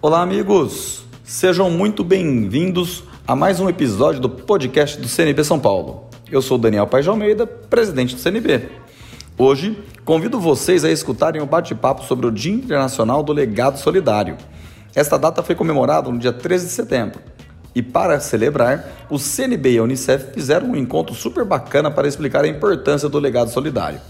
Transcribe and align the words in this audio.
Olá, 0.00 0.22
amigos! 0.22 1.02
Sejam 1.24 1.68
muito 1.68 2.04
bem-vindos 2.04 3.02
a 3.26 3.34
mais 3.34 3.58
um 3.58 3.68
episódio 3.68 4.20
do 4.20 4.30
podcast 4.30 4.96
do 4.96 5.08
CNB 5.08 5.42
São 5.42 5.58
Paulo. 5.58 6.08
Eu 6.30 6.40
sou 6.40 6.56
Daniel 6.56 6.86
Paes 6.86 7.04
de 7.04 7.10
Almeida, 7.10 7.48
presidente 7.48 8.14
do 8.14 8.20
CNB. 8.20 8.68
Hoje, 9.36 9.76
convido 10.04 10.38
vocês 10.38 10.84
a 10.84 10.90
escutarem 10.92 11.42
o 11.42 11.46
bate-papo 11.46 12.04
sobre 12.04 12.28
o 12.28 12.30
Dia 12.30 12.52
Internacional 12.52 13.24
do 13.24 13.32
Legado 13.32 13.76
Solidário. 13.76 14.36
Esta 14.94 15.18
data 15.18 15.42
foi 15.42 15.56
comemorada 15.56 16.08
no 16.08 16.18
dia 16.20 16.32
13 16.32 16.66
de 16.66 16.72
setembro. 16.72 17.20
E 17.74 17.82
para 17.82 18.20
celebrar, 18.20 19.08
o 19.10 19.18
CNB 19.18 19.72
e 19.72 19.78
a 19.78 19.82
Unicef 19.82 20.32
fizeram 20.32 20.68
um 20.70 20.76
encontro 20.76 21.12
super 21.12 21.44
bacana 21.44 21.90
para 21.90 22.06
explicar 22.06 22.44
a 22.44 22.48
importância 22.48 23.08
do 23.08 23.18
legado 23.18 23.50
solidário. 23.50 24.00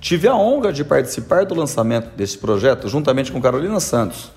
Tive 0.00 0.28
a 0.28 0.36
honra 0.36 0.72
de 0.72 0.84
participar 0.84 1.44
do 1.46 1.54
lançamento 1.56 2.14
deste 2.14 2.38
projeto 2.38 2.88
juntamente 2.88 3.32
com 3.32 3.40
Carolina 3.40 3.80
Santos, 3.80 4.30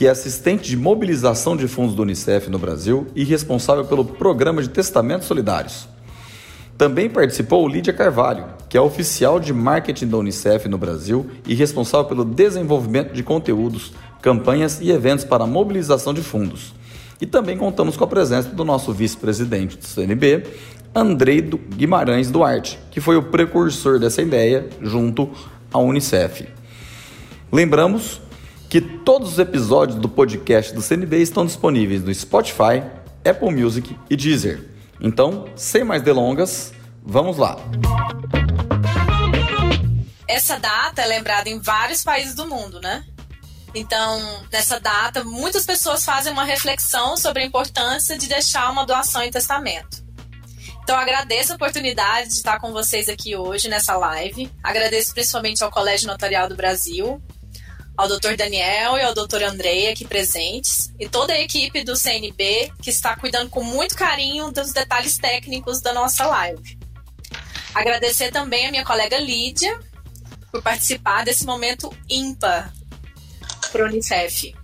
que 0.00 0.06
é 0.06 0.10
assistente 0.10 0.66
de 0.66 0.78
mobilização 0.78 1.54
de 1.54 1.68
fundos 1.68 1.94
do 1.94 2.00
Unicef 2.00 2.48
no 2.48 2.58
Brasil 2.58 3.08
e 3.14 3.22
responsável 3.22 3.84
pelo 3.84 4.02
programa 4.02 4.62
de 4.62 4.70
testamentos 4.70 5.28
solidários. 5.28 5.86
Também 6.78 7.10
participou 7.10 7.68
Lídia 7.68 7.92
Carvalho, 7.92 8.46
que 8.66 8.78
é 8.78 8.80
oficial 8.80 9.38
de 9.38 9.52
marketing 9.52 10.06
da 10.06 10.16
Unicef 10.16 10.66
no 10.70 10.78
Brasil 10.78 11.28
e 11.46 11.54
responsável 11.54 12.06
pelo 12.06 12.24
desenvolvimento 12.24 13.12
de 13.12 13.22
conteúdos, 13.22 13.92
campanhas 14.22 14.80
e 14.80 14.90
eventos 14.90 15.26
para 15.26 15.46
mobilização 15.46 16.14
de 16.14 16.22
fundos. 16.22 16.72
E 17.20 17.26
também 17.26 17.58
contamos 17.58 17.94
com 17.94 18.04
a 18.04 18.08
presença 18.08 18.48
do 18.48 18.64
nosso 18.64 18.94
vice-presidente 18.94 19.76
do 19.76 19.84
CNB, 19.84 20.44
Andrei 20.94 21.42
Guimarães 21.42 22.30
Duarte, 22.30 22.78
que 22.90 23.02
foi 23.02 23.18
o 23.18 23.24
precursor 23.24 23.98
dessa 23.98 24.22
ideia 24.22 24.66
junto 24.80 25.28
à 25.70 25.78
Unicef. 25.78 26.48
Lembramos 27.52 28.22
que 28.70 28.80
todos 28.80 29.32
os 29.32 29.38
episódios 29.40 29.98
do 29.98 30.08
podcast 30.08 30.72
do 30.72 30.80
CNB 30.80 31.20
estão 31.20 31.44
disponíveis 31.44 32.04
no 32.04 32.14
Spotify, 32.14 32.80
Apple 33.28 33.50
Music 33.50 33.98
e 34.08 34.16
Deezer. 34.16 34.64
Então, 35.00 35.46
sem 35.56 35.82
mais 35.82 36.02
delongas, 36.02 36.72
vamos 37.02 37.36
lá. 37.36 37.56
Essa 40.28 40.56
data 40.56 41.02
é 41.02 41.06
lembrada 41.06 41.48
em 41.48 41.58
vários 41.58 42.04
países 42.04 42.36
do 42.36 42.46
mundo, 42.46 42.80
né? 42.80 43.04
Então, 43.74 44.46
nessa 44.52 44.78
data, 44.78 45.24
muitas 45.24 45.66
pessoas 45.66 46.04
fazem 46.04 46.32
uma 46.32 46.44
reflexão 46.44 47.16
sobre 47.16 47.42
a 47.42 47.46
importância 47.46 48.16
de 48.16 48.28
deixar 48.28 48.70
uma 48.70 48.86
doação 48.86 49.24
em 49.24 49.32
testamento. 49.32 50.04
Então, 50.84 50.96
agradeço 50.96 51.52
a 51.52 51.56
oportunidade 51.56 52.28
de 52.28 52.34
estar 52.34 52.60
com 52.60 52.72
vocês 52.72 53.08
aqui 53.08 53.34
hoje 53.34 53.68
nessa 53.68 53.96
live. 53.96 54.48
Agradeço 54.62 55.12
principalmente 55.12 55.64
ao 55.64 55.72
Colégio 55.72 56.06
Notarial 56.06 56.48
do 56.48 56.54
Brasil, 56.54 57.20
ao 58.00 58.08
Dr. 58.08 58.34
Daniel 58.34 58.96
e 58.96 59.02
ao 59.02 59.12
Dr. 59.12 59.42
Andrei 59.44 59.90
aqui 59.90 60.06
presentes 60.06 60.90
e 60.98 61.06
toda 61.06 61.34
a 61.34 61.40
equipe 61.40 61.84
do 61.84 61.94
CNB 61.94 62.72
que 62.80 62.88
está 62.88 63.14
cuidando 63.14 63.50
com 63.50 63.62
muito 63.62 63.94
carinho 63.94 64.50
dos 64.50 64.72
detalhes 64.72 65.18
técnicos 65.18 65.82
da 65.82 65.92
nossa 65.92 66.26
live. 66.26 66.78
Agradecer 67.74 68.30
também 68.30 68.66
a 68.66 68.70
minha 68.70 68.84
colega 68.84 69.18
Lídia 69.18 69.78
por 70.50 70.62
participar 70.62 71.26
desse 71.26 71.44
momento 71.44 71.94
ímpar 72.08 72.72
para 73.70 73.84
o 73.84 73.86
Unicef. 73.86 74.54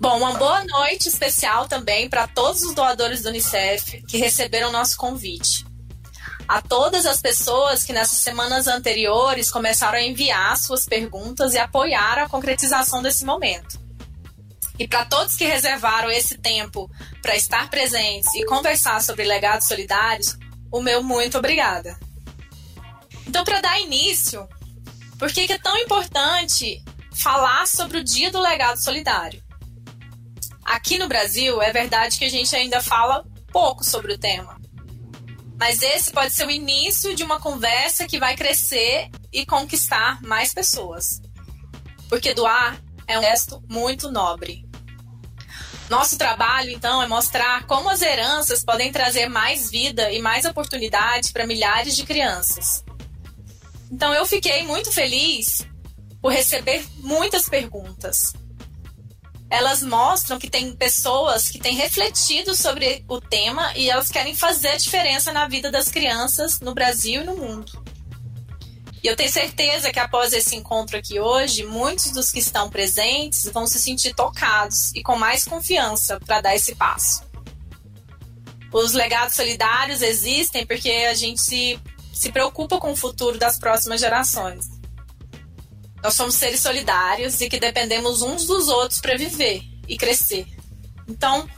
Bom, 0.00 0.18
uma 0.18 0.34
boa 0.34 0.64
noite 0.64 1.08
especial 1.08 1.66
também 1.66 2.08
para 2.08 2.28
todos 2.28 2.62
os 2.62 2.72
doadores 2.72 3.22
do 3.22 3.30
Unicef 3.30 4.00
que 4.02 4.16
receberam 4.16 4.70
nosso 4.70 4.96
convite 4.96 5.71
a 6.52 6.60
todas 6.60 7.06
as 7.06 7.18
pessoas 7.18 7.82
que 7.82 7.94
nessas 7.94 8.18
semanas 8.18 8.66
anteriores 8.66 9.50
começaram 9.50 9.96
a 9.96 10.02
enviar 10.02 10.54
suas 10.58 10.84
perguntas 10.84 11.54
e 11.54 11.58
apoiaram 11.58 12.24
a 12.24 12.28
concretização 12.28 13.00
desse 13.00 13.24
momento. 13.24 13.80
E 14.78 14.86
para 14.86 15.06
todos 15.06 15.34
que 15.34 15.46
reservaram 15.46 16.10
esse 16.10 16.36
tempo 16.36 16.90
para 17.22 17.34
estar 17.34 17.70
presentes 17.70 18.34
e 18.34 18.44
conversar 18.44 19.00
sobre 19.00 19.24
legados 19.24 19.66
solidários, 19.66 20.36
o 20.70 20.82
meu 20.82 21.02
muito 21.02 21.38
obrigada. 21.38 21.98
Então, 23.26 23.44
para 23.44 23.62
dar 23.62 23.80
início, 23.80 24.46
por 25.18 25.32
que 25.32 25.50
é 25.50 25.58
tão 25.58 25.78
importante 25.78 26.84
falar 27.14 27.66
sobre 27.66 27.96
o 27.96 28.04
Dia 28.04 28.30
do 28.30 28.38
Legado 28.38 28.76
Solidário? 28.76 29.42
Aqui 30.62 30.98
no 30.98 31.08
Brasil, 31.08 31.62
é 31.62 31.72
verdade 31.72 32.18
que 32.18 32.26
a 32.26 32.30
gente 32.30 32.54
ainda 32.54 32.82
fala 32.82 33.24
pouco 33.50 33.82
sobre 33.82 34.12
o 34.12 34.18
tema. 34.18 34.61
Mas 35.62 35.80
esse 35.80 36.10
pode 36.10 36.34
ser 36.34 36.44
o 36.44 36.50
início 36.50 37.14
de 37.14 37.22
uma 37.22 37.38
conversa 37.38 38.04
que 38.04 38.18
vai 38.18 38.34
crescer 38.34 39.08
e 39.32 39.46
conquistar 39.46 40.20
mais 40.20 40.52
pessoas. 40.52 41.22
Porque 42.08 42.34
doar 42.34 42.82
é 43.06 43.16
um 43.16 43.22
gesto 43.22 43.62
muito 43.70 44.10
nobre. 44.10 44.68
Nosso 45.88 46.18
trabalho, 46.18 46.70
então, 46.70 47.00
é 47.00 47.06
mostrar 47.06 47.64
como 47.68 47.88
as 47.88 48.02
heranças 48.02 48.64
podem 48.64 48.90
trazer 48.90 49.28
mais 49.28 49.70
vida 49.70 50.10
e 50.10 50.20
mais 50.20 50.44
oportunidade 50.44 51.32
para 51.32 51.46
milhares 51.46 51.94
de 51.94 52.04
crianças. 52.04 52.84
Então, 53.88 54.12
eu 54.12 54.26
fiquei 54.26 54.64
muito 54.64 54.90
feliz 54.90 55.64
por 56.20 56.32
receber 56.32 56.84
muitas 56.96 57.48
perguntas 57.48 58.32
elas 59.52 59.82
mostram 59.82 60.38
que 60.38 60.48
tem 60.48 60.74
pessoas 60.74 61.50
que 61.50 61.58
têm 61.58 61.76
refletido 61.76 62.54
sobre 62.54 63.04
o 63.06 63.20
tema 63.20 63.70
e 63.76 63.90
elas 63.90 64.08
querem 64.08 64.34
fazer 64.34 64.68
a 64.68 64.76
diferença 64.78 65.30
na 65.30 65.46
vida 65.46 65.70
das 65.70 65.88
crianças 65.88 66.58
no 66.60 66.72
Brasil 66.72 67.20
e 67.20 67.24
no 67.26 67.36
mundo. 67.36 67.70
E 69.02 69.06
eu 69.06 69.14
tenho 69.14 69.30
certeza 69.30 69.92
que 69.92 69.98
após 69.98 70.32
esse 70.32 70.56
encontro 70.56 70.96
aqui 70.96 71.20
hoje, 71.20 71.66
muitos 71.66 72.12
dos 72.12 72.30
que 72.30 72.38
estão 72.38 72.70
presentes 72.70 73.44
vão 73.52 73.66
se 73.66 73.78
sentir 73.78 74.14
tocados 74.14 74.90
e 74.94 75.02
com 75.02 75.16
mais 75.16 75.44
confiança 75.44 76.18
para 76.20 76.40
dar 76.40 76.56
esse 76.56 76.74
passo. 76.74 77.22
Os 78.72 78.94
legados 78.94 79.36
solidários 79.36 80.00
existem 80.00 80.64
porque 80.64 80.88
a 80.88 81.14
gente 81.14 81.42
se, 81.42 81.78
se 82.10 82.32
preocupa 82.32 82.78
com 82.78 82.92
o 82.92 82.96
futuro 82.96 83.36
das 83.36 83.58
próximas 83.58 84.00
gerações. 84.00 84.81
Nós 86.02 86.14
somos 86.14 86.34
seres 86.34 86.60
solidários 86.60 87.40
e 87.40 87.48
que 87.48 87.60
dependemos 87.60 88.22
uns 88.22 88.46
dos 88.46 88.68
outros 88.68 89.00
para 89.00 89.16
viver 89.16 89.62
e 89.86 89.96
crescer. 89.96 90.46
Então, 91.08 91.48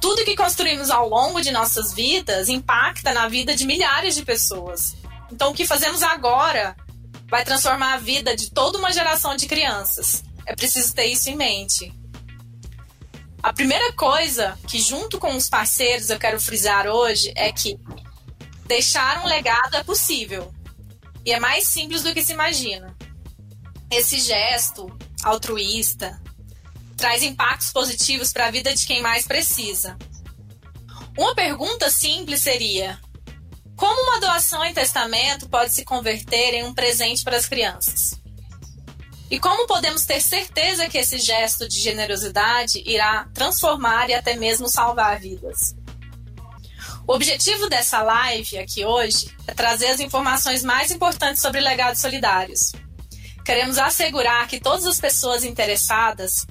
tudo 0.00 0.24
que 0.24 0.36
construímos 0.36 0.90
ao 0.90 1.08
longo 1.08 1.40
de 1.40 1.50
nossas 1.50 1.94
vidas 1.94 2.48
impacta 2.48 3.12
na 3.14 3.28
vida 3.28 3.54
de 3.54 3.64
milhares 3.64 4.14
de 4.14 4.24
pessoas. 4.24 4.94
Então, 5.32 5.50
o 5.50 5.54
que 5.54 5.66
fazemos 5.66 6.02
agora 6.02 6.76
vai 7.28 7.44
transformar 7.44 7.94
a 7.94 7.98
vida 7.98 8.36
de 8.36 8.50
toda 8.50 8.78
uma 8.78 8.92
geração 8.92 9.34
de 9.34 9.46
crianças. 9.46 10.22
É 10.44 10.54
preciso 10.54 10.94
ter 10.94 11.06
isso 11.06 11.28
em 11.30 11.36
mente. 11.36 11.92
A 13.42 13.52
primeira 13.52 13.92
coisa 13.92 14.58
que, 14.66 14.78
junto 14.78 15.18
com 15.18 15.34
os 15.36 15.48
parceiros, 15.48 16.10
eu 16.10 16.18
quero 16.18 16.40
frisar 16.40 16.86
hoje 16.86 17.32
é 17.34 17.50
que 17.52 17.78
deixar 18.66 19.24
um 19.24 19.26
legado 19.26 19.76
é 19.76 19.82
possível. 19.82 20.52
E 21.24 21.32
é 21.32 21.40
mais 21.40 21.66
simples 21.66 22.02
do 22.02 22.12
que 22.12 22.24
se 22.24 22.32
imagina. 22.32 22.96
Esse 23.90 24.18
gesto 24.18 24.86
altruísta 25.22 26.20
traz 26.96 27.22
impactos 27.22 27.72
positivos 27.72 28.32
para 28.32 28.46
a 28.46 28.50
vida 28.50 28.74
de 28.74 28.84
quem 28.84 29.00
mais 29.00 29.26
precisa. 29.26 29.96
Uma 31.16 31.34
pergunta 31.34 31.88
simples 31.88 32.42
seria: 32.42 33.00
como 33.76 34.10
uma 34.10 34.20
doação 34.20 34.64
em 34.64 34.74
testamento 34.74 35.48
pode 35.48 35.72
se 35.72 35.84
converter 35.84 36.54
em 36.54 36.64
um 36.64 36.74
presente 36.74 37.22
para 37.22 37.36
as 37.36 37.46
crianças? 37.46 38.20
E 39.30 39.38
como 39.38 39.66
podemos 39.66 40.04
ter 40.04 40.20
certeza 40.20 40.88
que 40.88 40.98
esse 40.98 41.18
gesto 41.18 41.68
de 41.68 41.80
generosidade 41.80 42.82
irá 42.86 43.28
transformar 43.34 44.08
e 44.08 44.14
até 44.14 44.36
mesmo 44.36 44.68
salvar 44.68 45.18
vidas? 45.20 45.76
O 47.06 47.12
objetivo 47.12 47.68
dessa 47.68 48.02
live 48.02 48.58
aqui 48.58 48.84
hoje 48.84 49.32
é 49.46 49.54
trazer 49.54 49.88
as 49.88 50.00
informações 50.00 50.64
mais 50.64 50.90
importantes 50.90 51.40
sobre 51.40 51.60
legados 51.60 52.00
solidários 52.00 52.72
Queremos 53.46 53.78
assegurar 53.78 54.48
que 54.48 54.58
todas 54.58 54.84
as 54.86 54.98
pessoas 54.98 55.44
interessadas, 55.44 56.44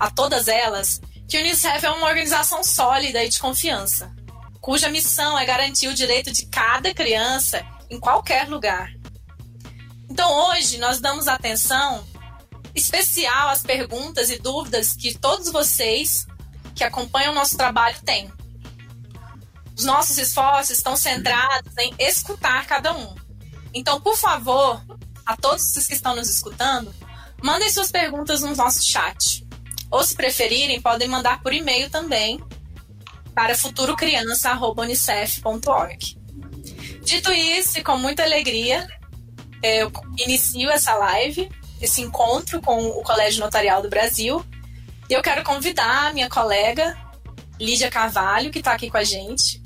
a 0.00 0.10
todas 0.10 0.48
elas, 0.48 1.00
que 1.28 1.38
o 1.38 1.40
Unicef 1.40 1.86
é 1.86 1.90
uma 1.90 2.08
organização 2.08 2.64
sólida 2.64 3.22
e 3.22 3.28
de 3.28 3.38
confiança, 3.38 4.12
cuja 4.60 4.88
missão 4.88 5.38
é 5.38 5.46
garantir 5.46 5.86
o 5.86 5.94
direito 5.94 6.32
de 6.32 6.46
cada 6.46 6.92
criança 6.92 7.64
em 7.88 8.00
qualquer 8.00 8.48
lugar. 8.48 8.92
Então 10.10 10.28
hoje 10.48 10.78
nós 10.78 10.98
damos 10.98 11.28
atenção 11.28 12.04
especial 12.74 13.50
às 13.50 13.62
perguntas 13.62 14.28
e 14.28 14.36
dúvidas 14.36 14.92
que 14.92 15.16
todos 15.16 15.52
vocês 15.52 16.26
que 16.74 16.82
acompanham 16.82 17.30
o 17.30 17.36
nosso 17.36 17.56
trabalho 17.56 17.96
têm. 18.04 18.28
Os 19.78 19.84
nossos 19.84 20.18
esforços 20.18 20.78
estão 20.78 20.96
centrados 20.96 21.72
em 21.78 21.94
escutar 21.96 22.66
cada 22.66 22.92
um. 22.92 23.14
Então, 23.72 24.00
por 24.00 24.16
favor, 24.16 24.82
a 25.30 25.36
todos 25.36 25.76
os 25.76 25.86
que 25.86 25.94
estão 25.94 26.16
nos 26.16 26.28
escutando, 26.28 26.92
mandem 27.42 27.70
suas 27.70 27.90
perguntas 27.90 28.42
no 28.42 28.54
nosso 28.56 28.84
chat. 28.84 29.46
Ou, 29.90 30.04
se 30.04 30.14
preferirem, 30.14 30.80
podem 30.80 31.08
mandar 31.08 31.42
por 31.42 31.52
e-mail 31.52 31.90
também 31.90 32.40
para 33.34 33.56
futurocriança.unicef.org. 33.56 36.16
Dito 37.04 37.32
isso, 37.32 37.78
e 37.78 37.82
com 37.82 37.96
muita 37.96 38.22
alegria, 38.22 38.86
eu 39.62 39.90
inicio 40.18 40.70
essa 40.70 40.94
live, 40.94 41.48
esse 41.80 42.02
encontro 42.02 42.60
com 42.60 42.86
o 42.86 43.02
Colégio 43.02 43.40
Notarial 43.40 43.80
do 43.82 43.88
Brasil, 43.88 44.44
E 45.08 45.12
eu 45.12 45.22
quero 45.22 45.42
convidar 45.42 46.06
a 46.06 46.12
minha 46.12 46.28
colega 46.28 46.96
Lídia 47.58 47.90
Carvalho, 47.90 48.52
que 48.52 48.60
está 48.60 48.72
aqui 48.72 48.88
com 48.88 48.96
a 48.96 49.02
gente, 49.02 49.60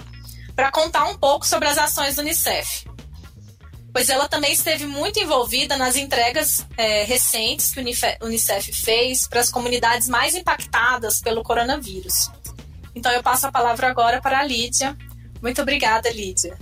para 0.56 0.70
contar 0.70 1.04
um 1.04 1.18
pouco 1.18 1.46
sobre 1.46 1.68
as 1.68 1.76
ações 1.76 2.16
do 2.16 2.22
Unicef. 2.22 2.86
Pois 3.94 4.08
ela 4.08 4.28
também 4.28 4.52
esteve 4.52 4.86
muito 4.86 5.20
envolvida 5.20 5.76
nas 5.76 5.94
entregas 5.94 6.66
é, 6.76 7.04
recentes 7.04 7.72
que 7.72 7.78
o 7.78 8.26
Unicef 8.26 8.72
fez 8.72 9.28
para 9.28 9.38
as 9.38 9.50
comunidades 9.50 10.08
mais 10.08 10.34
impactadas 10.34 11.20
pelo 11.20 11.44
coronavírus. 11.44 12.28
Então 12.92 13.12
eu 13.12 13.22
passo 13.22 13.46
a 13.46 13.52
palavra 13.52 13.88
agora 13.88 14.20
para 14.20 14.40
a 14.40 14.42
Lídia. 14.42 14.98
Muito 15.40 15.62
obrigada, 15.62 16.10
Lídia. 16.10 16.58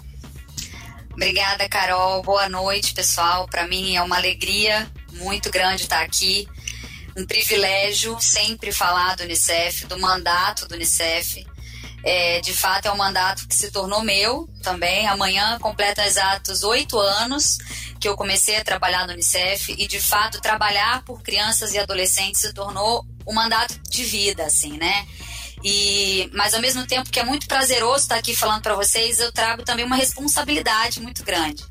Obrigada, 1.11 1.67
Carol. 1.71 2.23
Boa 2.23 2.51
noite, 2.51 2.93
pessoal. 2.93 3.49
Para 3.49 3.67
mim 3.67 3.97
é 3.97 4.03
uma 4.03 4.17
alegria 4.17 4.87
muito 5.13 5.51
grande 5.51 5.85
estar 5.85 6.03
aqui. 6.03 6.47
Um 7.17 7.25
privilégio 7.25 8.15
sempre 8.21 8.73
falar 8.73 9.17
do 9.17 9.23
Unicef, 9.23 9.87
do 9.87 9.99
mandato 9.99 10.69
do 10.69 10.75
Unicef. 10.75 11.47
É, 12.05 12.41
de 12.41 12.53
fato, 12.53 12.87
é 12.87 12.93
um 12.93 12.97
mandato 12.97 13.47
que 13.47 13.55
se 13.55 13.71
tornou 13.71 14.03
meu 14.03 14.49
também. 14.63 15.07
Amanhã 15.07 15.59
completa 15.61 16.05
exatos 16.05 16.65
oito 16.65 16.99
anos 16.99 17.59
que 18.01 18.09
eu 18.09 18.17
comecei 18.17 18.57
a 18.57 18.65
trabalhar 18.65 19.07
no 19.07 19.13
Unicef 19.13 19.73
e, 19.79 19.87
de 19.87 20.01
fato, 20.01 20.41
trabalhar 20.41 21.05
por 21.05 21.23
crianças 21.23 21.73
e 21.73 21.79
adolescentes 21.79 22.41
se 22.41 22.53
tornou 22.53 23.07
um 23.27 23.33
mandato 23.33 23.79
de 23.89 24.03
vida, 24.03 24.45
assim, 24.45 24.77
né? 24.77 25.07
E, 25.65 26.29
mas 26.33 26.55
ao 26.55 26.61
mesmo 26.61 26.85
tempo 26.87 27.11
que 27.11 27.21
é 27.21 27.25
muito 27.25 27.47
prazeroso 27.47 28.03
estar 28.03 28.17
aqui 28.17 28.35
falando 28.35 28.63
para 28.63 28.75
vocês, 28.75 29.21
eu 29.21 29.31
trago 29.31 29.63
também 29.63 29.85
uma 29.85 29.95
responsabilidade 29.95 31.01
muito 31.01 31.23
grande. 31.23 31.65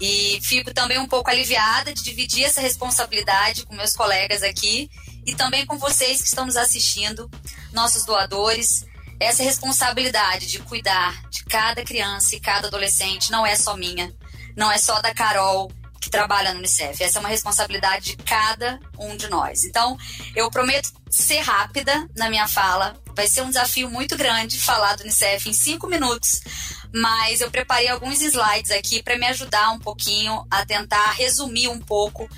E 0.00 0.40
fico 0.42 0.72
também 0.74 0.98
um 0.98 1.06
pouco 1.06 1.30
aliviada 1.30 1.92
de 1.92 2.02
dividir 2.02 2.44
essa 2.44 2.60
responsabilidade 2.60 3.64
com 3.64 3.74
meus 3.74 3.94
colegas 3.94 4.42
aqui 4.42 4.90
e 5.26 5.34
também 5.34 5.66
com 5.66 5.78
vocês 5.78 6.20
que 6.20 6.28
estão 6.28 6.46
nos 6.46 6.56
assistindo, 6.56 7.30
nossos 7.72 8.04
doadores. 8.04 8.84
Essa 9.20 9.42
responsabilidade 9.42 10.46
de 10.46 10.60
cuidar 10.60 11.28
de 11.28 11.44
cada 11.44 11.84
criança 11.84 12.36
e 12.36 12.40
cada 12.40 12.68
adolescente 12.68 13.30
não 13.30 13.44
é 13.44 13.56
só 13.56 13.76
minha, 13.76 14.14
não 14.56 14.70
é 14.70 14.78
só 14.78 15.00
da 15.00 15.12
Carol, 15.12 15.70
que 16.00 16.10
trabalha 16.10 16.52
no 16.52 16.58
Unicef. 16.58 17.02
Essa 17.02 17.18
é 17.18 17.20
uma 17.20 17.28
responsabilidade 17.28 18.16
de 18.16 18.16
cada 18.16 18.78
um 18.98 19.16
de 19.16 19.28
nós. 19.28 19.64
Então, 19.64 19.98
eu 20.34 20.50
prometo 20.50 20.92
ser 21.10 21.40
rápida 21.40 22.08
na 22.16 22.30
minha 22.30 22.46
fala. 22.46 22.96
Vai 23.14 23.26
ser 23.26 23.42
um 23.42 23.48
desafio 23.48 23.90
muito 23.90 24.16
grande 24.16 24.58
falar 24.58 24.96
do 24.96 25.02
Unicef 25.02 25.48
em 25.48 25.52
cinco 25.52 25.88
minutos, 25.88 26.40
mas 26.94 27.40
eu 27.40 27.50
preparei 27.50 27.88
alguns 27.88 28.20
slides 28.22 28.70
aqui 28.70 29.02
para 29.02 29.18
me 29.18 29.26
ajudar 29.26 29.70
um 29.70 29.78
pouquinho 29.78 30.46
a 30.50 30.64
tentar 30.64 31.12
resumir 31.12 31.68
um 31.68 31.80
pouco 31.80 32.28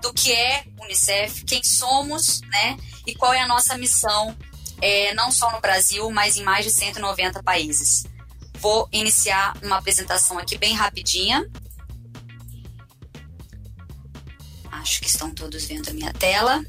do 0.00 0.12
que 0.14 0.32
é 0.32 0.64
o 0.78 0.84
Unicef, 0.84 1.44
quem 1.44 1.62
somos, 1.62 2.40
né, 2.48 2.76
e 3.06 3.14
qual 3.14 3.34
é 3.34 3.40
a 3.40 3.46
nossa 3.46 3.76
missão, 3.76 4.34
é, 4.80 5.14
não 5.14 5.30
só 5.30 5.50
no 5.52 5.60
Brasil, 5.60 6.10
mas 6.10 6.36
em 6.36 6.42
mais 6.42 6.64
de 6.64 6.70
190 6.70 7.42
países. 7.42 8.04
Vou 8.54 8.88
iniciar 8.92 9.56
uma 9.62 9.78
apresentação 9.78 10.38
aqui 10.38 10.58
bem 10.58 10.74
rapidinha. 10.74 11.48
Acho 14.70 15.00
que 15.00 15.08
estão 15.08 15.30
todos 15.30 15.64
vendo 15.64 15.88
a 15.88 15.92
minha 15.92 16.12
tela. 16.12 16.64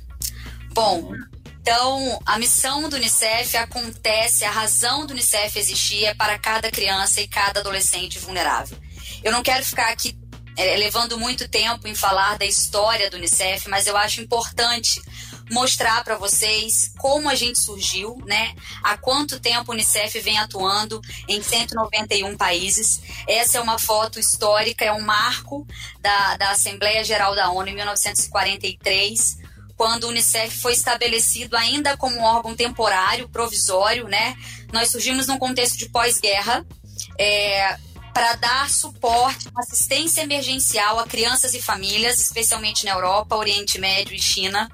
Bom, 0.74 1.14
então 1.62 2.20
a 2.26 2.40
missão 2.40 2.90
do 2.90 2.96
Unicef 2.96 3.56
acontece, 3.58 4.44
a 4.44 4.52
razão 4.52 5.06
do 5.06 5.12
Unicef 5.12 5.58
existir 5.60 6.06
é 6.06 6.14
para 6.14 6.40
cada 6.40 6.72
criança 6.72 7.22
e 7.22 7.28
cada 7.28 7.60
adolescente 7.60 8.20
vulnerável. 8.20 8.78
Eu 9.24 9.32
não 9.32 9.44
quero 9.44 9.64
ficar 9.64 9.90
aqui 9.90 10.18
é, 10.58 10.76
levando 10.76 11.18
muito 11.18 11.48
tempo 11.48 11.88
em 11.88 11.96
falar 11.96 12.38
da 12.38 12.46
história 12.46 13.10
do 13.10 13.18
Unicef, 13.18 13.70
mas 13.70 13.88
eu 13.88 13.96
acho 13.98 14.22
importante 14.22 15.02
mostrar 15.52 16.04
para 16.04 16.16
vocês 16.16 16.94
como 16.98 17.30
a 17.30 17.36
gente 17.36 17.60
surgiu, 17.60 18.18
né? 18.26 18.56
Há 18.82 18.98
quanto 18.98 19.40
tempo 19.40 19.72
o 19.72 19.74
Unicef 19.74 20.20
vem 20.22 20.40
atuando 20.40 21.02
em 21.28 21.42
191 21.42 22.38
países. 22.38 23.02
Essa 23.28 23.58
é 23.58 23.62
uma 23.62 23.78
foto 23.78 24.20
histórica, 24.20 24.86
é 24.86 24.94
um 24.94 25.02
marco 25.02 25.68
da, 26.00 26.38
da 26.38 26.52
Assembleia 26.52 27.04
Geral 27.04 27.36
da 27.36 27.50
ONU 27.52 27.68
em 27.68 27.76
1943 27.76 29.42
quando 29.76 30.04
o 30.04 30.10
Unicef 30.10 30.60
foi 30.60 30.74
estabelecido 30.74 31.58
ainda 31.58 31.98
como 31.98 32.16
um 32.16 32.24
órgão 32.24 32.56
temporário, 32.56 33.28
provisório, 33.28 34.08
né? 34.08 34.38
Nós 34.72 34.92
surgimos 34.92 35.26
num 35.26 35.40
contexto 35.40 35.76
de 35.76 35.90
pós-guerra, 35.90 36.64
é, 37.18 37.80
para 38.14 38.36
dar 38.36 38.70
suporte, 38.70 39.50
assistência 39.56 40.22
emergencial 40.22 41.00
a 41.00 41.08
crianças 41.08 41.54
e 41.54 41.62
famílias, 41.62 42.20
especialmente 42.20 42.86
na 42.86 42.92
Europa, 42.92 43.36
Oriente 43.36 43.80
Médio 43.80 44.16
e 44.16 44.22
China. 44.22 44.70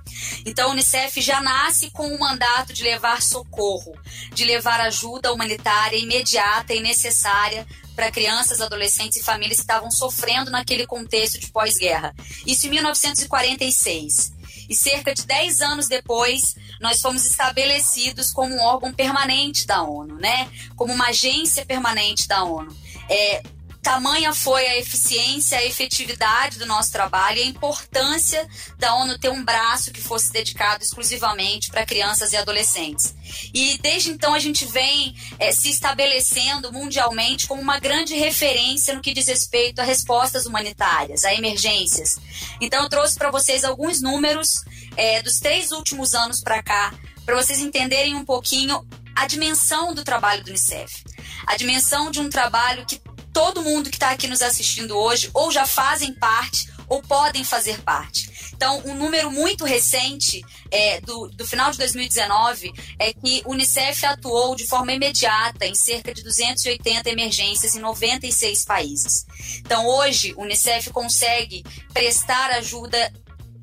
Então, 0.45 0.69
a 0.69 0.71
Unicef 0.71 1.21
já 1.21 1.41
nasce 1.41 1.91
com 1.91 2.07
o 2.07 2.19
mandato 2.19 2.73
de 2.73 2.83
levar 2.83 3.21
socorro, 3.21 3.95
de 4.33 4.43
levar 4.43 4.81
ajuda 4.81 5.31
humanitária 5.31 5.97
imediata 5.97 6.73
e 6.73 6.79
necessária 6.79 7.65
para 7.95 8.11
crianças, 8.11 8.61
adolescentes 8.61 9.17
e 9.17 9.23
famílias 9.23 9.57
que 9.57 9.63
estavam 9.63 9.89
sofrendo 9.89 10.51
naquele 10.51 10.85
contexto 10.85 11.39
de 11.39 11.47
pós-guerra. 11.47 12.15
Isso 12.45 12.67
em 12.67 12.69
1946. 12.69 14.37
E 14.69 14.75
cerca 14.75 15.13
de 15.13 15.25
10 15.25 15.61
anos 15.61 15.87
depois, 15.87 16.55
nós 16.79 17.01
fomos 17.01 17.25
estabelecidos 17.25 18.31
como 18.31 18.53
um 18.53 18.59
órgão 18.59 18.93
permanente 18.93 19.65
da 19.65 19.81
ONU, 19.81 20.15
né? 20.15 20.49
Como 20.75 20.93
uma 20.93 21.07
agência 21.07 21.65
permanente 21.65 22.27
da 22.27 22.43
ONU. 22.43 22.75
É, 23.09 23.41
tamanha 23.87 24.33
foi 24.33 24.67
a 24.67 24.77
eficiência, 24.77 25.57
a 25.57 25.63
efetividade 25.63 26.59
do 26.59 26.65
nosso 26.65 26.91
trabalho 26.91 27.37
e 27.37 27.43
a 27.43 27.45
importância 27.45 28.45
da 28.77 28.93
ONU 28.95 29.17
ter 29.17 29.29
um 29.29 29.45
braço 29.45 29.93
que 29.93 30.01
fosse 30.01 30.29
dedicado 30.29 30.83
exclusivamente 30.83 31.71
para 31.71 31.85
crianças 31.85 32.33
e 32.33 32.35
adolescentes. 32.35 33.15
E 33.53 33.77
desde 33.77 34.11
então 34.11 34.33
a 34.33 34.39
gente 34.39 34.65
vem 34.65 35.15
é, 35.39 35.53
se 35.53 35.69
estabelecendo 35.69 36.69
mundialmente 36.73 37.47
como 37.47 37.61
uma 37.61 37.79
grande 37.79 38.13
referência 38.13 38.93
no 38.93 38.99
que 38.99 39.13
diz 39.13 39.27
respeito 39.27 39.79
a 39.79 39.85
respostas 39.85 40.45
humanitárias, 40.45 41.23
a 41.23 41.33
emergências. 41.33 42.19
Então 42.59 42.83
eu 42.83 42.89
trouxe 42.89 43.15
para 43.15 43.31
vocês 43.31 43.63
alguns 43.63 44.01
números 44.01 44.65
é, 44.97 45.21
dos 45.21 45.39
três 45.39 45.71
últimos 45.71 46.13
anos 46.13 46.41
para 46.41 46.61
cá, 46.61 46.93
para 47.25 47.41
vocês 47.41 47.59
entenderem 47.59 48.15
um 48.15 48.25
pouquinho 48.25 48.85
a 49.15 49.25
dimensão 49.25 49.93
do 49.93 50.03
trabalho 50.03 50.43
do 50.43 50.49
Unicef. 50.49 51.05
A 51.47 51.55
dimensão 51.55 52.11
de 52.11 52.19
um 52.19 52.29
trabalho 52.29 52.85
que 52.85 53.01
todo 53.33 53.61
mundo 53.61 53.89
que 53.89 53.95
está 53.95 54.11
aqui 54.11 54.27
nos 54.27 54.41
assistindo 54.41 54.97
hoje 54.97 55.29
ou 55.33 55.51
já 55.51 55.65
fazem 55.65 56.13
parte 56.13 56.69
ou 56.87 57.01
podem 57.01 57.43
fazer 57.43 57.81
parte. 57.81 58.37
Então, 58.53 58.81
um 58.85 58.95
número 58.95 59.29
muito 59.29 59.63
recente 59.65 60.43
é, 60.71 60.99
do, 61.01 61.27
do 61.27 61.45
final 61.45 61.69
de 61.69 61.77
2019 61.77 62.73
é 62.97 63.13
que 63.13 63.43
o 63.45 63.51
Unicef 63.51 64.03
atuou 64.05 64.55
de 64.55 64.65
forma 64.65 64.91
imediata 64.91 65.65
em 65.67 65.75
cerca 65.75 66.11
de 66.13 66.23
280 66.23 67.09
emergências 67.09 67.75
em 67.75 67.79
96 67.79 68.65
países. 68.65 69.25
Então, 69.59 69.85
hoje, 69.85 70.33
o 70.35 70.41
Unicef 70.41 70.89
consegue 70.89 71.63
prestar 71.93 72.49
ajuda 72.51 73.13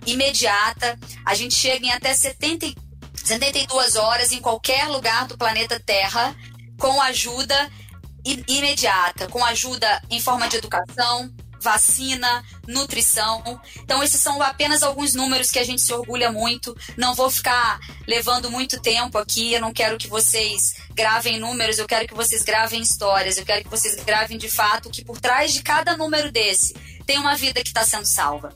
imediata. 0.07 0.97
A 1.27 1.35
gente 1.35 1.55
chega 1.55 1.87
em 1.87 1.93
até 1.93 2.15
70, 2.15 2.73
72 3.25 3.97
horas 3.97 4.31
em 4.31 4.41
qualquer 4.41 4.87
lugar 4.89 5.27
do 5.27 5.37
planeta 5.37 5.81
Terra 5.81 6.37
com 6.79 7.01
ajuda 7.03 7.71
imediata, 8.25 9.29
com 9.29 9.45
ajuda 9.45 10.03
em 10.11 10.21
forma 10.21 10.49
de 10.49 10.57
educação, 10.57 11.31
vacina, 11.61 12.45
nutrição. 12.69 13.61
Então, 13.77 14.03
esses 14.03 14.21
são 14.21 14.41
apenas 14.43 14.83
alguns 14.83 15.15
números 15.15 15.51
que 15.51 15.59
a 15.59 15.65
gente 15.65 15.81
se 15.81 15.93
orgulha 15.93 16.31
muito. 16.31 16.77
Não 16.97 17.15
vou 17.15 17.31
ficar 17.31 17.81
levando 18.07 18.51
muito 18.51 18.81
tempo 18.81 19.17
aqui. 19.17 19.55
Eu 19.55 19.61
não 19.61 19.73
quero 19.73 19.97
que 19.97 20.07
vocês 20.07 20.75
gravem 20.93 21.41
números, 21.41 21.79
eu 21.79 21.87
quero 21.87 22.07
que 22.07 22.15
vocês 22.15 22.43
gravem 22.43 22.83
histórias. 22.83 23.39
Eu 23.39 23.47
quero 23.47 23.65
que 23.65 23.71
vocês 23.71 23.97
gravem 24.05 24.37
de 24.37 24.49
fato 24.49 24.91
que 24.91 25.05
por 25.05 25.19
trás 25.19 25.53
de 25.55 25.63
cada 25.63 25.97
número 25.97 26.31
desse 26.31 26.75
tem 27.07 27.19
uma 27.19 27.35
vida 27.35 27.63
que 27.63 27.69
está 27.69 27.85
sendo 27.85 28.07
salva 28.07 28.55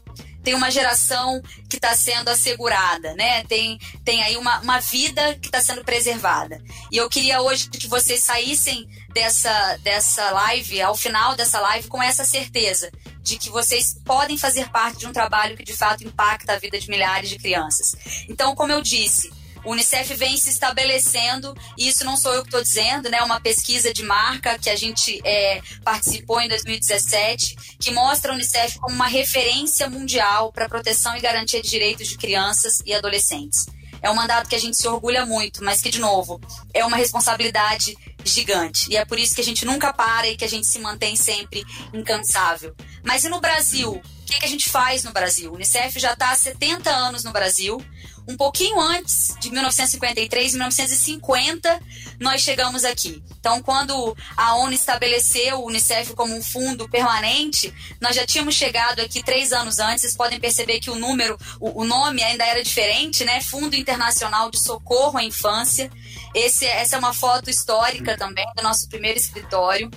tem 0.48 0.54
uma 0.54 0.70
geração 0.70 1.42
que 1.68 1.76
está 1.76 1.94
sendo 1.94 2.30
assegurada, 2.30 3.12
né? 3.16 3.44
Tem, 3.44 3.78
tem 4.02 4.22
aí 4.22 4.34
uma, 4.34 4.60
uma 4.60 4.80
vida 4.80 5.34
que 5.34 5.48
está 5.48 5.60
sendo 5.60 5.84
preservada. 5.84 6.58
E 6.90 6.96
eu 6.96 7.06
queria 7.10 7.42
hoje 7.42 7.68
que 7.68 7.86
vocês 7.86 8.24
saíssem 8.24 8.88
dessa, 9.12 9.76
dessa 9.82 10.30
live, 10.30 10.80
ao 10.80 10.96
final 10.96 11.36
dessa 11.36 11.60
live, 11.60 11.86
com 11.88 12.02
essa 12.02 12.24
certeza 12.24 12.90
de 13.20 13.36
que 13.36 13.50
vocês 13.50 14.00
podem 14.06 14.38
fazer 14.38 14.70
parte 14.70 15.00
de 15.00 15.06
um 15.06 15.12
trabalho 15.12 15.54
que 15.54 15.62
de 15.62 15.76
fato 15.76 16.02
impacta 16.02 16.54
a 16.54 16.58
vida 16.58 16.78
de 16.78 16.88
milhares 16.88 17.28
de 17.28 17.36
crianças. 17.36 17.94
Então, 18.26 18.54
como 18.54 18.72
eu 18.72 18.80
disse, 18.80 19.30
o 19.64 19.72
Unicef 19.72 20.14
vem 20.14 20.36
se 20.36 20.50
estabelecendo, 20.50 21.54
e 21.76 21.88
isso 21.88 22.04
não 22.04 22.16
sou 22.16 22.32
eu 22.34 22.42
que 22.42 22.48
estou 22.48 22.62
dizendo, 22.62 23.08
né? 23.08 23.22
Uma 23.22 23.40
pesquisa 23.40 23.92
de 23.92 24.02
marca 24.02 24.58
que 24.58 24.70
a 24.70 24.76
gente 24.76 25.20
é, 25.24 25.60
participou 25.84 26.40
em 26.40 26.48
2017, 26.48 27.56
que 27.80 27.90
mostra 27.90 28.32
a 28.32 28.34
Unicef 28.34 28.78
como 28.78 28.94
uma 28.94 29.08
referência 29.08 29.88
mundial 29.88 30.52
para 30.52 30.68
proteção 30.68 31.16
e 31.16 31.20
garantia 31.20 31.60
de 31.60 31.68
direitos 31.68 32.08
de 32.08 32.16
crianças 32.16 32.80
e 32.84 32.94
adolescentes. 32.94 33.66
É 34.00 34.10
um 34.10 34.14
mandato 34.14 34.48
que 34.48 34.54
a 34.54 34.60
gente 34.60 34.76
se 34.76 34.86
orgulha 34.86 35.26
muito, 35.26 35.64
mas 35.64 35.80
que, 35.80 35.90
de 35.90 35.98
novo, 35.98 36.40
é 36.72 36.84
uma 36.84 36.96
responsabilidade 36.96 37.96
gigante. 38.24 38.90
E 38.90 38.96
é 38.96 39.04
por 39.04 39.18
isso 39.18 39.34
que 39.34 39.40
a 39.40 39.44
gente 39.44 39.64
nunca 39.64 39.92
para 39.92 40.28
e 40.28 40.36
que 40.36 40.44
a 40.44 40.48
gente 40.48 40.66
se 40.66 40.78
mantém 40.78 41.16
sempre 41.16 41.64
incansável. 41.92 42.74
Mas 43.04 43.24
e 43.24 43.28
no 43.28 43.40
Brasil? 43.40 43.92
O 43.92 44.24
que, 44.30 44.38
que 44.38 44.44
a 44.44 44.48
gente 44.48 44.68
faz 44.68 45.02
no 45.04 45.12
Brasil? 45.12 45.50
O 45.50 45.54
Unicef 45.54 45.98
já 45.98 46.12
está 46.12 46.30
há 46.30 46.36
70 46.36 46.90
anos 46.90 47.24
no 47.24 47.32
Brasil 47.32 47.82
um 48.28 48.36
pouquinho 48.36 48.78
antes 48.78 49.34
de 49.40 49.50
1953, 49.50 50.52
1950, 50.52 51.80
nós 52.20 52.42
chegamos 52.42 52.84
aqui. 52.84 53.22
Então, 53.40 53.62
quando 53.62 54.14
a 54.36 54.56
ONU 54.56 54.74
estabeleceu 54.74 55.60
o 55.60 55.66
Unicef 55.66 56.12
como 56.14 56.36
um 56.36 56.42
fundo 56.42 56.86
permanente, 56.90 57.72
nós 58.00 58.14
já 58.14 58.26
tínhamos 58.26 58.54
chegado 58.54 59.00
aqui 59.00 59.22
três 59.22 59.50
anos 59.50 59.78
antes. 59.78 60.02
Vocês 60.02 60.16
podem 60.16 60.38
perceber 60.38 60.78
que 60.78 60.90
o 60.90 60.96
número, 60.96 61.38
o, 61.58 61.84
nome 61.84 62.22
ainda 62.22 62.44
era 62.44 62.62
diferente, 62.62 63.24
né? 63.24 63.40
Fundo 63.40 63.74
Internacional 63.74 64.50
de 64.50 64.62
Socorro 64.62 65.16
à 65.16 65.24
Infância. 65.24 65.90
Esse, 66.34 66.66
essa 66.66 66.96
é 66.96 66.98
uma 66.98 67.14
foto 67.14 67.48
histórica 67.48 68.14
também 68.18 68.46
do 68.54 68.62
nosso 68.62 68.88
primeiro 68.88 69.18
escritório 69.18 69.90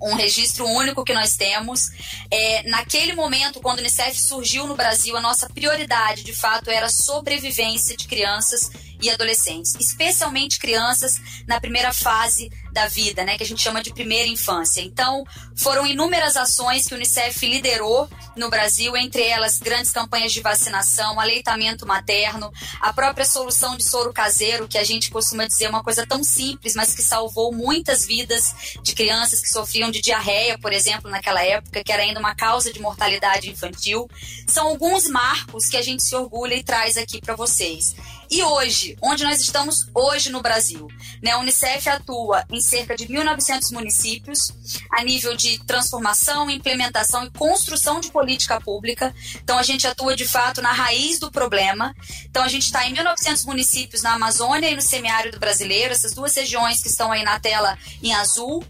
um 0.00 0.14
registro 0.14 0.66
único 0.66 1.04
que 1.04 1.14
nós 1.14 1.36
temos. 1.36 1.90
É, 2.30 2.68
naquele 2.68 3.14
momento, 3.14 3.60
quando 3.60 3.78
o 3.78 3.80
Unicef 3.80 4.18
surgiu 4.20 4.66
no 4.66 4.76
Brasil, 4.76 5.16
a 5.16 5.20
nossa 5.20 5.48
prioridade, 5.48 6.22
de 6.22 6.34
fato, 6.34 6.70
era 6.70 6.86
a 6.86 6.90
sobrevivência 6.90 7.96
de 7.96 8.06
crianças 8.06 8.70
e 9.00 9.10
adolescentes, 9.10 9.74
especialmente 9.76 10.58
crianças 10.58 11.16
na 11.46 11.60
primeira 11.60 11.92
fase 11.92 12.50
da 12.72 12.86
vida, 12.86 13.24
né, 13.24 13.36
que 13.36 13.42
a 13.42 13.46
gente 13.46 13.62
chama 13.62 13.82
de 13.82 13.92
primeira 13.92 14.28
infância. 14.28 14.80
Então, 14.80 15.24
foram 15.56 15.86
inúmeras 15.86 16.36
ações 16.36 16.86
que 16.86 16.94
o 16.94 16.96
Unicef 16.96 17.46
liderou 17.46 18.08
no 18.36 18.48
Brasil, 18.48 18.96
entre 18.96 19.22
elas 19.22 19.58
grandes 19.58 19.90
campanhas 19.90 20.32
de 20.32 20.40
vacinação, 20.40 21.18
aleitamento 21.18 21.86
materno, 21.86 22.50
a 22.80 22.92
própria 22.92 23.24
solução 23.24 23.76
de 23.76 23.84
soro 23.84 24.12
caseiro, 24.12 24.68
que 24.68 24.78
a 24.78 24.84
gente 24.84 25.10
costuma 25.10 25.46
dizer 25.46 25.68
uma 25.68 25.82
coisa 25.82 26.06
tão 26.06 26.22
simples, 26.22 26.74
mas 26.74 26.94
que 26.94 27.02
salvou 27.02 27.52
muitas 27.52 28.06
vidas 28.06 28.54
de 28.82 28.94
crianças 28.94 29.40
que 29.40 29.48
sofriam 29.48 29.90
de 29.90 30.00
diarreia, 30.00 30.58
por 30.58 30.72
exemplo, 30.72 31.10
naquela 31.10 31.42
época, 31.44 31.82
que 31.84 31.92
era 31.92 32.02
ainda 32.02 32.20
uma 32.20 32.34
causa 32.34 32.72
de 32.72 32.80
mortalidade 32.80 33.50
infantil. 33.50 34.08
São 34.46 34.68
alguns 34.68 35.08
marcos 35.08 35.68
que 35.68 35.76
a 35.76 35.82
gente 35.82 36.02
se 36.02 36.14
orgulha 36.14 36.54
e 36.54 36.62
traz 36.62 36.96
aqui 36.96 37.20
para 37.20 37.34
vocês. 37.34 37.94
E 38.30 38.44
hoje, 38.44 38.96
onde 39.02 39.24
nós 39.24 39.40
estamos 39.40 39.88
hoje 39.92 40.30
no 40.30 40.40
Brasil? 40.40 40.86
Né, 41.20 41.32
a 41.32 41.38
Unicef 41.38 41.88
atua 41.88 42.44
em 42.48 42.60
cerca 42.60 42.94
de 42.96 43.08
1.900 43.08 43.72
municípios 43.72 44.52
a 44.88 45.02
nível 45.02 45.36
de 45.36 45.58
transformação, 45.64 46.48
implementação 46.48 47.24
e 47.24 47.30
construção 47.30 47.98
de 47.98 48.08
política 48.08 48.60
pública. 48.60 49.12
Então, 49.42 49.58
a 49.58 49.64
gente 49.64 49.84
atua 49.84 50.14
de 50.14 50.28
fato 50.28 50.62
na 50.62 50.70
raiz 50.70 51.18
do 51.18 51.28
problema. 51.28 51.92
Então, 52.24 52.44
a 52.44 52.48
gente 52.48 52.66
está 52.66 52.86
em 52.86 52.94
1.900 52.94 53.44
municípios 53.46 54.02
na 54.02 54.12
Amazônia 54.12 54.70
e 54.70 54.76
no 54.76 54.82
semiárido 54.82 55.40
brasileiro, 55.40 55.92
essas 55.92 56.14
duas 56.14 56.32
regiões 56.36 56.80
que 56.80 56.88
estão 56.88 57.10
aí 57.10 57.24
na 57.24 57.40
tela 57.40 57.76
em 58.00 58.14
azul. 58.14 58.64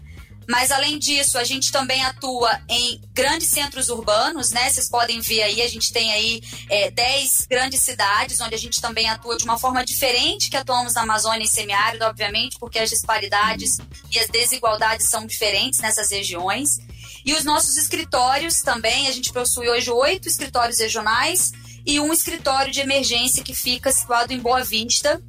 Mas 0.47 0.71
além 0.71 0.97
disso, 0.97 1.37
a 1.37 1.43
gente 1.43 1.71
também 1.71 2.03
atua 2.03 2.59
em 2.67 3.01
grandes 3.13 3.47
centros 3.47 3.89
urbanos, 3.89 4.51
né? 4.51 4.69
Vocês 4.69 4.89
podem 4.89 5.21
ver 5.21 5.43
aí, 5.43 5.61
a 5.61 5.67
gente 5.67 5.93
tem 5.93 6.11
aí 6.11 6.41
é, 6.69 6.91
10 6.91 7.47
grandes 7.49 7.81
cidades, 7.81 8.39
onde 8.41 8.55
a 8.55 8.57
gente 8.57 8.81
também 8.81 9.09
atua 9.09 9.37
de 9.37 9.43
uma 9.43 9.57
forma 9.57 9.85
diferente 9.85 10.49
que 10.49 10.57
atuamos 10.57 10.93
na 10.93 11.01
Amazônia 11.01 11.43
e 11.43 11.47
semiárido, 11.47 12.05
obviamente, 12.05 12.57
porque 12.59 12.79
as 12.79 12.89
disparidades 12.89 13.77
e 14.11 14.19
as 14.19 14.27
desigualdades 14.27 15.07
são 15.07 15.25
diferentes 15.25 15.79
nessas 15.79 16.11
regiões. 16.11 16.79
E 17.23 17.33
os 17.33 17.43
nossos 17.43 17.77
escritórios 17.77 18.61
também, 18.61 19.07
a 19.07 19.11
gente 19.11 19.31
possui 19.31 19.69
hoje 19.69 19.91
oito 19.91 20.27
escritórios 20.27 20.79
regionais 20.79 21.51
e 21.85 21.99
um 21.99 22.13
escritório 22.13 22.71
de 22.71 22.79
emergência 22.79 23.43
que 23.43 23.55
fica 23.55 23.91
situado 23.91 24.33
em 24.33 24.39
Boa 24.39 24.63
Vista, 24.63 25.21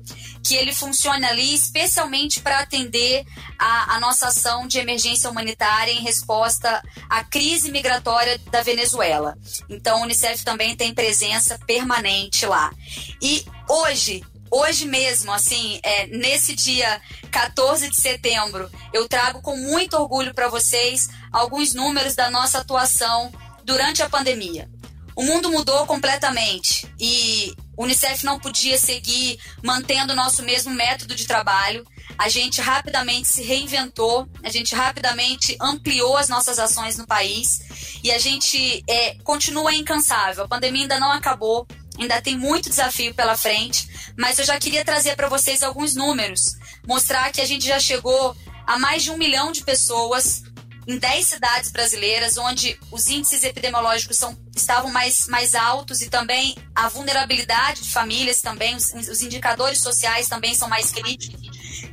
que 0.42 0.54
ele 0.54 0.74
funciona 0.74 1.28
ali 1.28 1.54
especialmente 1.54 2.40
para 2.40 2.58
atender 2.58 3.24
a, 3.58 3.96
a, 3.96 4.00
nossa 4.00 4.26
ação 4.26 4.66
de 4.66 4.78
emergência 4.78 5.30
humanitária 5.30 5.92
em 5.92 6.00
resposta 6.00 6.82
à 7.08 7.22
crise 7.22 7.70
migratória 7.70 8.38
da 8.50 8.62
Venezuela. 8.62 9.38
Então, 9.68 10.00
o 10.00 10.02
Unicef 10.02 10.44
também 10.44 10.74
tem 10.74 10.92
presença 10.92 11.58
permanente 11.66 12.44
lá. 12.44 12.72
E 13.20 13.44
hoje, 13.68 14.22
hoje 14.50 14.84
mesmo, 14.84 15.32
assim, 15.32 15.78
é, 15.82 16.06
nesse 16.08 16.54
dia 16.54 17.00
14 17.30 17.88
de 17.88 17.96
setembro, 17.96 18.70
eu 18.92 19.08
trago 19.08 19.40
com 19.40 19.56
muito 19.56 19.96
orgulho 19.96 20.34
para 20.34 20.48
vocês 20.48 21.08
alguns 21.30 21.72
números 21.72 22.14
da 22.16 22.30
nossa 22.30 22.58
atuação 22.58 23.32
durante 23.64 24.02
a 24.02 24.08
pandemia. 24.08 24.68
O 25.14 25.22
mundo 25.22 25.50
mudou 25.50 25.86
completamente 25.86 26.86
e 26.98 27.54
o 27.76 27.84
Unicef 27.84 28.24
não 28.24 28.38
podia 28.38 28.78
seguir 28.78 29.38
mantendo 29.62 30.12
o 30.12 30.16
nosso 30.16 30.42
mesmo 30.42 30.72
método 30.72 31.14
de 31.14 31.26
trabalho. 31.26 31.86
A 32.18 32.28
gente 32.28 32.60
rapidamente 32.60 33.28
se 33.28 33.42
reinventou, 33.42 34.28
a 34.42 34.50
gente 34.50 34.74
rapidamente 34.74 35.56
ampliou 35.60 36.16
as 36.16 36.28
nossas 36.28 36.58
ações 36.58 36.96
no 36.96 37.06
país 37.06 37.60
e 38.02 38.10
a 38.10 38.18
gente 38.18 38.82
é, 38.88 39.14
continua 39.22 39.74
incansável. 39.74 40.44
A 40.44 40.48
pandemia 40.48 40.82
ainda 40.82 41.00
não 41.00 41.12
acabou, 41.12 41.66
ainda 41.98 42.20
tem 42.20 42.36
muito 42.36 42.68
desafio 42.68 43.14
pela 43.14 43.36
frente, 43.36 43.88
mas 44.16 44.38
eu 44.38 44.44
já 44.44 44.58
queria 44.58 44.84
trazer 44.84 45.16
para 45.16 45.28
vocês 45.28 45.62
alguns 45.62 45.94
números, 45.94 46.56
mostrar 46.86 47.30
que 47.32 47.40
a 47.40 47.46
gente 47.46 47.66
já 47.66 47.78
chegou 47.80 48.36
a 48.66 48.78
mais 48.78 49.02
de 49.02 49.10
um 49.10 49.16
milhão 49.16 49.52
de 49.52 49.62
pessoas 49.62 50.42
em 50.86 50.98
10 50.98 51.26
cidades 51.26 51.70
brasileiras, 51.70 52.36
onde 52.36 52.78
os 52.90 53.08
índices 53.08 53.44
epidemiológicos 53.44 54.16
são, 54.16 54.36
estavam 54.54 54.90
mais, 54.90 55.26
mais 55.28 55.54
altos 55.54 56.02
e 56.02 56.10
também 56.10 56.56
a 56.74 56.88
vulnerabilidade 56.88 57.82
de 57.82 57.90
famílias 57.90 58.40
também, 58.40 58.74
os, 58.74 58.92
os 58.92 59.22
indicadores 59.22 59.80
sociais 59.80 60.28
também 60.28 60.54
são 60.54 60.68
mais 60.68 60.90
críticos. 60.90 61.40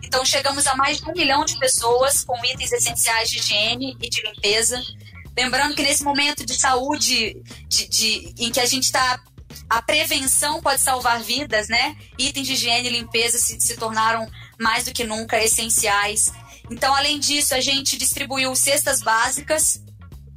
Então, 0.03 0.25
chegamos 0.25 0.65
a 0.65 0.75
mais 0.75 0.97
de 0.97 1.09
um 1.09 1.13
milhão 1.13 1.45
de 1.45 1.57
pessoas 1.59 2.23
com 2.23 2.43
itens 2.43 2.71
essenciais 2.71 3.29
de 3.29 3.37
higiene 3.37 3.95
e 4.01 4.09
de 4.09 4.21
limpeza. 4.23 4.81
Lembrando 5.37 5.75
que 5.75 5.83
nesse 5.83 6.03
momento 6.03 6.43
de 6.43 6.55
saúde, 6.55 7.41
de, 7.67 7.87
de 7.87 8.33
em 8.39 8.51
que 8.51 8.59
a 8.59 8.65
gente 8.65 8.85
está 8.85 9.21
a 9.69 9.81
prevenção 9.83 10.61
pode 10.61 10.81
salvar 10.81 11.21
vidas, 11.21 11.67
né? 11.67 11.95
Itens 12.17 12.47
de 12.47 12.53
higiene 12.53 12.89
e 12.89 12.91
limpeza 12.91 13.37
se, 13.37 13.59
se 13.59 13.77
tornaram 13.77 14.27
mais 14.59 14.85
do 14.85 14.91
que 14.91 15.03
nunca 15.03 15.41
essenciais. 15.41 16.33
Então, 16.69 16.93
além 16.93 17.19
disso, 17.19 17.53
a 17.55 17.61
gente 17.61 17.97
distribuiu 17.97 18.55
cestas 18.55 19.01
básicas. 19.01 19.81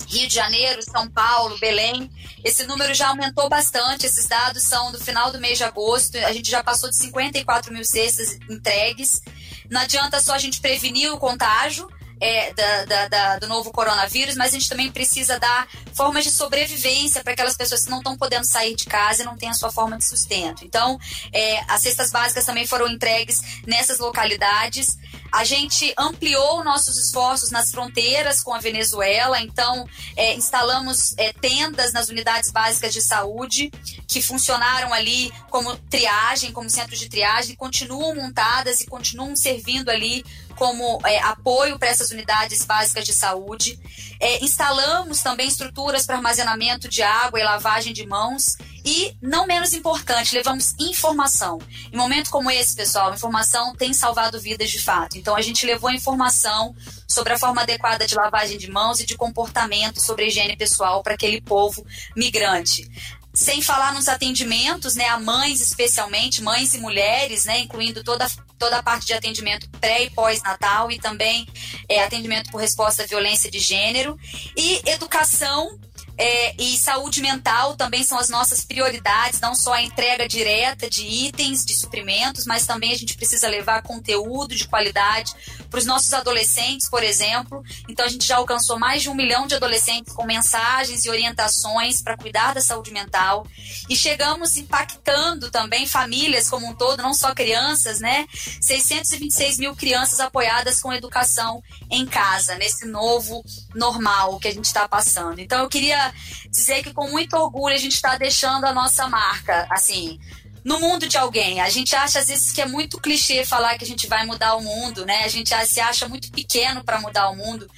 Rio 0.06 0.28
de 0.28 0.34
Janeiro, 0.34 0.82
São 0.82 1.08
Paulo, 1.08 1.58
Belém. 1.58 2.10
Esse 2.44 2.66
número 2.66 2.92
já 2.92 3.08
aumentou 3.08 3.48
bastante. 3.48 4.04
Esses 4.04 4.26
dados 4.26 4.62
são 4.62 4.92
do 4.92 5.00
final 5.00 5.30
do 5.30 5.40
mês 5.40 5.56
de 5.58 5.64
agosto. 5.64 6.18
A 6.18 6.32
gente 6.32 6.50
já 6.50 6.62
passou 6.62 6.90
de 6.90 6.96
54 6.96 7.72
mil 7.72 7.84
cestas 7.84 8.38
entregues. 8.50 9.22
Não 9.70 9.80
adianta 9.80 10.20
só 10.20 10.34
a 10.34 10.38
gente 10.38 10.60
prevenir 10.60 11.10
o 11.12 11.18
contágio, 11.18 11.88
é, 12.22 12.54
da, 12.54 12.84
da, 12.84 13.08
da, 13.08 13.38
do 13.40 13.48
novo 13.48 13.72
coronavírus, 13.72 14.36
mas 14.36 14.50
a 14.50 14.52
gente 14.52 14.68
também 14.68 14.92
precisa 14.92 15.40
dar 15.40 15.66
formas 15.92 16.22
de 16.22 16.30
sobrevivência 16.30 17.20
para 17.20 17.32
aquelas 17.32 17.56
pessoas 17.56 17.84
que 17.84 17.90
não 17.90 17.98
estão 17.98 18.16
podendo 18.16 18.46
sair 18.46 18.76
de 18.76 18.84
casa 18.84 19.22
e 19.22 19.26
não 19.26 19.36
têm 19.36 19.48
a 19.48 19.54
sua 19.54 19.72
forma 19.72 19.98
de 19.98 20.04
sustento. 20.04 20.64
Então, 20.64 21.00
é, 21.32 21.60
as 21.66 21.80
cestas 21.80 22.12
básicas 22.12 22.44
também 22.44 22.64
foram 22.64 22.86
entregues 22.86 23.40
nessas 23.66 23.98
localidades. 23.98 24.96
A 25.32 25.42
gente 25.42 25.92
ampliou 25.98 26.62
nossos 26.62 26.96
esforços 26.96 27.50
nas 27.50 27.72
fronteiras 27.72 28.40
com 28.40 28.54
a 28.54 28.58
Venezuela, 28.58 29.40
então 29.40 29.88
é, 30.14 30.34
instalamos 30.34 31.18
é, 31.18 31.32
tendas 31.32 31.92
nas 31.92 32.08
unidades 32.08 32.52
básicas 32.52 32.92
de 32.92 33.02
saúde 33.02 33.72
que 34.06 34.22
funcionaram 34.22 34.92
ali 34.92 35.32
como 35.50 35.74
triagem, 35.90 36.52
como 36.52 36.70
centros 36.70 37.00
de 37.00 37.08
triagem, 37.08 37.56
continuam 37.56 38.14
montadas 38.14 38.80
e 38.80 38.86
continuam 38.86 39.34
servindo 39.34 39.88
ali 39.90 40.22
como 40.62 41.00
é, 41.04 41.18
apoio 41.18 41.76
para 41.76 41.88
essas 41.88 42.12
unidades 42.12 42.64
básicas 42.64 43.04
de 43.04 43.12
saúde. 43.12 43.80
É, 44.20 44.44
instalamos 44.44 45.20
também 45.20 45.48
estruturas 45.48 46.06
para 46.06 46.14
armazenamento 46.14 46.88
de 46.88 47.02
água 47.02 47.40
e 47.40 47.42
lavagem 47.42 47.92
de 47.92 48.06
mãos. 48.06 48.54
E, 48.84 49.16
não 49.20 49.44
menos 49.44 49.72
importante, 49.72 50.36
levamos 50.36 50.72
informação. 50.78 51.58
Em 51.92 51.96
momento 51.96 52.30
como 52.30 52.48
esse, 52.48 52.76
pessoal, 52.76 53.12
informação 53.12 53.74
tem 53.74 53.92
salvado 53.92 54.38
vidas 54.38 54.70
de 54.70 54.80
fato. 54.80 55.18
Então, 55.18 55.34
a 55.34 55.42
gente 55.42 55.66
levou 55.66 55.90
informação 55.90 56.76
sobre 57.08 57.32
a 57.32 57.38
forma 57.40 57.62
adequada 57.62 58.06
de 58.06 58.14
lavagem 58.14 58.56
de 58.56 58.70
mãos 58.70 59.00
e 59.00 59.04
de 59.04 59.16
comportamento 59.16 60.00
sobre 60.00 60.26
a 60.26 60.28
higiene 60.28 60.56
pessoal 60.56 61.02
para 61.02 61.14
aquele 61.14 61.40
povo 61.40 61.84
migrante 62.14 62.88
sem 63.34 63.62
falar 63.62 63.94
nos 63.94 64.08
atendimentos, 64.08 64.94
né, 64.94 65.08
a 65.08 65.18
mães 65.18 65.60
especialmente, 65.60 66.42
mães 66.42 66.74
e 66.74 66.78
mulheres, 66.78 67.44
né, 67.44 67.60
incluindo 67.60 68.04
toda 68.04 68.26
toda 68.58 68.78
a 68.78 68.82
parte 68.82 69.06
de 69.06 69.12
atendimento 69.12 69.68
pré 69.80 70.04
e 70.04 70.10
pós-natal 70.10 70.88
e 70.92 70.96
também 70.96 71.48
é, 71.88 72.00
atendimento 72.00 72.48
por 72.52 72.60
resposta 72.60 73.02
à 73.02 73.06
violência 73.06 73.50
de 73.50 73.58
gênero. 73.58 74.16
E 74.56 74.80
educação 74.88 75.80
é, 76.16 76.54
e 76.60 76.76
saúde 76.76 77.20
mental 77.20 77.74
também 77.74 78.04
são 78.04 78.18
as 78.18 78.28
nossas 78.28 78.64
prioridades, 78.64 79.40
não 79.40 79.54
só 79.54 79.72
a 79.72 79.82
entrega 79.82 80.28
direta 80.28 80.88
de 80.88 81.02
itens, 81.06 81.64
de 81.64 81.74
suprimentos, 81.74 82.46
mas 82.46 82.66
também 82.66 82.92
a 82.92 82.96
gente 82.96 83.16
precisa 83.16 83.48
levar 83.48 83.82
conteúdo 83.82 84.54
de 84.54 84.68
qualidade 84.68 85.34
para 85.70 85.78
os 85.78 85.86
nossos 85.86 86.12
adolescentes, 86.12 86.88
por 86.88 87.02
exemplo. 87.02 87.62
Então 87.88 88.04
a 88.04 88.08
gente 88.08 88.26
já 88.26 88.36
alcançou 88.36 88.78
mais 88.78 89.02
de 89.02 89.08
um 89.08 89.14
milhão 89.14 89.46
de 89.46 89.54
adolescentes 89.54 90.12
com 90.12 90.24
mensagens 90.24 91.04
e 91.04 91.10
orientações 91.10 92.02
para 92.02 92.16
cuidar 92.16 92.54
da 92.54 92.60
saúde 92.60 92.92
mental. 92.92 93.46
E 93.88 93.96
chegamos 93.96 94.56
impactando 94.56 95.50
também 95.50 95.86
famílias 95.86 96.48
como 96.48 96.66
um 96.66 96.74
todo, 96.74 97.02
não 97.02 97.14
só 97.14 97.34
crianças, 97.34 98.00
né? 98.00 98.26
626 98.60 99.58
mil 99.58 99.74
crianças 99.74 100.20
apoiadas 100.20 100.80
com 100.80 100.92
educação 100.92 101.62
em 101.90 102.06
casa, 102.06 102.54
nesse 102.56 102.86
novo 102.86 103.42
normal 103.74 104.38
que 104.38 104.48
a 104.48 104.52
gente 104.52 104.66
está 104.66 104.88
passando. 104.88 105.40
Então 105.40 105.62
eu 105.62 105.68
queria 105.68 106.12
dizer 106.50 106.82
que 106.82 106.92
com 106.92 107.08
muito 107.10 107.36
orgulho 107.36 107.74
a 107.74 107.78
gente 107.78 107.94
está 107.94 108.16
deixando 108.16 108.64
a 108.64 108.72
nossa 108.72 109.08
marca, 109.08 109.66
assim, 109.70 110.18
no 110.64 110.78
mundo 110.78 111.08
de 111.08 111.18
alguém. 111.18 111.60
A 111.60 111.68
gente 111.68 111.94
acha 111.94 112.20
às 112.20 112.28
vezes 112.28 112.52
que 112.52 112.60
é 112.60 112.66
muito 112.66 113.00
clichê 113.00 113.44
falar 113.44 113.76
que 113.76 113.84
a 113.84 113.86
gente 113.86 114.06
vai 114.06 114.24
mudar 114.24 114.54
o 114.54 114.62
mundo, 114.62 115.04
né? 115.04 115.24
A 115.24 115.28
gente 115.28 115.54
se 115.66 115.80
acha 115.80 116.08
muito 116.08 116.30
pequeno 116.30 116.84
para 116.84 117.00
mudar 117.00 117.30
o 117.30 117.36
mundo. 117.36 117.68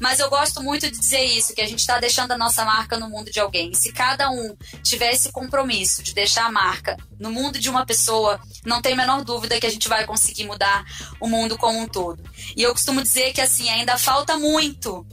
Mas 0.00 0.18
eu 0.18 0.28
gosto 0.28 0.60
muito 0.60 0.90
de 0.90 0.98
dizer 0.98 1.22
isso, 1.22 1.54
que 1.54 1.60
a 1.60 1.66
gente 1.66 1.78
está 1.78 2.00
deixando 2.00 2.32
a 2.32 2.38
nossa 2.38 2.64
marca 2.64 2.98
no 2.98 3.08
mundo 3.08 3.30
de 3.30 3.38
alguém. 3.38 3.70
E 3.70 3.76
se 3.76 3.92
cada 3.92 4.30
um 4.30 4.56
tiver 4.82 5.12
esse 5.12 5.30
compromisso 5.30 6.02
de 6.02 6.12
deixar 6.12 6.46
a 6.46 6.50
marca 6.50 6.96
no 7.20 7.30
mundo 7.30 7.56
de 7.60 7.70
uma 7.70 7.86
pessoa, 7.86 8.40
não 8.66 8.82
tem 8.82 8.94
a 8.94 8.96
menor 8.96 9.22
dúvida 9.22 9.60
que 9.60 9.66
a 9.66 9.70
gente 9.70 9.88
vai 9.88 10.04
conseguir 10.04 10.44
mudar 10.44 10.84
o 11.20 11.28
mundo 11.28 11.56
como 11.56 11.78
um 11.78 11.86
todo. 11.86 12.20
E 12.56 12.62
eu 12.62 12.72
costumo 12.72 13.00
dizer 13.00 13.32
que 13.32 13.40
assim, 13.40 13.70
ainda 13.70 13.96
falta 13.96 14.36
muito, 14.36 15.06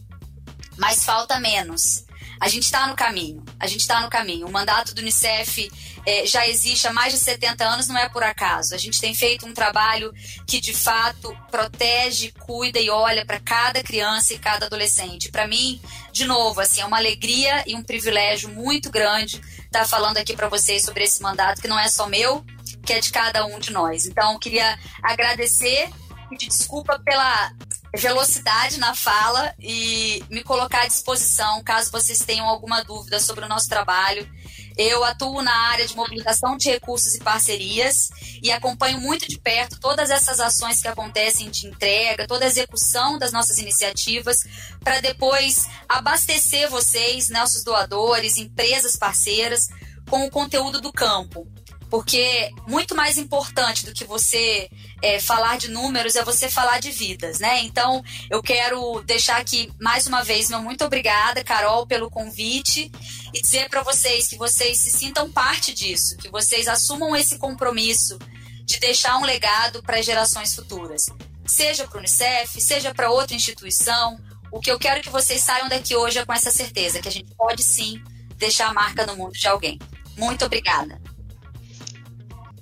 mas 0.79 1.03
falta 1.03 1.39
menos. 1.39 2.05
A 2.41 2.47
gente 2.47 2.63
está 2.63 2.87
no 2.87 2.95
caminho, 2.95 3.43
a 3.59 3.67
gente 3.67 3.81
está 3.81 3.99
no 3.99 4.09
caminho. 4.09 4.47
O 4.47 4.51
mandato 4.51 4.95
do 4.95 5.01
Unicef 5.01 5.69
é, 6.05 6.25
já 6.25 6.47
existe 6.47 6.87
há 6.87 6.93
mais 6.93 7.11
de 7.11 7.19
70 7.19 7.65
anos, 7.65 7.87
não 7.89 7.97
é 7.97 8.07
por 8.07 8.23
acaso. 8.23 8.73
A 8.73 8.77
gente 8.77 9.01
tem 9.01 9.13
feito 9.13 9.45
um 9.45 9.53
trabalho 9.53 10.13
que, 10.47 10.61
de 10.61 10.73
fato, 10.73 11.35
protege, 11.51 12.31
cuida 12.39 12.79
e 12.79 12.89
olha 12.89 13.25
para 13.25 13.41
cada 13.41 13.83
criança 13.83 14.33
e 14.33 14.39
cada 14.39 14.67
adolescente. 14.67 15.29
Para 15.29 15.47
mim, 15.47 15.81
de 16.13 16.23
novo, 16.23 16.61
assim, 16.61 16.79
é 16.79 16.85
uma 16.85 16.97
alegria 16.97 17.61
e 17.67 17.75
um 17.75 17.83
privilégio 17.83 18.47
muito 18.47 18.89
grande 18.89 19.41
estar 19.65 19.85
falando 19.85 20.17
aqui 20.17 20.33
para 20.33 20.47
vocês 20.47 20.83
sobre 20.83 21.03
esse 21.03 21.21
mandato, 21.21 21.61
que 21.61 21.67
não 21.67 21.77
é 21.77 21.89
só 21.89 22.07
meu, 22.07 22.45
que 22.85 22.93
é 22.93 23.01
de 23.01 23.11
cada 23.11 23.45
um 23.45 23.59
de 23.59 23.73
nós. 23.73 24.05
Então, 24.05 24.39
queria 24.39 24.79
agradecer 25.03 25.89
pedir 26.29 26.47
desculpa 26.47 26.99
pela 26.99 27.51
velocidade 27.95 28.79
na 28.79 28.93
fala 28.93 29.53
e 29.59 30.23
me 30.29 30.43
colocar 30.43 30.83
à 30.83 30.87
disposição 30.87 31.63
caso 31.63 31.91
vocês 31.91 32.19
tenham 32.19 32.47
alguma 32.47 32.83
dúvida 32.83 33.19
sobre 33.19 33.45
o 33.45 33.47
nosso 33.47 33.67
trabalho. 33.67 34.29
Eu 34.77 35.03
atuo 35.03 35.41
na 35.41 35.53
área 35.71 35.85
de 35.85 35.95
mobilização 35.95 36.55
de 36.55 36.69
recursos 36.69 37.15
e 37.15 37.19
parcerias 37.19 38.09
e 38.41 38.51
acompanho 38.51 38.99
muito 39.01 39.27
de 39.27 39.37
perto 39.37 39.79
todas 39.79 40.09
essas 40.09 40.39
ações 40.39 40.81
que 40.81 40.87
acontecem 40.87 41.49
de 41.49 41.67
entrega, 41.67 42.27
toda 42.27 42.45
a 42.45 42.47
execução 42.47 43.17
das 43.17 43.33
nossas 43.33 43.57
iniciativas, 43.57 44.37
para 44.81 45.01
depois 45.01 45.67
abastecer 45.87 46.69
vocês, 46.69 47.29
nossos 47.29 47.63
doadores, 47.63 48.37
empresas 48.37 48.95
parceiras, 48.95 49.67
com 50.09 50.25
o 50.25 50.31
conteúdo 50.31 50.79
do 50.79 50.93
campo. 50.93 51.45
Porque 51.89 52.51
muito 52.67 52.95
mais 52.95 53.17
importante 53.17 53.85
do 53.85 53.93
que 53.93 54.05
você 54.05 54.69
é, 55.01 55.19
falar 55.19 55.57
de 55.57 55.69
números 55.69 56.15
é 56.15 56.23
você 56.23 56.49
falar 56.49 56.79
de 56.79 56.91
vidas, 56.91 57.39
né? 57.39 57.61
Então, 57.61 58.03
eu 58.29 58.41
quero 58.41 59.01
deixar 59.05 59.37
aqui 59.37 59.71
mais 59.79 60.07
uma 60.07 60.23
vez 60.23 60.49
meu 60.49 60.61
muito 60.61 60.83
obrigada, 60.83 61.43
Carol, 61.43 61.87
pelo 61.87 62.09
convite 62.09 62.91
e 63.33 63.41
dizer 63.41 63.69
para 63.69 63.81
vocês 63.81 64.27
que 64.27 64.37
vocês 64.37 64.79
se 64.79 64.91
sintam 64.91 65.31
parte 65.31 65.73
disso, 65.73 66.17
que 66.17 66.29
vocês 66.29 66.67
assumam 66.67 67.15
esse 67.15 67.37
compromisso 67.37 68.17
de 68.65 68.79
deixar 68.79 69.17
um 69.17 69.25
legado 69.25 69.81
para 69.81 70.01
gerações 70.01 70.53
futuras, 70.53 71.07
seja 71.45 71.87
para 71.87 71.97
o 71.97 71.99
Unicef, 71.99 72.61
seja 72.61 72.93
para 72.93 73.09
outra 73.09 73.35
instituição. 73.35 74.19
O 74.51 74.59
que 74.59 74.71
eu 74.71 74.79
quero 74.79 75.01
que 75.01 75.09
vocês 75.09 75.41
saiam 75.41 75.69
daqui 75.69 75.95
hoje 75.95 76.19
é 76.19 76.25
com 76.25 76.33
essa 76.33 76.51
certeza 76.51 76.99
que 76.99 77.07
a 77.07 77.11
gente 77.11 77.33
pode 77.35 77.63
sim 77.63 78.01
deixar 78.35 78.69
a 78.69 78.73
marca 78.73 79.05
no 79.05 79.15
mundo 79.15 79.33
de 79.33 79.47
alguém. 79.47 79.79
Muito 80.17 80.45
obrigada. 80.45 81.01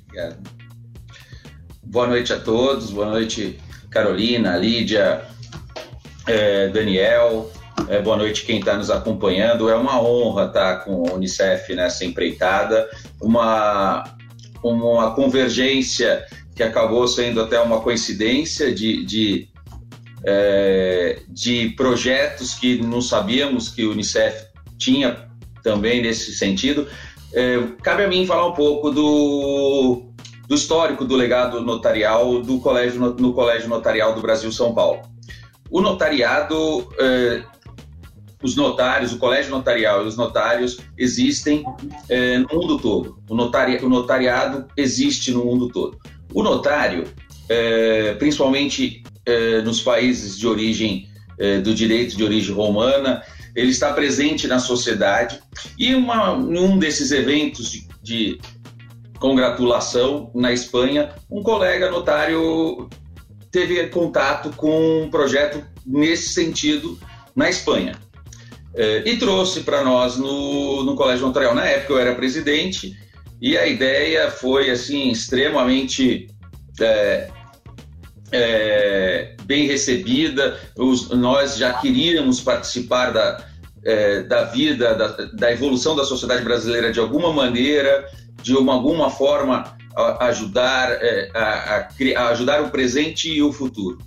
Obrigado. 0.07 0.56
Boa 1.89 2.05
noite 2.05 2.33
a 2.33 2.39
todos, 2.39 2.91
boa 2.91 3.09
noite 3.09 3.57
Carolina, 3.89 4.57
Lídia, 4.57 5.21
é, 6.27 6.67
Daniel, 6.67 7.49
é, 7.87 8.01
boa 8.01 8.17
noite 8.17 8.45
quem 8.45 8.59
está 8.59 8.75
nos 8.75 8.91
acompanhando. 8.91 9.69
É 9.69 9.75
uma 9.75 10.01
honra 10.01 10.47
estar 10.47 10.79
tá 10.79 10.83
com 10.83 11.07
a 11.07 11.13
Unicef 11.13 11.73
nessa 11.73 12.03
empreitada, 12.03 12.89
uma, 13.21 14.03
uma 14.61 15.15
convergência 15.15 16.25
que 16.53 16.61
acabou 16.61 17.07
sendo 17.07 17.41
até 17.41 17.57
uma 17.57 17.79
coincidência 17.79 18.75
de, 18.75 19.05
de, 19.05 19.47
é, 20.25 21.21
de 21.29 21.69
projetos 21.69 22.53
que 22.53 22.81
não 22.81 23.01
sabíamos 23.01 23.69
que 23.69 23.85
o 23.85 23.91
Unicef 23.91 24.45
tinha 24.77 25.29
também 25.63 26.01
nesse 26.01 26.33
sentido. 26.33 26.85
É, 27.33 27.59
cabe 27.81 28.03
a 28.03 28.09
mim 28.09 28.25
falar 28.25 28.45
um 28.45 28.53
pouco 28.53 28.91
do 28.91 30.06
do 30.47 30.55
histórico 30.55 31.03
do 31.03 31.15
legado 31.15 31.61
notarial 31.61 32.41
do 32.41 32.59
colégio, 32.59 32.99
no 33.19 33.33
Colégio 33.33 33.67
Notarial 33.67 34.15
do 34.15 34.21
Brasil 34.21 34.51
São 34.51 34.73
Paulo. 34.73 35.01
O 35.69 35.81
notariado, 35.81 36.87
eh, 36.97 37.43
os 38.41 38.55
notários, 38.55 39.11
o 39.11 39.17
colégio 39.17 39.51
notarial 39.51 40.05
e 40.05 40.07
os 40.07 40.15
notários 40.15 40.77
existem 40.97 41.65
eh, 42.07 42.37
no 42.39 42.47
mundo 42.61 42.79
todo. 42.79 43.19
O, 43.29 43.35
notari, 43.35 43.77
o 43.83 43.89
notariado 43.89 44.65
existe 44.77 45.31
no 45.31 45.43
mundo 45.43 45.67
todo. 45.67 45.97
O 46.33 46.41
notário, 46.41 47.03
eh, 47.49 48.15
principalmente 48.17 49.03
eh, 49.25 49.61
nos 49.63 49.81
países 49.81 50.37
de 50.37 50.47
origem 50.47 51.09
eh, 51.37 51.59
do 51.59 51.73
direito 51.73 52.15
de 52.15 52.23
origem 52.23 52.55
romana, 52.55 53.21
ele 53.53 53.71
está 53.71 53.91
presente 53.91 54.47
na 54.47 54.59
sociedade 54.59 55.39
e 55.77 55.93
uma, 55.93 56.33
um 56.33 56.77
desses 56.77 57.11
eventos 57.11 57.71
de, 57.71 57.87
de 58.01 58.39
congratulação 59.19 60.31
na 60.33 60.51
Espanha, 60.51 61.13
um 61.29 61.41
colega 61.43 61.89
notário 61.89 62.89
teve 63.51 63.87
contato 63.87 64.51
com 64.55 65.03
um 65.03 65.09
projeto 65.09 65.63
nesse 65.85 66.29
sentido 66.29 66.97
na 67.35 67.49
Espanha. 67.49 67.95
É, 68.75 69.09
e 69.09 69.17
trouxe 69.17 69.61
para 69.61 69.83
nós 69.83 70.17
no, 70.17 70.83
no 70.83 70.95
Colégio 70.95 71.25
Notarial. 71.25 71.55
Na 71.55 71.65
época 71.65 71.93
eu 71.93 71.99
era 71.99 72.13
presidente 72.13 72.95
e 73.41 73.57
a 73.57 73.65
ideia 73.65 74.29
foi 74.29 74.69
assim 74.69 75.09
extremamente 75.09 76.27
é, 76.79 77.29
é, 78.31 79.35
bem 79.45 79.65
recebida. 79.65 80.59
Os, 80.77 81.09
nós 81.09 81.57
já 81.57 81.73
queríamos 81.73 82.39
participar 82.39 83.11
da, 83.11 83.43
é, 83.83 84.21
da 84.21 84.43
vida, 84.43 84.93
da, 84.93 85.07
da 85.33 85.51
evolução 85.51 85.95
da 85.95 86.03
sociedade 86.03 86.43
brasileira 86.43 86.91
de 86.91 86.99
alguma 86.99 87.33
maneira 87.33 88.07
de 88.47 88.55
uma, 88.55 88.73
alguma 88.73 89.09
forma 89.09 89.77
ajudar, 90.19 90.91
é, 90.91 91.31
a, 91.33 91.41
a, 91.41 92.21
a 92.21 92.29
ajudar 92.29 92.61
o 92.61 92.69
presente 92.69 93.29
e 93.29 93.41
o 93.41 93.51
futuro. 93.51 93.97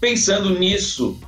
Pensando 0.00 0.50
nisso, 0.58 1.18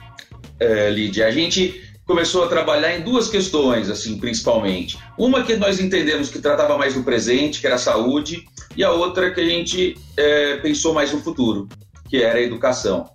é, 0.60 0.90
Lídia, 0.90 1.26
a 1.26 1.30
gente 1.30 1.82
começou 2.04 2.44
a 2.44 2.46
trabalhar 2.46 2.96
em 2.96 3.02
duas 3.02 3.28
questões, 3.28 3.90
assim, 3.90 4.18
principalmente. 4.18 4.96
Uma 5.18 5.42
que 5.42 5.56
nós 5.56 5.80
entendemos 5.80 6.28
que 6.28 6.38
tratava 6.38 6.78
mais 6.78 6.94
do 6.94 7.02
presente, 7.02 7.60
que 7.60 7.66
era 7.66 7.76
a 7.76 7.78
saúde, 7.78 8.44
e 8.76 8.84
a 8.84 8.92
outra 8.92 9.32
que 9.32 9.40
a 9.40 9.48
gente 9.48 9.96
é, 10.16 10.58
pensou 10.58 10.94
mais 10.94 11.12
no 11.12 11.20
futuro, 11.20 11.68
que 12.08 12.18
era 12.18 12.38
a 12.38 12.42
educação. 12.42 13.10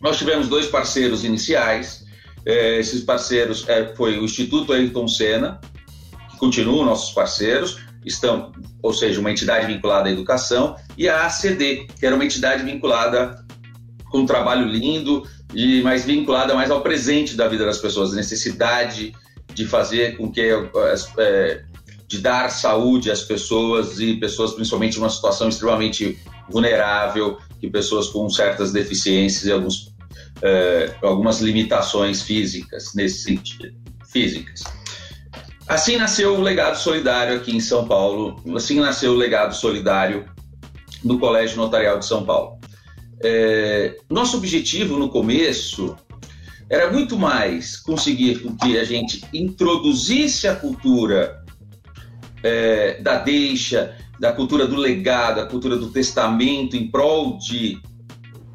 Nós 0.00 0.18
tivemos 0.18 0.46
dois 0.46 0.66
parceiros 0.66 1.24
iniciais. 1.24 2.04
É, 2.46 2.78
esses 2.78 3.02
parceiros 3.02 3.68
é, 3.68 3.92
foi 3.96 4.18
o 4.18 4.24
Instituto 4.24 4.72
Ayrton 4.72 5.08
Senna, 5.08 5.60
que 6.30 6.36
continuam 6.36 6.84
nossos 6.84 7.12
parceiros, 7.12 7.87
estão, 8.04 8.52
ou 8.82 8.92
seja, 8.92 9.20
uma 9.20 9.30
entidade 9.30 9.66
vinculada 9.66 10.08
à 10.08 10.12
educação, 10.12 10.76
e 10.96 11.08
a 11.08 11.26
ACD, 11.26 11.86
que 11.98 12.06
era 12.06 12.14
uma 12.14 12.24
entidade 12.24 12.62
vinculada 12.62 13.44
com 14.10 14.20
um 14.20 14.26
trabalho 14.26 14.66
lindo 14.66 15.26
e 15.54 15.82
mais 15.82 16.04
vinculada 16.04 16.54
mais 16.54 16.70
ao 16.70 16.80
presente 16.80 17.34
da 17.34 17.48
vida 17.48 17.64
das 17.64 17.78
pessoas, 17.78 18.12
a 18.12 18.16
necessidade 18.16 19.14
de 19.54 19.66
fazer 19.66 20.16
com 20.16 20.30
que 20.30 20.40
é, 21.18 21.64
de 22.06 22.18
dar 22.18 22.50
saúde 22.50 23.10
às 23.10 23.22
pessoas 23.22 23.98
e 23.98 24.14
pessoas 24.16 24.52
principalmente 24.52 24.96
em 24.96 25.00
uma 25.00 25.10
situação 25.10 25.48
extremamente 25.48 26.18
vulnerável, 26.48 27.38
que 27.60 27.68
pessoas 27.68 28.08
com 28.08 28.28
certas 28.30 28.72
deficiências 28.72 29.44
e 29.44 29.52
alguns, 29.52 29.92
é, 30.42 30.94
algumas 31.02 31.40
limitações 31.40 32.22
físicas 32.22 32.94
nesse 32.94 33.24
sentido, 33.24 33.74
físicas. 34.10 34.62
Assim 35.68 35.96
nasceu 35.96 36.34
o 36.34 36.40
legado 36.40 36.76
solidário 36.76 37.36
aqui 37.36 37.54
em 37.54 37.60
São 37.60 37.86
Paulo, 37.86 38.42
assim 38.56 38.80
nasceu 38.80 39.12
o 39.12 39.16
legado 39.16 39.54
solidário 39.54 40.24
no 41.04 41.18
Colégio 41.18 41.58
Notarial 41.58 41.98
de 41.98 42.06
São 42.06 42.24
Paulo. 42.24 42.58
É, 43.22 43.94
nosso 44.08 44.38
objetivo 44.38 44.96
no 44.96 45.10
começo 45.10 45.94
era 46.70 46.90
muito 46.90 47.18
mais 47.18 47.76
conseguir 47.76 48.42
que 48.62 48.78
a 48.78 48.84
gente 48.84 49.22
introduzisse 49.30 50.48
a 50.48 50.56
cultura 50.56 51.44
é, 52.42 53.02
da 53.02 53.18
deixa, 53.18 53.94
da 54.18 54.32
cultura 54.32 54.66
do 54.66 54.76
legado, 54.76 55.40
a 55.40 55.46
cultura 55.46 55.76
do 55.76 55.90
testamento 55.90 56.76
em 56.76 56.90
prol 56.90 57.36
de 57.36 57.78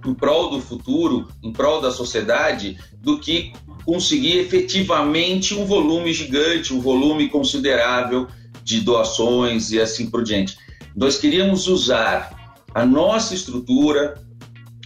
em 0.05 0.13
prol 0.13 0.49
do 0.49 0.61
futuro, 0.61 1.27
em 1.41 1.51
prol 1.51 1.81
da 1.81 1.91
sociedade, 1.91 2.77
do 3.01 3.19
que 3.19 3.53
conseguir 3.85 4.37
efetivamente 4.39 5.53
um 5.53 5.65
volume 5.65 6.13
gigante, 6.13 6.73
um 6.73 6.79
volume 6.79 7.29
considerável 7.29 8.27
de 8.63 8.79
doações 8.81 9.71
e 9.71 9.79
assim 9.79 10.09
por 10.09 10.23
diante. 10.23 10.57
Nós 10.95 11.17
queríamos 11.17 11.67
usar 11.67 12.57
a 12.73 12.85
nossa 12.85 13.33
estrutura, 13.33 14.21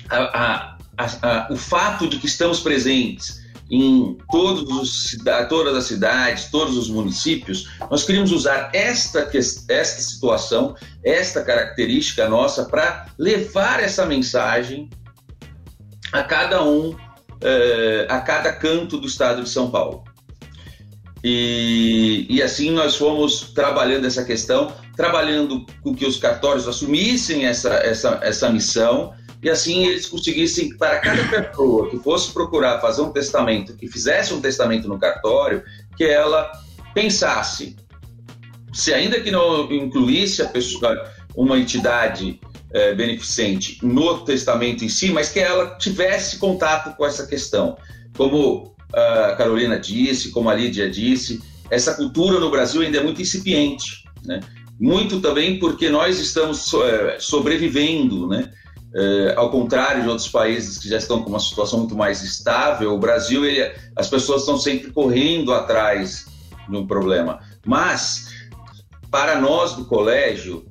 a, 0.10 0.78
a, 0.98 1.08
a, 1.22 1.48
o 1.52 1.56
fato 1.56 2.08
de 2.08 2.18
que 2.18 2.26
estamos 2.26 2.60
presentes 2.60 3.46
em 3.70 4.18
todos 4.32 4.70
os, 4.70 5.18
todas 5.50 5.76
as 5.76 5.86
cidades, 5.86 6.50
todos 6.50 6.78
os 6.78 6.90
municípios, 6.90 7.70
nós 7.92 8.04
queríamos 8.04 8.32
usar 8.32 8.70
esta, 8.74 9.30
esta 9.34 10.02
situação, 10.02 10.76
esta 11.04 11.44
característica 11.44 12.30
nossa 12.30 12.66
para 12.66 13.08
levar 13.18 13.82
essa 13.82 14.06
mensagem 14.06 14.90
a 16.12 16.24
cada 16.24 16.64
um, 16.64 16.96
eh, 17.42 18.08
a 18.10 18.20
cada 18.20 18.54
canto 18.54 18.98
do 18.98 19.08
estado 19.08 19.44
de 19.44 19.50
São 19.50 19.70
Paulo. 19.70 20.04
E, 21.24 22.26
e, 22.30 22.42
assim 22.42 22.70
nós 22.72 22.96
fomos 22.96 23.52
trabalhando 23.54 24.06
essa 24.06 24.24
questão, 24.24 24.72
trabalhando 24.96 25.66
com 25.82 25.94
que 25.94 26.06
os 26.06 26.18
cartórios 26.18 26.68
assumissem 26.68 27.46
essa, 27.46 27.74
essa, 27.74 28.20
essa 28.22 28.50
missão 28.50 29.14
e 29.42 29.50
assim 29.50 29.86
eles 29.86 30.08
conseguissem, 30.08 30.76
para 30.78 31.00
cada 31.00 31.24
pessoa 31.26 31.90
que 31.90 31.98
fosse 32.00 32.32
procurar 32.32 32.80
fazer 32.80 33.02
um 33.02 33.12
testamento, 33.12 33.76
que 33.76 33.88
fizesse 33.88 34.34
um 34.34 34.42
testamento 34.42 34.88
no 34.88 35.00
cartório, 35.00 35.64
que 35.96 36.04
ela 36.04 36.52
pensasse, 36.94 37.76
se 38.74 38.94
ainda 38.94 39.20
que 39.20 39.30
não 39.30 39.72
incluísse 39.72 40.46
pessoa, 40.48 41.12
uma 41.36 41.58
entidade 41.60 42.40
é, 42.72 42.94
beneficente 42.94 43.80
no 43.82 44.20
testamento 44.26 44.84
em 44.84 44.90
si, 44.90 45.12
mas 45.12 45.30
que 45.30 45.40
ela 45.40 45.78
tivesse 45.78 46.38
contato 46.38 46.96
com 46.96 47.06
essa 47.06 47.26
questão. 47.26 47.78
Como 48.16 48.76
a 48.94 49.36
Carolina 49.36 49.80
disse, 49.80 50.32
como 50.32 50.50
a 50.50 50.54
Lídia 50.54 50.90
disse, 50.90 51.42
essa 51.70 51.94
cultura 51.94 52.40
no 52.40 52.50
Brasil 52.50 52.82
ainda 52.82 52.98
é 52.98 53.04
muito 53.04 53.22
incipiente, 53.22 54.04
né? 54.26 54.40
Muito 54.80 55.20
também 55.20 55.60
porque 55.60 55.90
nós 55.90 56.20
estamos 56.20 56.72
é, 56.74 57.18
sobrevivendo, 57.20 58.28
né? 58.28 58.52
É, 58.96 59.34
ao 59.36 59.52
contrário 59.52 60.04
de 60.04 60.10
outros 60.10 60.30
países 60.30 60.78
que 60.78 60.88
já 60.88 60.98
estão 60.98 61.22
com 61.22 61.30
uma 61.30 61.40
situação 61.40 61.80
muito 61.80 61.96
mais 61.96 62.24
estável, 62.24 62.94
o 62.94 63.00
Brasil, 63.00 63.44
ele, 63.46 63.72
as 63.96 64.10
pessoas 64.10 64.42
estão 64.42 64.58
sempre 64.58 64.92
correndo 64.92 65.54
atrás 65.54 66.26
de 66.70 66.76
um 66.76 66.88
problema. 66.88 67.40
Mas, 67.66 68.28
para 69.12 69.40
nós 69.42 69.74
do 69.74 69.86
colégio, 69.86 70.66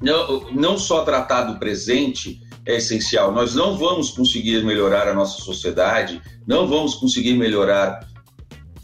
não, 0.00 0.50
não 0.52 0.78
só 0.78 1.04
tratar 1.04 1.42
do 1.42 1.58
presente 1.58 2.40
é 2.66 2.76
essencial, 2.76 3.32
nós 3.32 3.54
não 3.54 3.76
vamos 3.76 4.10
conseguir 4.10 4.64
melhorar 4.64 5.08
a 5.08 5.14
nossa 5.14 5.40
sociedade, 5.42 6.20
não 6.46 6.66
vamos 6.66 6.94
conseguir 6.94 7.34
melhorar 7.34 8.06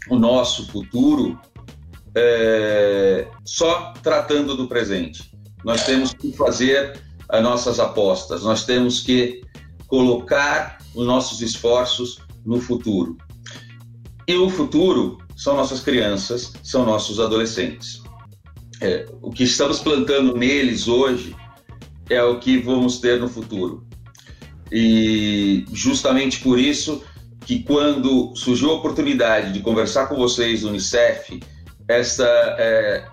o 0.09 0.17
nosso 0.17 0.67
futuro 0.67 1.39
é, 2.15 3.27
só 3.45 3.93
tratando 4.01 4.55
do 4.55 4.67
presente. 4.67 5.31
Nós 5.63 5.85
temos 5.85 6.13
que 6.13 6.31
fazer 6.33 6.99
as 7.29 7.43
nossas 7.43 7.79
apostas, 7.79 8.43
nós 8.43 8.65
temos 8.65 9.01
que 9.01 9.41
colocar 9.87 10.77
os 10.95 11.05
nossos 11.05 11.41
esforços 11.41 12.19
no 12.45 12.59
futuro. 12.59 13.17
E 14.27 14.35
o 14.35 14.49
futuro 14.49 15.19
são 15.35 15.55
nossas 15.55 15.81
crianças, 15.81 16.53
são 16.63 16.85
nossos 16.85 17.19
adolescentes. 17.19 18.01
É, 18.81 19.05
o 19.21 19.31
que 19.31 19.43
estamos 19.43 19.79
plantando 19.79 20.35
neles 20.35 20.87
hoje 20.87 21.35
é 22.09 22.21
o 22.23 22.39
que 22.39 22.57
vamos 22.57 22.99
ter 22.99 23.19
no 23.19 23.27
futuro. 23.27 23.85
E 24.71 25.65
justamente 25.71 26.39
por 26.39 26.59
isso 26.59 27.03
que 27.45 27.63
quando 27.63 28.35
surgiu 28.35 28.71
a 28.71 28.73
oportunidade 28.73 29.53
de 29.53 29.61
conversar 29.61 30.07
com 30.07 30.15
vocês 30.15 30.61
do 30.61 30.69
Unicef, 30.69 31.39
essa, 31.87 32.27
é, 32.59 33.05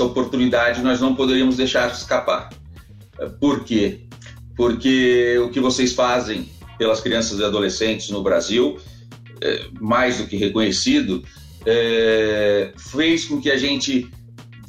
oportunidade 0.00 0.82
nós 0.82 1.00
não 1.00 1.14
poderíamos 1.14 1.56
deixar 1.56 1.90
escapar. 1.90 2.50
Por 3.40 3.64
quê? 3.64 4.00
Porque 4.56 5.38
o 5.38 5.50
que 5.50 5.60
vocês 5.60 5.92
fazem 5.92 6.50
pelas 6.76 7.00
crianças 7.00 7.38
e 7.38 7.44
adolescentes 7.44 8.10
no 8.10 8.22
Brasil, 8.22 8.78
é, 9.40 9.66
mais 9.80 10.18
do 10.18 10.26
que 10.26 10.36
reconhecido, 10.36 11.22
é, 11.64 12.72
fez 12.76 13.26
com 13.26 13.40
que 13.40 13.50
a 13.50 13.56
gente 13.56 14.10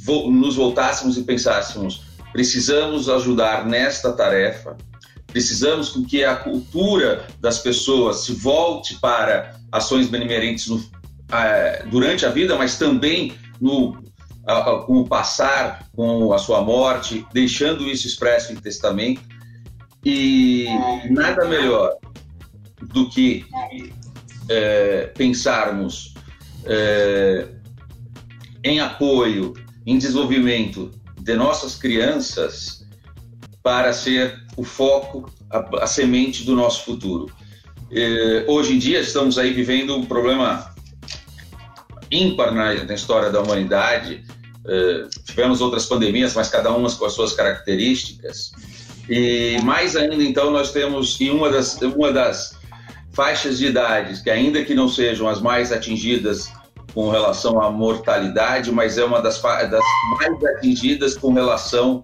nos 0.07 0.55
voltássemos 0.55 1.17
e 1.17 1.23
pensássemos: 1.23 2.03
precisamos 2.31 3.09
ajudar 3.09 3.65
nesta 3.65 4.11
tarefa, 4.13 4.77
precisamos 5.27 5.89
com 5.89 6.03
que 6.03 6.23
a 6.23 6.35
cultura 6.35 7.27
das 7.39 7.59
pessoas 7.59 8.25
se 8.25 8.33
volte 8.33 8.99
para 8.99 9.55
ações 9.71 10.07
benemerentes 10.07 10.67
no, 10.67 10.83
durante 11.89 12.25
a 12.25 12.29
vida, 12.29 12.57
mas 12.57 12.77
também 12.77 13.33
no 13.59 14.01
com 14.85 14.99
o 14.99 15.07
passar, 15.07 15.87
com 15.95 16.33
a 16.33 16.37
sua 16.37 16.61
morte, 16.61 17.25
deixando 17.31 17.87
isso 17.87 18.07
expresso 18.07 18.51
em 18.51 18.55
testamento. 18.55 19.21
E 20.03 20.65
nada 21.09 21.45
melhor 21.45 21.95
do 22.81 23.07
que 23.07 23.45
é, 24.49 25.11
pensarmos 25.15 26.15
é, 26.65 27.47
em 28.63 28.79
apoio, 28.79 29.53
em 29.85 29.97
desenvolvimento 29.97 30.91
de 31.19 31.35
nossas 31.35 31.75
crianças 31.75 32.85
para 33.63 33.93
ser 33.93 34.43
o 34.57 34.63
foco, 34.63 35.31
a, 35.49 35.83
a 35.83 35.87
semente 35.87 36.43
do 36.43 36.55
nosso 36.55 36.83
futuro. 36.83 37.31
É, 37.91 38.45
hoje 38.47 38.73
em 38.73 38.79
dia 38.79 38.99
estamos 38.99 39.37
aí 39.37 39.53
vivendo 39.53 39.95
um 39.95 40.05
problema 40.05 40.73
ímpar 42.09 42.53
na, 42.53 42.73
na 42.83 42.93
história 42.93 43.29
da 43.29 43.41
humanidade, 43.41 44.23
Uh, 44.63 45.09
tivemos 45.25 45.59
outras 45.59 45.87
pandemias, 45.87 46.35
mas 46.35 46.47
cada 46.47 46.71
uma 46.71 46.89
com 46.91 47.05
as 47.05 47.13
suas 47.13 47.33
características. 47.33 48.51
E 49.09 49.57
mais 49.63 49.95
ainda, 49.95 50.23
então, 50.23 50.51
nós 50.51 50.71
temos 50.71 51.19
em 51.19 51.31
uma 51.31 51.49
das, 51.49 51.81
uma 51.81 52.11
das 52.11 52.55
faixas 53.11 53.57
de 53.57 53.65
idades, 53.65 54.21
que 54.21 54.29
ainda 54.29 54.63
que 54.63 54.75
não 54.75 54.87
sejam 54.87 55.27
as 55.27 55.41
mais 55.41 55.71
atingidas 55.71 56.51
com 56.93 57.09
relação 57.09 57.61
à 57.61 57.71
mortalidade, 57.71 58.71
mas 58.71 58.97
é 58.97 59.05
uma 59.05 59.21
das, 59.21 59.41
das 59.41 59.83
mais 60.19 60.43
atingidas 60.55 61.17
com 61.17 61.33
relação 61.33 62.01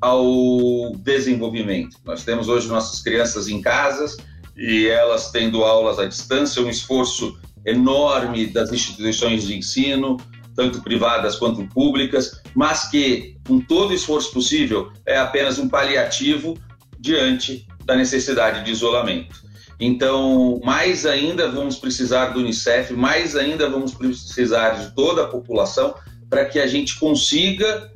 ao 0.00 0.92
desenvolvimento. 0.96 1.96
Nós 2.04 2.24
temos 2.24 2.48
hoje 2.48 2.68
nossas 2.68 3.00
crianças 3.00 3.48
em 3.48 3.60
casas 3.60 4.16
e 4.56 4.86
elas 4.86 5.30
tendo 5.30 5.64
aulas 5.64 5.98
à 5.98 6.04
distância, 6.04 6.62
um 6.62 6.68
esforço 6.68 7.38
enorme 7.64 8.46
das 8.46 8.72
instituições 8.72 9.44
de 9.44 9.56
ensino, 9.56 10.18
tanto 10.54 10.82
privadas 10.82 11.36
quanto 11.36 11.66
públicas, 11.68 12.40
mas 12.54 12.88
que, 12.88 13.36
com 13.46 13.58
todo 13.58 13.90
o 13.90 13.94
esforço 13.94 14.32
possível, 14.32 14.92
é 15.06 15.16
apenas 15.16 15.58
um 15.58 15.68
paliativo 15.68 16.56
diante 16.98 17.66
da 17.84 17.96
necessidade 17.96 18.64
de 18.64 18.70
isolamento. 18.70 19.42
Então, 19.78 20.60
mais 20.64 21.04
ainda 21.04 21.50
vamos 21.50 21.76
precisar 21.76 22.26
do 22.26 22.40
Unicef, 22.40 22.92
mais 22.92 23.34
ainda 23.34 23.68
vamos 23.68 23.92
precisar 23.92 24.70
de 24.70 24.94
toda 24.94 25.24
a 25.24 25.26
população 25.26 25.94
para 26.30 26.44
que 26.44 26.58
a 26.58 26.66
gente 26.66 26.98
consiga 26.98 27.90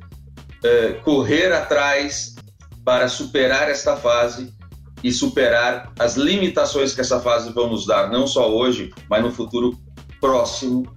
eh, 0.63 0.99
correr 1.03 1.53
atrás 1.53 2.35
para 2.83 3.07
superar 3.07 3.69
esta 3.69 3.95
fase 3.95 4.53
e 5.03 5.11
superar 5.11 5.93
as 5.97 6.17
limitações 6.17 6.93
que 6.93 7.01
essa 7.01 7.19
fase 7.19 7.53
vai 7.53 7.67
nos 7.67 7.85
dar, 7.85 8.09
não 8.11 8.27
só 8.27 8.51
hoje, 8.51 8.91
mas 9.09 9.23
no 9.23 9.31
futuro 9.31 9.77
próximo, 10.19 10.91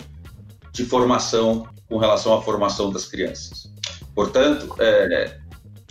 de 0.72 0.84
formação 0.84 1.68
com 1.88 1.98
relação 1.98 2.34
à 2.34 2.42
formação 2.42 2.90
das 2.90 3.06
crianças. 3.06 3.70
Portanto, 4.14 4.74
é, 4.78 5.38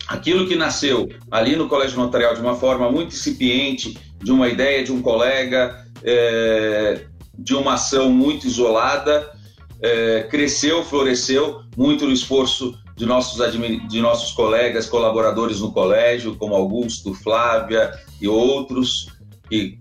aquilo 0.08 0.48
que 0.48 0.56
nasceu 0.56 1.08
ali 1.30 1.56
no 1.56 1.70
Colégio 1.70 1.98
Notarial 1.98 2.34
de 2.34 2.42
uma 2.42 2.56
forma 2.56 2.92
muito 2.92 3.14
incipiente, 3.14 3.98
de 4.22 4.32
uma 4.32 4.48
ideia 4.48 4.84
de 4.84 4.92
um 4.92 5.02
colega, 5.02 5.86
é, 6.04 7.06
de 7.38 7.56
uma 7.56 7.74
ação 7.74 8.12
muito 8.12 8.48
isolada, 8.48 9.32
é, 9.82 10.24
cresceu, 10.30 10.84
floresceu 10.84 11.62
muito 11.76 12.06
no 12.06 12.12
esforço 12.12 12.78
de 12.96 13.06
nossos, 13.06 13.40
de 13.88 14.02
nossos 14.02 14.32
colegas, 14.34 14.86
colaboradores 14.86 15.60
no 15.60 15.72
colégio, 15.72 16.36
como 16.36 16.54
Augusto, 16.54 17.14
Flávia 17.16 17.92
e 18.20 18.28
outros, 18.28 19.08
que 19.50 19.80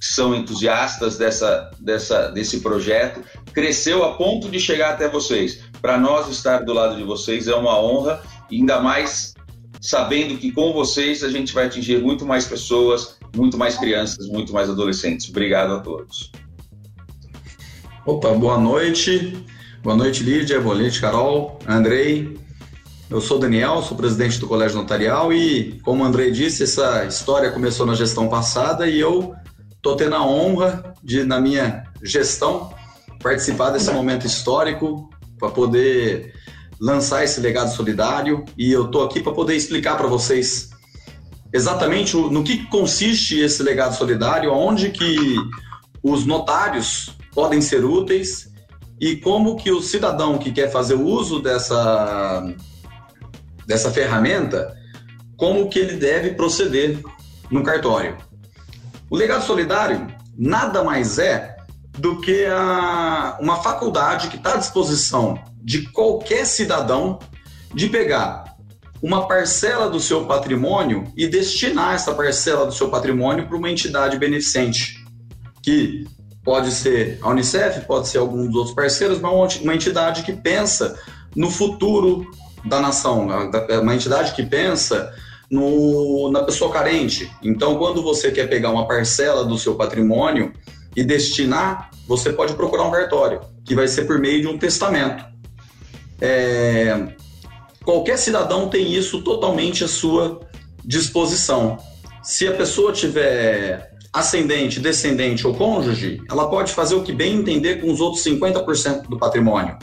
são 0.00 0.34
entusiastas 0.34 1.16
dessa, 1.16 1.70
dessa, 1.80 2.28
desse 2.28 2.60
projeto, 2.60 3.22
cresceu 3.52 4.04
a 4.04 4.14
ponto 4.14 4.48
de 4.48 4.58
chegar 4.58 4.94
até 4.94 5.08
vocês. 5.08 5.60
Para 5.80 5.98
nós 5.98 6.28
estar 6.28 6.64
do 6.64 6.72
lado 6.72 6.96
de 6.96 7.02
vocês 7.02 7.48
é 7.48 7.54
uma 7.54 7.80
honra, 7.80 8.20
ainda 8.50 8.80
mais 8.80 9.34
sabendo 9.80 10.36
que 10.36 10.50
com 10.52 10.72
vocês 10.72 11.22
a 11.22 11.30
gente 11.30 11.54
vai 11.54 11.66
atingir 11.66 12.00
muito 12.00 12.26
mais 12.26 12.44
pessoas, 12.46 13.15
muito 13.36 13.56
mais 13.58 13.76
crianças, 13.76 14.26
muito 14.28 14.52
mais 14.52 14.68
adolescentes. 14.68 15.28
Obrigado 15.28 15.74
a 15.74 15.80
todos. 15.80 16.32
Opa, 18.04 18.32
boa 18.32 18.58
noite. 18.58 19.44
Boa 19.82 19.94
noite, 19.94 20.22
Lídia. 20.22 20.60
Boa 20.60 20.74
noite, 20.74 21.00
Carol, 21.00 21.58
Andrei. 21.66 22.36
Eu 23.08 23.20
sou 23.20 23.38
Daniel, 23.38 23.82
sou 23.82 23.96
presidente 23.96 24.40
do 24.40 24.48
Colégio 24.48 24.78
Notarial 24.78 25.32
e, 25.32 25.78
como 25.84 26.02
o 26.02 26.06
Andrei 26.06 26.32
disse, 26.32 26.64
essa 26.64 27.04
história 27.04 27.52
começou 27.52 27.86
na 27.86 27.94
gestão 27.94 28.28
passada 28.28 28.88
e 28.88 28.98
eu 28.98 29.36
Estou 29.86 29.96
tendo 29.96 30.16
a 30.16 30.26
honra 30.26 30.94
de, 31.00 31.22
na 31.22 31.40
minha 31.40 31.84
gestão, 32.02 32.74
participar 33.22 33.70
desse 33.70 33.88
momento 33.92 34.26
histórico 34.26 35.08
para 35.38 35.48
poder 35.48 36.34
lançar 36.80 37.22
esse 37.22 37.40
legado 37.40 37.72
solidário 37.72 38.44
e 38.58 38.72
eu 38.72 38.86
estou 38.86 39.04
aqui 39.04 39.20
para 39.20 39.32
poder 39.32 39.54
explicar 39.54 39.96
para 39.96 40.08
vocês 40.08 40.70
exatamente 41.56 42.16
no 42.16 42.44
que 42.44 42.64
consiste 42.66 43.40
esse 43.40 43.62
legado 43.62 43.96
solidário, 43.96 44.52
onde 44.52 44.90
que 44.90 45.36
os 46.02 46.24
notários 46.24 47.16
podem 47.32 47.60
ser 47.60 47.84
úteis 47.84 48.48
e 49.00 49.16
como 49.16 49.56
que 49.56 49.70
o 49.70 49.82
cidadão 49.82 50.38
que 50.38 50.52
quer 50.52 50.70
fazer 50.70 50.94
uso 50.94 51.40
dessa, 51.40 52.46
dessa 53.66 53.90
ferramenta, 53.90 54.76
como 55.36 55.68
que 55.68 55.78
ele 55.78 55.96
deve 55.96 56.30
proceder 56.34 57.02
no 57.50 57.62
cartório. 57.62 58.16
O 59.10 59.16
legado 59.16 59.44
solidário 59.44 60.06
nada 60.36 60.84
mais 60.84 61.18
é 61.18 61.56
do 61.98 62.20
que 62.20 62.44
a, 62.46 63.38
uma 63.40 63.62
faculdade 63.62 64.28
que 64.28 64.36
está 64.36 64.54
à 64.54 64.56
disposição 64.56 65.38
de 65.62 65.90
qualquer 65.90 66.44
cidadão 66.44 67.18
de 67.74 67.88
pegar 67.88 68.55
uma 69.02 69.26
parcela 69.26 69.88
do 69.88 70.00
seu 70.00 70.24
patrimônio 70.24 71.12
e 71.16 71.26
destinar 71.26 71.94
essa 71.94 72.14
parcela 72.14 72.66
do 72.66 72.72
seu 72.72 72.88
patrimônio 72.88 73.46
para 73.46 73.56
uma 73.56 73.70
entidade 73.70 74.18
beneficente, 74.18 75.04
que 75.62 76.06
pode 76.44 76.70
ser 76.70 77.18
a 77.22 77.30
Unicef, 77.30 77.80
pode 77.86 78.08
ser 78.08 78.18
algum 78.18 78.46
dos 78.46 78.54
outros 78.54 78.74
parceiros, 78.74 79.20
mas 79.20 79.56
uma 79.60 79.74
entidade 79.74 80.22
que 80.22 80.32
pensa 80.32 80.98
no 81.34 81.50
futuro 81.50 82.26
da 82.64 82.80
nação, 82.80 83.28
uma 83.82 83.94
entidade 83.94 84.32
que 84.32 84.44
pensa 84.44 85.12
no, 85.50 86.30
na 86.30 86.42
pessoa 86.42 86.72
carente. 86.72 87.30
Então, 87.42 87.78
quando 87.78 88.02
você 88.02 88.30
quer 88.30 88.48
pegar 88.48 88.70
uma 88.70 88.86
parcela 88.86 89.44
do 89.44 89.58
seu 89.58 89.74
patrimônio 89.74 90.52
e 90.94 91.04
destinar, 91.04 91.90
você 92.06 92.32
pode 92.32 92.54
procurar 92.54 92.84
um 92.84 92.90
cartório, 92.90 93.40
que 93.64 93.74
vai 93.74 93.88
ser 93.88 94.06
por 94.06 94.18
meio 94.18 94.40
de 94.40 94.46
um 94.46 94.58
testamento. 94.58 95.24
É, 96.20 97.08
qualquer 97.86 98.18
cidadão 98.18 98.68
tem 98.68 98.92
isso 98.92 99.22
totalmente 99.22 99.84
à 99.84 99.88
sua 99.88 100.40
disposição. 100.84 101.78
Se 102.20 102.46
a 102.48 102.52
pessoa 102.52 102.92
tiver 102.92 103.92
ascendente, 104.12 104.80
descendente 104.80 105.46
ou 105.46 105.54
cônjuge, 105.54 106.20
ela 106.28 106.50
pode 106.50 106.72
fazer 106.72 106.96
o 106.96 107.02
que 107.02 107.12
bem 107.12 107.36
entender 107.36 107.80
com 107.80 107.90
os 107.90 108.00
outros 108.00 108.24
50% 108.24 109.02
do 109.08 109.16
patrimônio. 109.16 109.78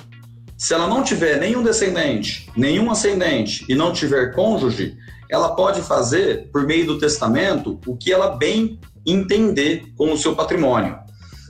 Se 0.58 0.74
ela 0.74 0.88
não 0.88 1.02
tiver 1.02 1.40
nenhum 1.40 1.64
descendente, 1.64 2.50
nenhum 2.58 2.92
ascendente 2.92 3.66
e 3.70 3.76
não 3.76 3.94
tiver 3.94 4.34
cônjuge, 4.34 4.98
ela 5.30 5.56
pode 5.56 5.82
fazer, 5.82 6.50
por 6.52 6.66
meio 6.66 6.86
do 6.86 7.00
testamento, 7.00 7.80
o 7.88 7.96
que 7.96 8.12
ela 8.12 8.36
bem 8.36 8.80
entender 9.06 9.94
com 9.98 10.12
o 10.12 10.18
seu 10.18 10.36
patrimônio. 10.36 10.98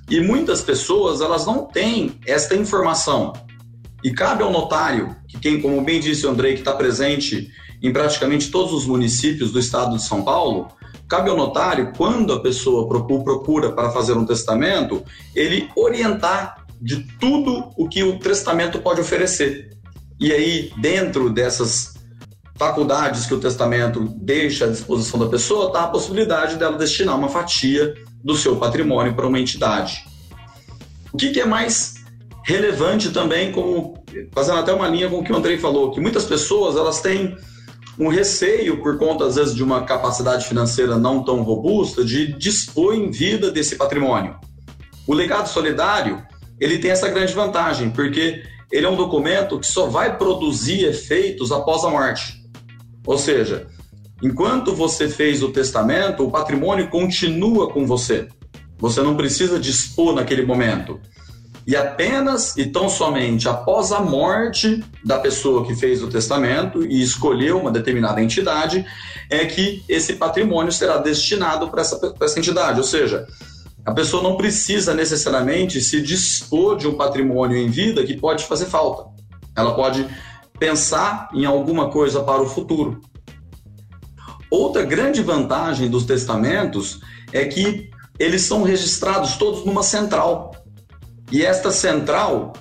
E 0.09 0.19
muitas 0.19 0.61
pessoas, 0.61 1.19
elas 1.19 1.45
não 1.45 1.65
têm 1.65 2.19
esta 2.27 2.55
informação. 2.55 3.33
E 4.03 4.11
cabe 4.11 4.43
ao 4.43 4.51
notário, 4.51 5.15
que 5.27 5.39
quem, 5.39 5.61
como 5.61 5.81
bem 5.81 5.99
disse 5.99 6.25
o 6.25 6.29
Andrei, 6.29 6.53
que 6.53 6.59
está 6.59 6.73
presente 6.73 7.49
em 7.81 7.91
praticamente 7.91 8.51
todos 8.51 8.73
os 8.73 8.85
municípios 8.85 9.51
do 9.51 9.59
estado 9.59 9.95
de 9.95 10.03
São 10.03 10.23
Paulo, 10.23 10.67
cabe 11.07 11.29
ao 11.29 11.37
notário, 11.37 11.93
quando 11.95 12.33
a 12.33 12.41
pessoa 12.41 12.87
procura 12.87 13.71
para 13.71 13.91
fazer 13.91 14.13
um 14.13 14.25
testamento, 14.25 15.03
ele 15.35 15.69
orientar 15.75 16.65
de 16.81 16.97
tudo 17.19 17.71
o 17.77 17.87
que 17.87 18.03
o 18.03 18.19
testamento 18.19 18.79
pode 18.79 18.99
oferecer. 18.99 19.69
E 20.19 20.31
aí, 20.33 20.71
dentro 20.77 21.29
dessas 21.29 21.93
faculdades 22.55 23.25
que 23.25 23.33
o 23.33 23.39
testamento 23.39 24.01
deixa 24.17 24.65
à 24.65 24.69
disposição 24.69 25.19
da 25.19 25.27
pessoa, 25.27 25.67
está 25.67 25.83
a 25.83 25.87
possibilidade 25.87 26.55
dela 26.57 26.77
destinar 26.77 27.17
uma 27.17 27.29
fatia 27.29 27.93
do 28.23 28.35
seu 28.35 28.57
patrimônio 28.57 29.13
para 29.13 29.27
uma 29.27 29.39
entidade. 29.39 30.05
O 31.11 31.17
que, 31.17 31.31
que 31.31 31.39
é 31.39 31.45
mais 31.45 32.02
relevante 32.43 33.11
também, 33.11 33.51
como 33.51 34.03
fazendo 34.33 34.59
até 34.59 34.73
uma 34.73 34.87
linha 34.87 35.09
com 35.09 35.19
o 35.19 35.23
que 35.23 35.31
o 35.31 35.35
Andrei 35.35 35.57
falou, 35.57 35.91
que 35.91 35.99
muitas 35.99 36.25
pessoas 36.25 36.75
elas 36.75 37.01
têm 37.01 37.35
um 37.97 38.07
receio 38.07 38.81
por 38.81 38.97
conta 38.97 39.25
às 39.25 39.35
vezes 39.35 39.55
de 39.55 39.63
uma 39.63 39.83
capacidade 39.83 40.45
financeira 40.45 40.97
não 40.97 41.23
tão 41.23 41.43
robusta 41.43 42.03
de 42.03 42.33
dispor 42.37 42.95
em 42.95 43.11
vida 43.11 43.51
desse 43.51 43.75
patrimônio. 43.75 44.35
O 45.07 45.13
legado 45.13 45.47
solidário 45.47 46.23
ele 46.59 46.79
tem 46.79 46.91
essa 46.91 47.09
grande 47.09 47.33
vantagem 47.33 47.89
porque 47.89 48.43
ele 48.71 48.85
é 48.85 48.89
um 48.89 48.95
documento 48.95 49.59
que 49.59 49.67
só 49.67 49.87
vai 49.87 50.17
produzir 50.17 50.85
efeitos 50.85 51.51
após 51.51 51.83
a 51.83 51.89
morte. 51.89 52.41
Ou 53.05 53.17
seja, 53.17 53.67
enquanto 54.21 54.73
você 54.73 55.07
fez 55.07 55.43
o 55.43 55.51
testamento, 55.51 56.25
o 56.25 56.31
patrimônio 56.31 56.89
continua 56.89 57.69
com 57.69 57.85
você. 57.85 58.27
Você 58.79 59.01
não 59.01 59.15
precisa 59.15 59.59
dispor 59.59 60.15
naquele 60.15 60.45
momento. 60.45 60.99
E 61.65 61.75
apenas 61.75 62.57
e 62.57 62.65
tão 62.65 62.89
somente 62.89 63.47
após 63.47 63.91
a 63.91 64.01
morte 64.01 64.83
da 65.03 65.17
pessoa 65.17 65.65
que 65.65 65.75
fez 65.75 66.03
o 66.03 66.09
testamento 66.09 66.85
e 66.85 67.01
escolheu 67.01 67.59
uma 67.59 67.71
determinada 67.71 68.21
entidade, 68.21 68.85
é 69.29 69.45
que 69.45 69.83
esse 69.87 70.13
patrimônio 70.13 70.71
será 70.71 70.97
destinado 70.97 71.69
para 71.69 71.81
essa, 71.81 71.99
essa 72.21 72.39
entidade. 72.39 72.79
Ou 72.79 72.83
seja, 72.83 73.25
a 73.85 73.93
pessoa 73.93 74.21
não 74.21 74.35
precisa 74.37 74.93
necessariamente 74.93 75.81
se 75.81 76.01
dispor 76.01 76.77
de 76.77 76.87
um 76.87 76.95
patrimônio 76.95 77.57
em 77.57 77.69
vida 77.69 78.03
que 78.03 78.17
pode 78.17 78.45
fazer 78.45 78.65
falta. 78.65 79.09
Ela 79.55 79.73
pode 79.73 80.05
pensar 80.59 81.29
em 81.33 81.45
alguma 81.45 81.89
coisa 81.89 82.21
para 82.23 82.41
o 82.41 82.47
futuro. 82.47 83.01
Outra 84.49 84.83
grande 84.83 85.21
vantagem 85.21 85.89
dos 85.89 86.05
testamentos 86.05 86.99
é 87.31 87.45
que 87.45 87.89
eles 88.19 88.43
são 88.43 88.63
registrados 88.63 89.35
todos 89.35 89.65
numa 89.65 89.83
central. 89.83 90.51
E 91.33 91.43
esta 91.43 91.71
central, 91.71 92.53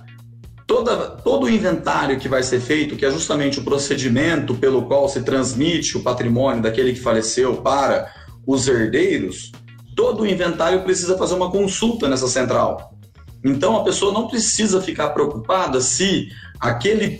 toda, 0.67 0.97
todo 0.97 1.45
o 1.45 1.51
inventário 1.51 2.19
que 2.19 2.27
vai 2.27 2.43
ser 2.43 2.59
feito, 2.59 2.97
que 2.97 3.05
é 3.05 3.11
justamente 3.11 3.61
o 3.61 3.65
procedimento 3.65 4.55
pelo 4.55 4.87
qual 4.87 5.11
se 5.11 5.21
transmite 5.21 5.99
o 5.99 6.03
patrimônio 6.03 6.63
daquele 6.63 6.95
que 6.95 7.01
faleceu 7.01 7.57
para 7.57 8.11
os 8.47 8.67
herdeiros, 8.67 9.53
todo 9.95 10.23
o 10.23 10.27
inventário 10.27 10.83
precisa 10.85 11.19
fazer 11.19 11.35
uma 11.35 11.51
consulta 11.51 12.09
nessa 12.09 12.27
central. 12.27 12.95
Então 13.45 13.77
a 13.77 13.85
pessoa 13.85 14.11
não 14.11 14.27
precisa 14.27 14.81
ficar 14.81 15.11
preocupada 15.11 15.79
se 15.79 16.29
aquele 16.59 17.19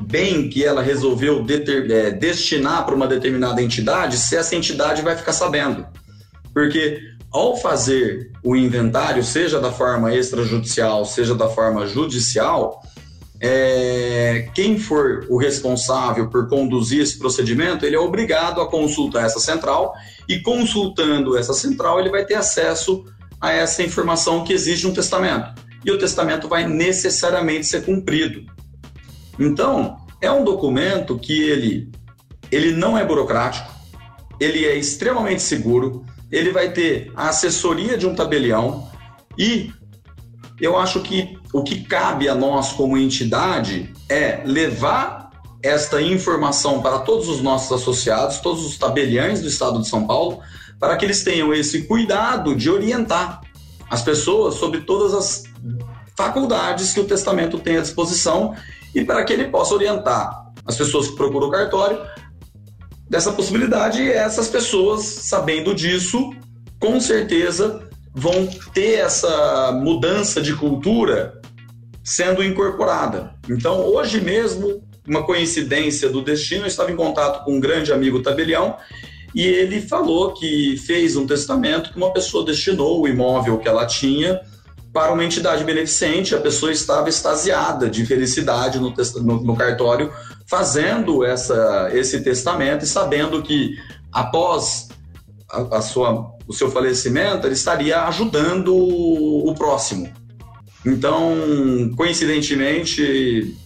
bem 0.00 0.48
que 0.48 0.64
ela 0.64 0.82
resolveu 0.82 1.42
deter, 1.42 1.90
é, 1.90 2.10
destinar 2.12 2.86
para 2.86 2.94
uma 2.94 3.08
determinada 3.08 3.60
entidade, 3.60 4.18
se 4.18 4.36
essa 4.36 4.54
entidade 4.54 5.02
vai 5.02 5.16
ficar 5.16 5.32
sabendo. 5.32 5.84
Porque 6.54 7.00
ao 7.32 7.56
fazer 7.56 8.30
o 8.42 8.54
inventário, 8.54 9.24
seja 9.24 9.58
da 9.58 9.72
forma 9.72 10.14
extrajudicial, 10.14 11.04
seja 11.04 11.34
da 11.34 11.48
forma 11.48 11.86
judicial, 11.86 12.82
é, 13.40 14.48
quem 14.54 14.78
for 14.78 15.26
o 15.28 15.36
responsável 15.36 16.28
por 16.28 16.48
conduzir 16.48 17.00
esse 17.00 17.18
procedimento, 17.18 17.84
ele 17.84 17.96
é 17.96 17.98
obrigado 17.98 18.60
a 18.60 18.68
consultar 18.68 19.24
essa 19.24 19.40
central 19.40 19.94
e 20.28 20.38
consultando 20.40 21.36
essa 21.36 21.52
central, 21.52 21.98
ele 21.98 22.10
vai 22.10 22.24
ter 22.24 22.34
acesso 22.34 23.04
a 23.40 23.50
essa 23.50 23.82
informação 23.82 24.44
que 24.44 24.52
existe 24.52 24.86
no 24.86 24.94
testamento. 24.94 25.60
E 25.84 25.90
o 25.90 25.98
testamento 25.98 26.46
vai 26.46 26.68
necessariamente 26.68 27.66
ser 27.66 27.84
cumprido. 27.84 28.46
Então, 29.36 29.96
é 30.20 30.30
um 30.30 30.44
documento 30.44 31.18
que 31.18 31.42
ele, 31.42 31.90
ele 32.52 32.70
não 32.70 32.96
é 32.96 33.04
burocrático, 33.04 33.68
ele 34.38 34.64
é 34.64 34.76
extremamente 34.76 35.42
seguro, 35.42 36.04
ele 36.32 36.50
vai 36.50 36.72
ter 36.72 37.12
a 37.14 37.28
assessoria 37.28 37.96
de 37.98 38.06
um 38.06 38.14
tabelião 38.14 38.90
e 39.38 39.70
eu 40.58 40.78
acho 40.78 41.00
que 41.00 41.38
o 41.52 41.62
que 41.62 41.84
cabe 41.84 42.28
a 42.28 42.34
nós 42.34 42.72
como 42.72 42.96
entidade 42.96 43.92
é 44.08 44.42
levar 44.44 45.30
esta 45.62 46.00
informação 46.00 46.80
para 46.80 47.00
todos 47.00 47.28
os 47.28 47.40
nossos 47.42 47.70
associados, 47.70 48.40
todos 48.40 48.64
os 48.64 48.78
tabeliães 48.78 49.42
do 49.42 49.48
estado 49.48 49.80
de 49.80 49.88
São 49.88 50.06
Paulo, 50.06 50.40
para 50.80 50.96
que 50.96 51.04
eles 51.04 51.22
tenham 51.22 51.52
esse 51.52 51.82
cuidado 51.82 52.56
de 52.56 52.70
orientar 52.70 53.42
as 53.88 54.02
pessoas 54.02 54.54
sobre 54.54 54.80
todas 54.80 55.14
as 55.14 55.44
faculdades 56.16 56.92
que 56.92 57.00
o 57.00 57.04
testamento 57.04 57.58
tem 57.58 57.76
à 57.76 57.80
disposição 57.82 58.54
e 58.94 59.04
para 59.04 59.24
que 59.24 59.32
ele 59.32 59.48
possa 59.48 59.74
orientar 59.74 60.50
as 60.64 60.76
pessoas 60.76 61.08
que 61.08 61.16
procuram 61.16 61.48
o 61.48 61.50
cartório 61.50 62.00
dessa 63.12 63.30
possibilidade 63.30 64.10
essas 64.10 64.48
pessoas, 64.48 65.02
sabendo 65.04 65.74
disso, 65.74 66.32
com 66.80 66.98
certeza 66.98 67.86
vão 68.14 68.46
ter 68.72 69.00
essa 69.00 69.70
mudança 69.72 70.40
de 70.40 70.54
cultura 70.54 71.38
sendo 72.02 72.42
incorporada. 72.42 73.34
Então, 73.50 73.80
hoje 73.84 74.18
mesmo, 74.18 74.82
uma 75.06 75.24
coincidência 75.24 76.08
do 76.08 76.22
destino, 76.22 76.62
eu 76.62 76.68
estava 76.68 76.90
em 76.90 76.96
contato 76.96 77.44
com 77.44 77.56
um 77.56 77.60
grande 77.60 77.92
amigo 77.92 78.22
tabelião 78.22 78.76
e 79.34 79.44
ele 79.44 79.82
falou 79.82 80.32
que 80.32 80.78
fez 80.78 81.14
um 81.14 81.26
testamento 81.26 81.92
que 81.92 81.98
uma 81.98 82.14
pessoa 82.14 82.46
destinou 82.46 83.02
o 83.02 83.06
imóvel 83.06 83.58
que 83.58 83.68
ela 83.68 83.84
tinha 83.84 84.40
para 84.90 85.12
uma 85.12 85.24
entidade 85.24 85.64
beneficente, 85.64 86.34
a 86.34 86.40
pessoa 86.40 86.72
estava 86.72 87.10
extasiada 87.10 87.90
de 87.90 88.06
felicidade 88.06 88.78
no, 88.78 88.94
no, 89.22 89.42
no 89.42 89.56
cartório, 89.56 90.10
fazendo 90.52 91.24
essa, 91.24 91.88
esse 91.94 92.20
testamento 92.20 92.84
e 92.84 92.86
sabendo 92.86 93.42
que 93.42 93.78
após 94.12 94.90
a, 95.50 95.78
a, 95.78 95.80
sua, 95.80 96.30
o 96.46 96.52
seu 96.52 96.70
falecimento, 96.70 97.46
ele 97.46 97.54
estaria 97.54 98.02
ajudando 98.02 98.74
o, 98.74 99.48
o 99.48 99.54
próximo. 99.54 100.12
Então, 100.84 101.90
coincidentemente, 101.96 103.56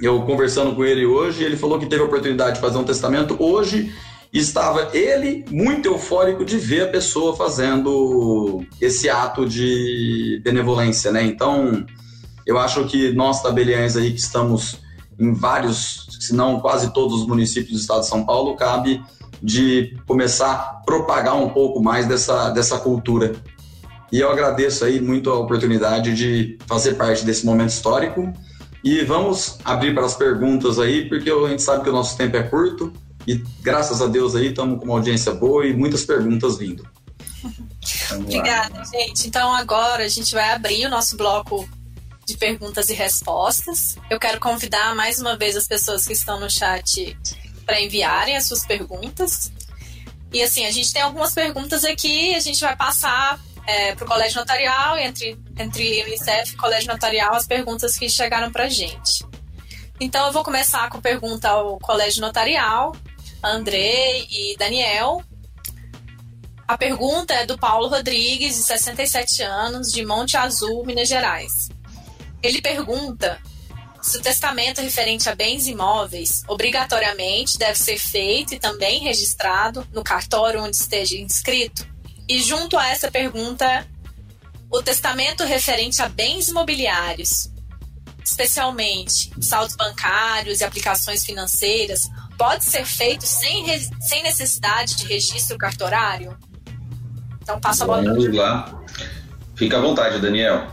eu 0.00 0.22
conversando 0.22 0.76
com 0.76 0.84
ele 0.84 1.04
hoje, 1.04 1.42
ele 1.42 1.56
falou 1.56 1.76
que 1.76 1.86
teve 1.86 2.02
a 2.02 2.06
oportunidade 2.06 2.54
de 2.54 2.60
fazer 2.60 2.78
um 2.78 2.84
testamento 2.84 3.36
hoje 3.40 3.92
estava 4.32 4.96
ele 4.96 5.44
muito 5.50 5.88
eufórico 5.88 6.44
de 6.44 6.56
ver 6.56 6.82
a 6.82 6.88
pessoa 6.88 7.34
fazendo 7.34 8.64
esse 8.80 9.10
ato 9.10 9.44
de 9.44 10.40
benevolência, 10.44 11.10
né? 11.10 11.24
Então, 11.24 11.84
eu 12.46 12.60
acho 12.60 12.84
que 12.84 13.12
nós 13.12 13.42
tabeliães 13.42 13.96
aí 13.96 14.12
que 14.12 14.20
estamos 14.20 14.80
em 15.22 15.32
vários, 15.32 16.06
se 16.20 16.34
não 16.34 16.60
quase 16.60 16.92
todos 16.92 17.20
os 17.20 17.26
municípios 17.26 17.72
do 17.72 17.80
estado 17.80 18.00
de 18.00 18.08
São 18.08 18.24
Paulo, 18.24 18.56
cabe 18.56 19.02
de 19.42 19.96
começar 20.06 20.52
a 20.52 20.58
propagar 20.84 21.36
um 21.36 21.50
pouco 21.50 21.82
mais 21.82 22.06
dessa, 22.06 22.50
dessa 22.50 22.78
cultura. 22.78 23.32
E 24.10 24.18
eu 24.18 24.30
agradeço 24.30 24.84
aí 24.84 25.00
muito 25.00 25.30
a 25.30 25.38
oportunidade 25.38 26.14
de 26.14 26.58
fazer 26.66 26.94
parte 26.94 27.24
desse 27.24 27.46
momento 27.46 27.70
histórico. 27.70 28.32
E 28.84 29.02
vamos 29.04 29.58
abrir 29.64 29.94
para 29.94 30.04
as 30.04 30.14
perguntas 30.14 30.78
aí, 30.78 31.08
porque 31.08 31.30
a 31.30 31.48
gente 31.48 31.62
sabe 31.62 31.84
que 31.84 31.88
o 31.88 31.92
nosso 31.92 32.16
tempo 32.16 32.36
é 32.36 32.42
curto 32.42 32.92
e 33.26 33.36
graças 33.62 34.02
a 34.02 34.06
Deus 34.06 34.34
aí 34.34 34.48
estamos 34.48 34.78
com 34.78 34.86
uma 34.86 34.94
audiência 34.94 35.32
boa 35.32 35.64
e 35.66 35.72
muitas 35.72 36.04
perguntas 36.04 36.58
vindo. 36.58 36.84
Obrigada, 38.12 38.84
gente. 38.84 39.28
Então 39.28 39.54
agora 39.54 40.04
a 40.04 40.08
gente 40.08 40.34
vai 40.34 40.52
abrir 40.52 40.86
o 40.86 40.90
nosso 40.90 41.16
bloco 41.16 41.68
de 42.32 42.38
perguntas 42.38 42.88
e 42.88 42.94
respostas. 42.94 43.96
Eu 44.10 44.18
quero 44.18 44.40
convidar 44.40 44.94
mais 44.94 45.20
uma 45.20 45.36
vez 45.36 45.56
as 45.56 45.66
pessoas 45.66 46.06
que 46.06 46.12
estão 46.12 46.40
no 46.40 46.50
chat 46.50 47.16
para 47.64 47.80
enviarem 47.80 48.36
as 48.36 48.46
suas 48.46 48.66
perguntas. 48.66 49.52
E 50.32 50.42
assim, 50.42 50.64
a 50.64 50.70
gente 50.70 50.92
tem 50.92 51.02
algumas 51.02 51.34
perguntas 51.34 51.84
aqui, 51.84 52.34
a 52.34 52.40
gente 52.40 52.60
vai 52.60 52.74
passar 52.74 53.38
é, 53.66 53.94
para 53.94 54.04
o 54.04 54.08
Colégio 54.08 54.40
Notarial, 54.40 54.98
entre, 54.98 55.38
entre 55.58 56.02
Unicef 56.04 56.54
e 56.54 56.56
Colégio 56.56 56.90
Notarial, 56.90 57.34
as 57.34 57.46
perguntas 57.46 57.98
que 57.98 58.08
chegaram 58.08 58.50
para 58.50 58.64
a 58.64 58.68
gente. 58.68 59.24
Então, 60.00 60.26
eu 60.26 60.32
vou 60.32 60.42
começar 60.42 60.88
com 60.88 61.00
pergunta 61.00 61.50
ao 61.50 61.78
Colégio 61.78 62.22
Notarial, 62.22 62.96
Andrei 63.44 64.26
e 64.30 64.56
Daniel. 64.56 65.22
A 66.66 66.78
pergunta 66.78 67.34
é 67.34 67.44
do 67.44 67.58
Paulo 67.58 67.88
Rodrigues, 67.88 68.56
de 68.56 68.62
67 68.62 69.42
anos, 69.42 69.92
de 69.92 70.04
Monte 70.04 70.36
Azul, 70.36 70.84
Minas 70.86 71.08
Gerais. 71.08 71.68
Ele 72.42 72.60
pergunta 72.60 73.38
se 74.02 74.18
o 74.18 74.20
testamento 74.20 74.80
referente 74.80 75.28
a 75.28 75.34
bens 75.34 75.68
imóveis 75.68 76.42
obrigatoriamente 76.48 77.56
deve 77.56 77.78
ser 77.78 77.96
feito 77.96 78.54
e 78.54 78.58
também 78.58 79.00
registrado 79.00 79.86
no 79.92 80.02
cartório 80.02 80.60
onde 80.60 80.76
esteja 80.76 81.16
inscrito. 81.16 81.86
E 82.28 82.42
junto 82.42 82.76
a 82.76 82.88
essa 82.88 83.10
pergunta, 83.10 83.86
o 84.70 84.82
testamento 84.82 85.44
referente 85.44 86.02
a 86.02 86.08
bens 86.08 86.48
imobiliários, 86.48 87.48
especialmente 88.24 89.30
saldos 89.40 89.76
bancários 89.76 90.60
e 90.60 90.64
aplicações 90.64 91.24
financeiras, 91.24 92.10
pode 92.36 92.64
ser 92.64 92.84
feito 92.84 93.24
sem, 93.24 93.64
sem 94.00 94.22
necessidade 94.24 94.96
de 94.96 95.06
registro 95.06 95.56
cartorário? 95.56 96.36
Então 97.40 97.60
passa 97.60 97.84
a 97.84 97.86
bola. 97.86 98.02
Vamos 98.02 98.34
lá. 98.34 98.82
Fica 99.54 99.78
à 99.78 99.80
vontade, 99.80 100.20
Daniel. 100.20 100.68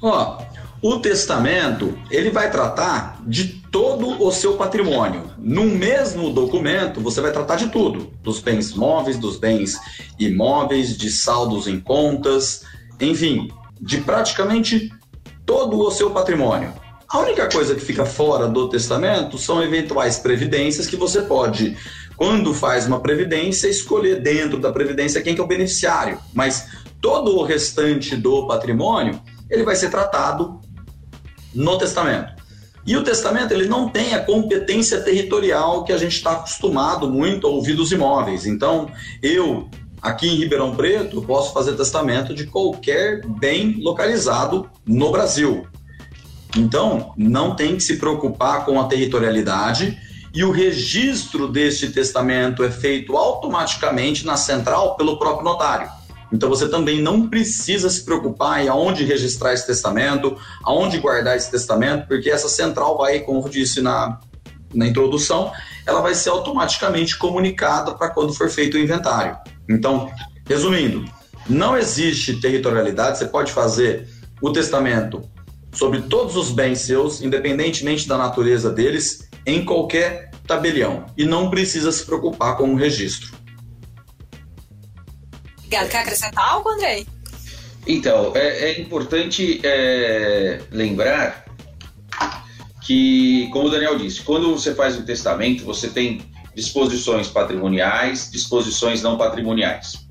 Ó, 0.00 0.38
o 0.80 0.98
testamento, 0.98 1.98
ele 2.10 2.30
vai 2.30 2.50
tratar 2.50 3.20
de 3.26 3.58
todo 3.70 4.22
o 4.22 4.30
seu 4.30 4.56
patrimônio. 4.56 5.24
No 5.38 5.64
mesmo 5.64 6.30
documento, 6.30 7.00
você 7.00 7.20
vai 7.20 7.32
tratar 7.32 7.56
de 7.56 7.68
tudo: 7.68 8.12
dos 8.22 8.40
bens 8.40 8.74
móveis, 8.74 9.18
dos 9.18 9.36
bens 9.36 9.76
imóveis, 10.18 10.96
de 10.96 11.10
saldos 11.10 11.66
em 11.66 11.80
contas, 11.80 12.64
enfim, 13.00 13.50
de 13.80 13.98
praticamente 13.98 14.90
todo 15.44 15.78
o 15.78 15.90
seu 15.90 16.10
patrimônio. 16.10 16.72
A 17.08 17.20
única 17.20 17.48
coisa 17.48 17.74
que 17.74 17.80
fica 17.80 18.04
fora 18.04 18.46
do 18.46 18.68
testamento 18.68 19.38
são 19.38 19.62
eventuais 19.62 20.18
previdências 20.18 20.86
que 20.86 20.96
você 20.96 21.22
pode, 21.22 21.76
quando 22.16 22.52
faz 22.52 22.86
uma 22.86 23.00
previdência, 23.00 23.66
escolher 23.66 24.20
dentro 24.20 24.58
da 24.58 24.70
previdência 24.70 25.22
quem 25.22 25.34
que 25.34 25.40
é 25.40 25.44
o 25.44 25.46
beneficiário. 25.46 26.18
Mas 26.34 26.68
todo 27.00 27.36
o 27.36 27.44
restante 27.44 28.14
do 28.14 28.46
patrimônio, 28.46 29.18
ele 29.48 29.62
vai 29.62 29.74
ser 29.74 29.90
tratado 29.90 30.60
no 31.54 31.78
testamento. 31.78 32.38
E 32.86 32.96
o 32.96 33.04
testamento 33.04 33.52
ele 33.52 33.68
não 33.68 33.88
tem 33.88 34.14
a 34.14 34.24
competência 34.24 35.00
territorial 35.00 35.84
que 35.84 35.92
a 35.92 35.98
gente 35.98 36.16
está 36.16 36.32
acostumado 36.32 37.10
muito 37.10 37.46
a 37.46 37.50
ouvir 37.50 37.74
dos 37.74 37.92
imóveis. 37.92 38.46
Então, 38.46 38.90
eu, 39.22 39.68
aqui 40.00 40.26
em 40.26 40.36
Ribeirão 40.36 40.74
Preto, 40.74 41.20
posso 41.22 41.52
fazer 41.52 41.74
testamento 41.76 42.32
de 42.34 42.46
qualquer 42.46 43.26
bem 43.26 43.78
localizado 43.82 44.70
no 44.86 45.10
Brasil. 45.10 45.66
Então, 46.56 47.12
não 47.16 47.54
tem 47.54 47.76
que 47.76 47.82
se 47.82 47.96
preocupar 47.96 48.64
com 48.64 48.80
a 48.80 48.84
territorialidade 48.84 49.98
e 50.34 50.44
o 50.44 50.50
registro 50.50 51.48
deste 51.48 51.90
testamento 51.90 52.62
é 52.62 52.70
feito 52.70 53.16
automaticamente 53.16 54.24
na 54.24 54.36
central 54.36 54.96
pelo 54.96 55.18
próprio 55.18 55.44
notário. 55.44 55.90
Então 56.32 56.48
você 56.48 56.68
também 56.68 57.00
não 57.00 57.28
precisa 57.28 57.88
se 57.88 58.04
preocupar 58.04 58.62
em 58.62 58.68
aonde 58.68 59.04
registrar 59.04 59.54
esse 59.54 59.66
testamento, 59.66 60.36
aonde 60.62 60.98
guardar 60.98 61.36
esse 61.36 61.50
testamento, 61.50 62.06
porque 62.06 62.30
essa 62.30 62.48
central 62.48 62.98
vai, 62.98 63.20
como 63.20 63.40
eu 63.44 63.48
disse 63.48 63.80
na, 63.80 64.20
na 64.74 64.86
introdução, 64.86 65.50
ela 65.86 66.00
vai 66.00 66.14
ser 66.14 66.30
automaticamente 66.30 67.16
comunicada 67.16 67.94
para 67.94 68.10
quando 68.10 68.34
for 68.34 68.50
feito 68.50 68.76
o 68.76 68.80
inventário. 68.80 69.36
Então, 69.68 70.10
resumindo, 70.46 71.04
não 71.48 71.76
existe 71.76 72.40
territorialidade, 72.40 73.18
você 73.18 73.26
pode 73.26 73.52
fazer 73.52 74.06
o 74.40 74.52
testamento 74.52 75.22
sobre 75.72 76.02
todos 76.02 76.36
os 76.36 76.50
bens 76.50 76.80
seus, 76.80 77.22
independentemente 77.22 78.06
da 78.06 78.18
natureza 78.18 78.70
deles, 78.70 79.28
em 79.46 79.64
qualquer 79.64 80.30
tabelião. 80.46 81.06
E 81.16 81.24
não 81.24 81.48
precisa 81.50 81.90
se 81.92 82.04
preocupar 82.04 82.56
com 82.56 82.72
o 82.72 82.76
registro. 82.76 83.37
Quer 85.68 85.96
acrescentar 85.96 86.48
algo, 86.48 86.70
Andrei? 86.70 87.06
Então, 87.86 88.32
é, 88.34 88.70
é 88.70 88.80
importante 88.80 89.60
é, 89.64 90.60
lembrar 90.70 91.44
que, 92.82 93.48
como 93.52 93.68
o 93.68 93.70
Daniel 93.70 93.98
disse, 93.98 94.22
quando 94.22 94.54
você 94.54 94.74
faz 94.74 94.96
um 94.96 95.04
testamento, 95.04 95.64
você 95.64 95.88
tem 95.88 96.22
disposições 96.54 97.28
patrimoniais, 97.28 98.30
disposições 98.30 99.02
não 99.02 99.16
patrimoniais. 99.16 100.06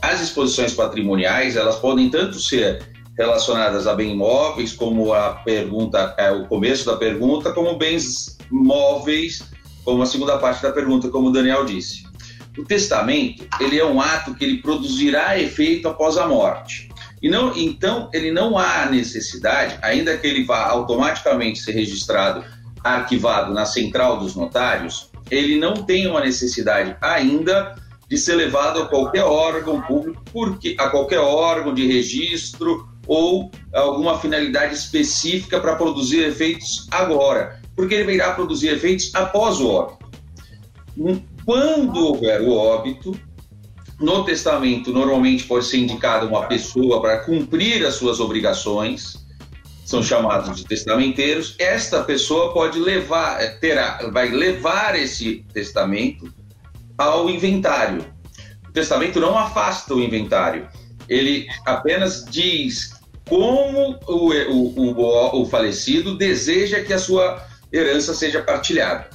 As 0.00 0.20
disposições 0.20 0.72
patrimoniais, 0.72 1.56
elas 1.56 1.76
podem 1.76 2.08
tanto 2.08 2.40
ser 2.40 2.82
relacionadas 3.16 3.86
a 3.86 3.94
bens 3.94 4.12
imóveis, 4.12 4.72
como 4.72 5.12
a 5.12 5.30
pergunta, 5.30 6.14
é 6.18 6.30
o 6.30 6.46
começo 6.46 6.86
da 6.86 6.96
pergunta, 6.96 7.52
como 7.52 7.76
bens 7.76 8.38
móveis, 8.50 9.42
como 9.84 10.02
a 10.02 10.06
segunda 10.06 10.38
parte 10.38 10.62
da 10.62 10.72
pergunta, 10.72 11.08
como 11.08 11.28
o 11.28 11.32
Daniel 11.32 11.64
disse. 11.64 12.04
O 12.56 12.64
testamento, 12.64 13.46
ele 13.60 13.78
é 13.78 13.84
um 13.84 14.00
ato 14.00 14.34
que 14.34 14.44
ele 14.44 14.58
produzirá 14.58 15.38
efeito 15.38 15.88
após 15.88 16.18
a 16.18 16.26
morte. 16.26 16.90
E 17.22 17.28
não, 17.28 17.56
então, 17.56 18.10
ele 18.12 18.30
não 18.30 18.58
há 18.58 18.86
necessidade, 18.86 19.78
ainda 19.80 20.16
que 20.18 20.26
ele 20.26 20.44
vá 20.44 20.64
automaticamente 20.66 21.60
ser 21.60 21.72
registrado, 21.72 22.44
arquivado 22.82 23.54
na 23.54 23.64
central 23.64 24.18
dos 24.18 24.34
notários, 24.34 25.10
ele 25.30 25.58
não 25.58 25.74
tem 25.74 26.06
uma 26.06 26.20
necessidade 26.20 26.96
ainda 27.00 27.74
de 28.08 28.18
ser 28.18 28.34
levado 28.34 28.82
a 28.82 28.86
qualquer 28.86 29.24
órgão 29.24 29.80
público, 29.80 30.22
porque 30.32 30.76
a 30.78 30.90
qualquer 30.90 31.20
órgão 31.20 31.72
de 31.72 31.86
registro 31.86 32.86
ou 33.06 33.50
alguma 33.72 34.18
finalidade 34.18 34.74
específica 34.74 35.58
para 35.60 35.76
produzir 35.76 36.24
efeitos 36.24 36.86
agora, 36.90 37.60
porque 37.74 37.94
ele 37.94 38.12
virá 38.12 38.32
produzir 38.32 38.68
efeitos 38.68 39.14
após 39.14 39.58
o 39.60 39.68
óbito. 39.68 40.10
Quando 41.44 42.06
houver 42.06 42.40
o 42.42 42.52
óbito, 42.52 43.18
no 43.98 44.24
testamento 44.24 44.92
normalmente 44.92 45.44
pode 45.44 45.66
ser 45.66 45.78
indicada 45.78 46.26
uma 46.26 46.46
pessoa 46.46 47.00
para 47.00 47.18
cumprir 47.18 47.84
as 47.86 47.94
suas 47.94 48.20
obrigações, 48.20 49.22
são 49.84 50.02
chamados 50.02 50.56
de 50.56 50.64
testamenteiros. 50.64 51.54
Esta 51.58 52.02
pessoa 52.02 52.52
pode 52.52 52.78
levar, 52.78 53.42
eh, 53.42 53.48
terá, 53.60 54.10
vai 54.12 54.30
levar 54.30 54.98
esse 54.98 55.44
testamento 55.52 56.32
ao 56.96 57.28
inventário. 57.28 58.04
O 58.68 58.72
testamento 58.72 59.20
não 59.20 59.36
afasta 59.38 59.94
o 59.94 60.00
inventário, 60.00 60.68
ele 61.08 61.46
apenas 61.66 62.24
diz 62.24 62.92
como 63.28 63.98
o, 64.06 64.32
o, 64.32 64.92
o, 64.98 65.42
o 65.42 65.46
falecido 65.46 66.16
deseja 66.16 66.82
que 66.82 66.92
a 66.92 66.98
sua 66.98 67.44
herança 67.72 68.14
seja 68.14 68.42
partilhada. 68.42 69.10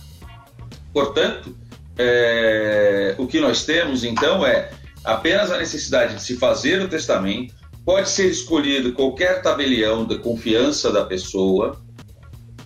Portanto, 0.94 1.56
é, 1.98 3.16
o 3.18 3.28
que 3.28 3.40
nós 3.40 3.66
temos 3.66 4.04
então 4.04 4.46
é 4.46 4.70
apenas 5.04 5.52
a 5.52 5.58
necessidade 5.58 6.16
de 6.16 6.22
se 6.22 6.36
fazer 6.36 6.82
o 6.82 6.90
testamento, 6.90 7.56
pode 7.86 8.10
ser 8.10 8.28
escolhido 8.28 8.92
qualquer 8.92 9.42
tabelião 9.42 10.06
da 10.06 10.18
confiança 10.18 10.92
da 10.92 11.06
pessoa, 11.06 11.82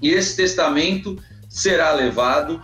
e 0.01 0.09
esse 0.09 0.35
testamento 0.35 1.21
será 1.47 1.93
levado 1.93 2.63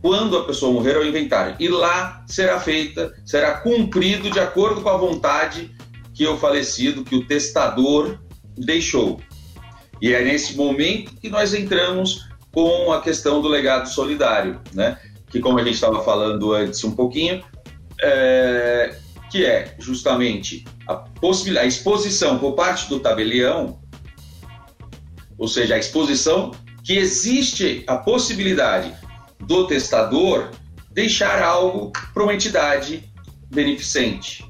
quando 0.00 0.38
a 0.38 0.44
pessoa 0.44 0.72
morrer 0.72 0.96
ao 0.96 1.04
inventário. 1.04 1.56
E 1.58 1.68
lá 1.68 2.24
será 2.26 2.58
feita, 2.58 3.12
será 3.26 3.58
cumprido 3.60 4.30
de 4.30 4.40
acordo 4.40 4.80
com 4.80 4.88
a 4.88 4.96
vontade 4.96 5.70
que 6.14 6.26
o 6.26 6.38
falecido, 6.38 7.04
que 7.04 7.14
o 7.14 7.26
testador 7.26 8.18
deixou. 8.56 9.20
E 10.00 10.14
é 10.14 10.24
nesse 10.24 10.56
momento 10.56 11.14
que 11.16 11.28
nós 11.28 11.52
entramos 11.52 12.26
com 12.50 12.92
a 12.92 13.02
questão 13.02 13.42
do 13.42 13.48
legado 13.48 13.88
solidário, 13.88 14.60
né? 14.72 14.98
Que 15.30 15.40
como 15.40 15.58
a 15.58 15.64
gente 15.64 15.74
estava 15.74 16.02
falando 16.02 16.52
antes 16.52 16.82
um 16.84 16.92
pouquinho, 16.92 17.42
é, 18.00 18.96
que 19.30 19.44
é 19.44 19.74
justamente 19.78 20.64
a 20.86 20.94
possibilidade, 20.94 21.66
a 21.66 21.68
exposição 21.68 22.38
por 22.38 22.52
parte 22.52 22.88
do 22.88 23.00
tabelião, 23.00 23.80
ou 25.36 25.46
seja, 25.46 25.74
a 25.74 25.78
exposição 25.78 26.52
que 26.82 26.96
existe 26.96 27.84
a 27.86 27.96
possibilidade 27.96 28.92
do 29.40 29.66
testador 29.66 30.50
deixar 30.90 31.42
algo 31.42 31.92
para 32.12 32.22
uma 32.22 32.34
entidade 32.34 33.04
beneficente. 33.50 34.44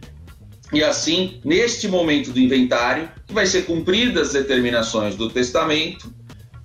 E 0.72 0.84
assim, 0.84 1.40
neste 1.44 1.88
momento 1.88 2.30
do 2.30 2.38
inventário, 2.38 3.10
que 3.26 3.34
vai 3.34 3.46
ser 3.46 3.62
cumpridas 3.62 4.28
as 4.28 4.32
determinações 4.34 5.16
do 5.16 5.28
testamento, 5.30 6.12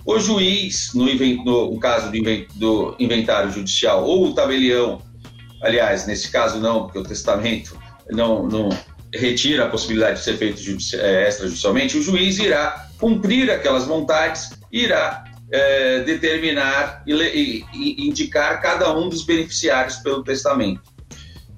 o 0.06 0.20
juiz, 0.20 0.91
no, 0.93 1.06
no 1.06 1.80
caso 1.80 2.12
do 2.56 2.95
inventário 2.99 3.51
judicial, 3.51 4.04
ou 4.04 4.28
o 4.28 4.34
tabelião, 4.34 5.01
aliás, 5.62 6.06
nesse 6.06 6.30
caso 6.30 6.60
não, 6.60 6.84
porque 6.84 6.99
o 6.99 7.04
testamento 7.04 7.78
não, 8.10 8.47
não 8.47 8.70
retira 9.14 9.66
a 9.66 9.70
possibilidade 9.70 10.20
de 10.20 10.26
ser 10.26 10.38
feito 10.38 10.60
é, 10.97 11.30
extrajudicialmente, 11.30 11.97
o 11.97 12.01
juiz 12.01 12.39
irá 12.39 12.89
cumprir 12.99 13.49
aquelas 13.49 13.86
vontades, 13.86 14.51
irá 14.72 15.24
é, 15.51 15.99
determinar 15.99 17.04
e, 17.06 17.14
e, 17.14 17.66
e, 17.74 18.08
indicar 18.08 18.62
cada 18.62 18.95
um 18.97 19.08
dos 19.08 19.24
beneficiários 19.24 19.97
pelo 19.97 20.24
testamento. 20.24 20.82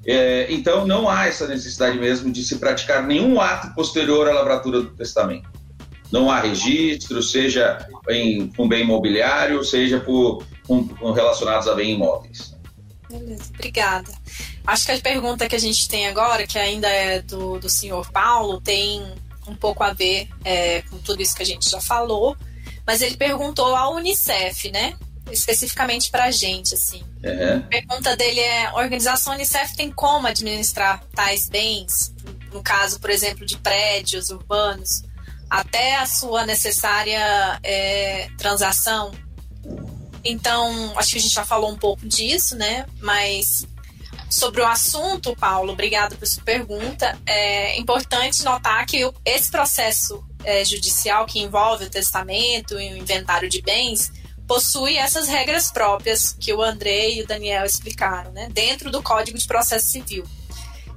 É, 0.05 0.45
então, 0.49 0.85
não 0.85 1.09
há 1.09 1.27
essa 1.27 1.47
necessidade 1.47 1.97
mesmo 1.97 2.31
de 2.31 2.43
se 2.43 2.57
praticar 2.57 3.01
nenhum 3.01 3.41
ato 3.41 3.73
posterior 3.73 4.29
à 4.29 4.33
lavratura 4.33 4.81
do 4.81 4.91
testamento. 4.91 5.49
Não 6.15 6.31
há 6.31 6.39
registro, 6.39 7.21
seja 7.21 7.85
em, 8.09 8.47
com 8.47 8.69
bem 8.69 8.83
imobiliário, 8.83 9.61
seja 9.65 9.99
por, 9.99 10.47
com, 10.65 10.87
com 10.87 11.11
relacionados 11.11 11.67
a 11.67 11.75
bem 11.75 11.95
imóveis. 11.95 12.55
Beleza, 13.09 13.51
obrigada. 13.53 14.09
Acho 14.65 14.85
que 14.85 14.91
a 14.93 15.01
pergunta 15.01 15.49
que 15.49 15.57
a 15.57 15.59
gente 15.59 15.89
tem 15.89 16.07
agora, 16.07 16.47
que 16.47 16.57
ainda 16.57 16.87
é 16.87 17.21
do, 17.21 17.59
do 17.59 17.69
senhor 17.69 18.09
Paulo, 18.13 18.61
tem 18.61 19.05
um 19.45 19.55
pouco 19.55 19.83
a 19.83 19.91
ver 19.91 20.29
é, 20.45 20.83
com 20.83 20.97
tudo 20.99 21.21
isso 21.21 21.35
que 21.35 21.43
a 21.43 21.45
gente 21.45 21.69
já 21.69 21.81
falou, 21.81 22.37
mas 22.87 23.01
ele 23.01 23.17
perguntou 23.17 23.75
à 23.75 23.89
Unicef, 23.89 24.71
né? 24.71 24.95
Especificamente 25.29 26.09
para 26.09 26.25
a 26.25 26.31
gente, 26.31 26.75
assim. 26.75 27.03
Uhum. 27.23 27.57
A 27.57 27.61
pergunta 27.67 28.15
dele 28.15 28.39
é: 28.39 28.67
a 28.67 28.75
organização 28.75 29.33
Unicef 29.33 29.75
tem 29.75 29.91
como 29.91 30.27
administrar 30.27 31.03
tais 31.13 31.49
bens, 31.49 32.15
no 32.53 32.63
caso, 32.63 33.01
por 33.01 33.09
exemplo, 33.09 33.45
de 33.45 33.57
prédios 33.57 34.29
urbanos, 34.29 35.03
até 35.49 35.97
a 35.97 36.05
sua 36.05 36.45
necessária 36.45 37.59
é, 37.63 38.29
transação? 38.37 39.11
Então, 40.23 40.93
acho 40.97 41.11
que 41.11 41.17
a 41.17 41.21
gente 41.21 41.33
já 41.33 41.45
falou 41.45 41.71
um 41.71 41.77
pouco 41.77 42.07
disso, 42.07 42.55
né? 42.55 42.85
Mas 42.99 43.67
sobre 44.29 44.61
o 44.61 44.65
assunto, 44.65 45.35
Paulo, 45.35 45.73
obrigado 45.73 46.17
por 46.17 46.27
sua 46.27 46.43
pergunta. 46.43 47.17
É 47.25 47.77
importante 47.79 48.43
notar 48.43 48.85
que 48.85 49.09
esse 49.23 49.51
processo 49.51 50.25
é, 50.43 50.65
judicial 50.65 51.25
que 51.25 51.39
envolve 51.39 51.85
o 51.85 51.89
testamento 51.89 52.79
e 52.79 52.93
o 52.93 52.97
inventário 52.97 53.47
de 53.47 53.61
bens 53.61 54.11
possui 54.47 54.97
essas 54.97 55.27
regras 55.27 55.71
próprias 55.71 56.35
que 56.39 56.53
o 56.53 56.61
André 56.61 57.11
e 57.11 57.21
o 57.21 57.27
Daniel 57.27 57.65
explicaram, 57.65 58.31
né, 58.31 58.47
dentro 58.51 58.91
do 58.91 59.01
Código 59.01 59.37
de 59.37 59.47
Processo 59.47 59.87
Civil. 59.87 60.23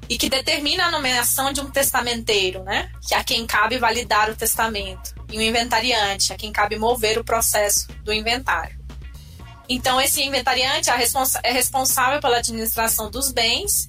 E 0.09 0.17
que 0.17 0.31
determina 0.31 0.87
a 0.87 0.91
nomeação 0.91 1.53
de 1.53 1.61
um 1.61 1.71
testamenteiro, 1.71 2.63
né, 2.65 2.91
que 3.07 3.15
a 3.15 3.23
quem 3.23 3.47
cabe 3.47 3.79
validar 3.79 4.31
o 4.31 4.37
testamento, 4.37 5.15
e 5.31 5.39
um 5.39 5.43
inventariante, 5.43 6.33
a 6.33 6.37
quem 6.37 6.51
cabe 6.51 6.79
mover 6.79 7.19
o 7.19 7.25
processo 7.25 7.89
do 8.03 8.13
inventário. 8.13 8.79
Então, 9.69 10.01
esse 10.01 10.23
inventariante 10.23 10.89
é, 10.89 10.95
é 11.43 11.53
responsável 11.53 12.21
pela 12.21 12.39
administração 12.39 13.11
dos 13.11 13.31
bens, 13.31 13.87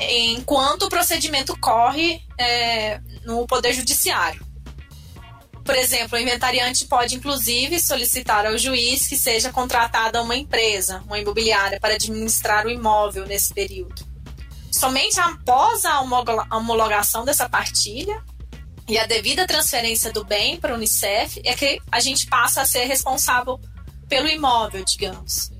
enquanto 0.00 0.82
o 0.82 0.88
procedimento 0.88 1.58
corre 1.58 2.22
é, 2.38 3.00
no 3.24 3.44
Poder 3.46 3.72
Judiciário. 3.72 4.46
Por 5.64 5.74
exemplo, 5.74 6.16
o 6.16 6.20
inventariante 6.20 6.86
pode, 6.86 7.16
inclusive, 7.16 7.78
solicitar 7.78 8.46
ao 8.46 8.56
juiz 8.56 9.06
que 9.06 9.18
seja 9.18 9.52
contratada 9.52 10.22
uma 10.22 10.34
empresa, 10.34 11.02
uma 11.04 11.18
imobiliária, 11.18 11.78
para 11.78 11.94
administrar 11.94 12.64
o 12.64 12.70
imóvel 12.70 13.26
nesse 13.26 13.52
período. 13.52 14.07
Somente 14.78 15.18
após 15.18 15.84
a 15.84 16.00
homologação 16.00 17.24
dessa 17.24 17.48
partilha 17.48 18.22
e 18.86 18.96
a 18.96 19.06
devida 19.06 19.44
transferência 19.44 20.12
do 20.12 20.24
bem 20.24 20.56
para 20.56 20.72
o 20.72 20.76
Unicef 20.76 21.40
é 21.44 21.52
que 21.52 21.82
a 21.90 21.98
gente 21.98 22.28
passa 22.28 22.62
a 22.62 22.64
ser 22.64 22.84
responsável 22.84 23.58
pelo 24.08 24.28
imóvel, 24.28 24.84
digamos. 24.84 25.50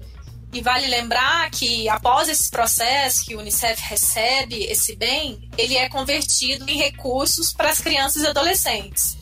E 0.53 0.61
vale 0.61 0.87
lembrar 0.87 1.51
que 1.51 1.89
após 1.89 2.29
esse 2.29 2.49
processo 2.49 3.25
que 3.25 3.35
o 3.35 3.41
Unicef 3.41 3.83
recebe 3.89 4.63
esse 4.67 4.95
bem, 4.95 5.51
ele 5.59 5.77
é 5.77 5.89
convertido 5.89 6.71
em 6.71 6.79
recursos 6.79 7.53
para 7.53 7.71
as 7.71 7.81
crianças 7.81 8.23
e 8.23 8.27
adolescentes. 8.29 9.19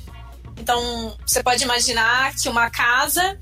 Então, 0.58 1.16
você 1.26 1.42
pode 1.42 1.64
imaginar 1.64 2.34
que 2.34 2.50
uma 2.50 2.68
casa 2.68 3.40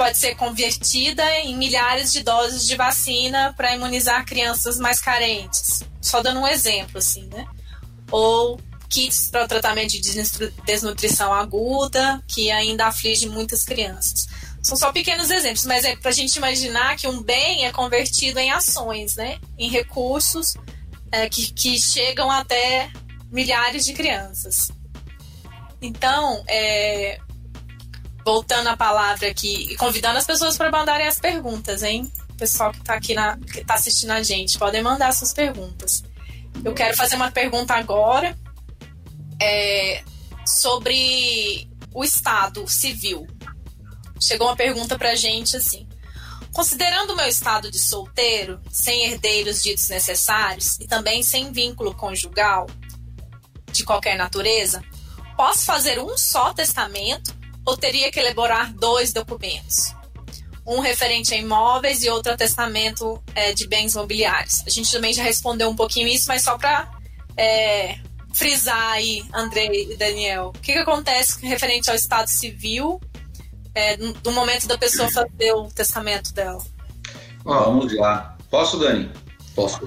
pode 0.00 0.16
ser 0.16 0.34
convertida 0.34 1.22
em 1.40 1.54
milhares 1.54 2.10
de 2.10 2.22
doses 2.22 2.66
de 2.66 2.74
vacina 2.74 3.52
para 3.54 3.74
imunizar 3.74 4.24
crianças 4.24 4.78
mais 4.78 4.98
carentes. 4.98 5.82
Só 6.00 6.22
dando 6.22 6.40
um 6.40 6.46
exemplo, 6.46 6.96
assim, 6.96 7.26
né? 7.26 7.46
Ou 8.10 8.58
kits 8.88 9.28
para 9.30 9.44
o 9.44 9.48
tratamento 9.48 9.90
de 9.90 10.00
desnutrição 10.64 11.34
aguda, 11.34 12.24
que 12.26 12.50
ainda 12.50 12.86
aflige 12.86 13.28
muitas 13.28 13.62
crianças. 13.62 14.26
São 14.62 14.74
só 14.74 14.90
pequenos 14.90 15.30
exemplos, 15.30 15.66
mas 15.66 15.84
é 15.84 15.94
para 15.94 16.08
a 16.08 16.14
gente 16.14 16.34
imaginar 16.36 16.96
que 16.96 17.06
um 17.06 17.22
bem 17.22 17.66
é 17.66 17.70
convertido 17.70 18.38
em 18.38 18.50
ações, 18.50 19.16
né? 19.16 19.38
Em 19.58 19.68
recursos 19.68 20.54
é, 21.12 21.28
que, 21.28 21.52
que 21.52 21.78
chegam 21.78 22.30
até 22.30 22.90
milhares 23.30 23.84
de 23.84 23.92
crianças. 23.92 24.72
Então, 25.82 26.42
é, 26.48 27.20
voltando 28.30 28.68
a 28.68 28.76
palavra 28.76 29.28
aqui 29.28 29.72
e 29.72 29.76
convidando 29.76 30.16
as 30.16 30.24
pessoas 30.24 30.56
para 30.56 30.70
mandarem 30.70 31.04
as 31.04 31.18
perguntas, 31.18 31.82
hein? 31.82 32.08
O 32.28 32.34
pessoal 32.34 32.70
que 32.70 32.78
está 32.78 32.94
aqui 32.94 33.12
na, 33.12 33.36
que 33.36 33.64
tá 33.64 33.74
assistindo 33.74 34.12
a 34.12 34.22
gente, 34.22 34.56
podem 34.56 34.82
mandar 34.82 35.12
suas 35.12 35.34
perguntas. 35.34 36.04
Eu 36.64 36.72
quero 36.72 36.96
fazer 36.96 37.16
uma 37.16 37.32
pergunta 37.32 37.74
agora 37.74 38.38
é, 39.42 40.04
sobre 40.46 41.68
o 41.92 42.04
Estado 42.04 42.68
civil 42.68 43.26
chegou 44.20 44.46
uma 44.46 44.56
pergunta 44.56 44.96
pra 44.96 45.16
gente 45.16 45.56
assim: 45.56 45.88
Considerando 46.52 47.14
o 47.14 47.16
meu 47.16 47.26
estado 47.26 47.68
de 47.68 47.80
solteiro, 47.80 48.60
sem 48.70 49.06
herdeiros 49.06 49.60
ditos 49.60 49.88
necessários 49.88 50.78
e 50.78 50.86
também 50.86 51.24
sem 51.24 51.50
vínculo 51.50 51.96
conjugal 51.96 52.68
de 53.72 53.84
qualquer 53.84 54.16
natureza, 54.16 54.84
posso 55.36 55.64
fazer 55.64 55.98
um 55.98 56.16
só 56.16 56.54
testamento 56.54 57.39
ou 57.70 57.76
teria 57.76 58.10
que 58.10 58.18
elaborar 58.18 58.74
dois 58.74 59.12
documentos? 59.12 59.94
Um 60.66 60.80
referente 60.80 61.32
a 61.32 61.36
imóveis 61.36 62.02
e 62.02 62.10
outro 62.10 62.32
a 62.32 62.36
testamento 62.36 63.22
é, 63.34 63.52
de 63.52 63.66
bens 63.66 63.94
mobiliários. 63.94 64.62
A 64.66 64.70
gente 64.70 64.90
também 64.90 65.12
já 65.12 65.22
respondeu 65.22 65.68
um 65.70 65.76
pouquinho 65.76 66.08
isso, 66.08 66.26
mas 66.28 66.42
só 66.42 66.58
para 66.58 66.90
é, 67.36 67.96
frisar 68.32 68.92
aí, 68.92 69.24
André 69.32 69.66
e 69.72 69.96
Daniel, 69.96 70.48
o 70.48 70.52
que, 70.52 70.72
que 70.72 70.78
acontece 70.78 71.44
referente 71.46 71.88
ao 71.88 71.96
estado 71.96 72.28
civil 72.28 73.00
é, 73.74 73.96
do 73.96 74.32
momento 74.32 74.66
da 74.66 74.76
pessoa 74.76 75.08
fazer 75.10 75.52
o 75.52 75.68
testamento 75.68 76.34
dela. 76.34 76.62
vamos 77.44 77.96
lá. 77.96 78.36
Posso, 78.50 78.78
Dani? 78.78 79.10
Posso. 79.54 79.78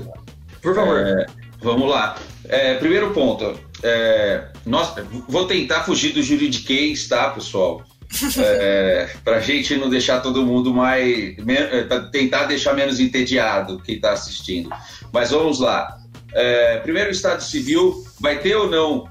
Por 0.61 0.73
favor. 0.73 1.05
É, 1.05 1.25
vamos 1.61 1.89
lá. 1.89 2.17
É, 2.45 2.75
primeiro 2.75 3.13
ponto. 3.13 3.59
É, 3.83 4.52
nós, 4.65 4.93
vou 5.27 5.45
tentar 5.45 5.83
fugir 5.83 6.13
do 6.13 6.21
juridiquês, 6.21 7.07
tá, 7.07 7.29
pessoal? 7.29 7.83
é, 8.37 9.09
para 9.23 9.37
a 9.37 9.39
gente 9.39 9.75
não 9.75 9.89
deixar 9.89 10.21
todo 10.21 10.45
mundo 10.45 10.73
mais. 10.73 11.35
É, 11.47 11.83
tentar 12.11 12.45
deixar 12.45 12.73
menos 12.73 12.99
entediado 12.99 13.79
quem 13.79 13.95
está 13.95 14.13
assistindo. 14.13 14.69
Mas 15.11 15.31
vamos 15.31 15.59
lá. 15.59 15.97
É, 16.33 16.77
primeiro, 16.77 17.09
o 17.09 17.11
Estado 17.11 17.43
Civil 17.43 18.03
vai 18.19 18.39
ter 18.39 18.55
ou 18.55 18.69
não 18.69 19.09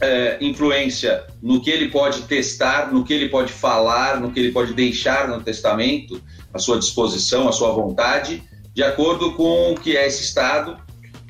é, 0.00 0.38
influência 0.40 1.24
no 1.42 1.60
que 1.60 1.70
ele 1.70 1.88
pode 1.88 2.22
testar, 2.22 2.92
no 2.92 3.04
que 3.04 3.12
ele 3.12 3.28
pode 3.28 3.52
falar, 3.52 4.20
no 4.20 4.30
que 4.30 4.40
ele 4.40 4.52
pode 4.52 4.74
deixar 4.74 5.28
no 5.28 5.40
testamento, 5.40 6.20
a 6.52 6.58
sua 6.58 6.78
disposição, 6.78 7.48
a 7.48 7.52
sua 7.52 7.72
vontade, 7.72 8.42
de 8.74 8.82
acordo 8.82 9.32
com 9.32 9.72
o 9.72 9.74
que 9.74 9.96
é 9.96 10.06
esse 10.06 10.22
Estado 10.22 10.76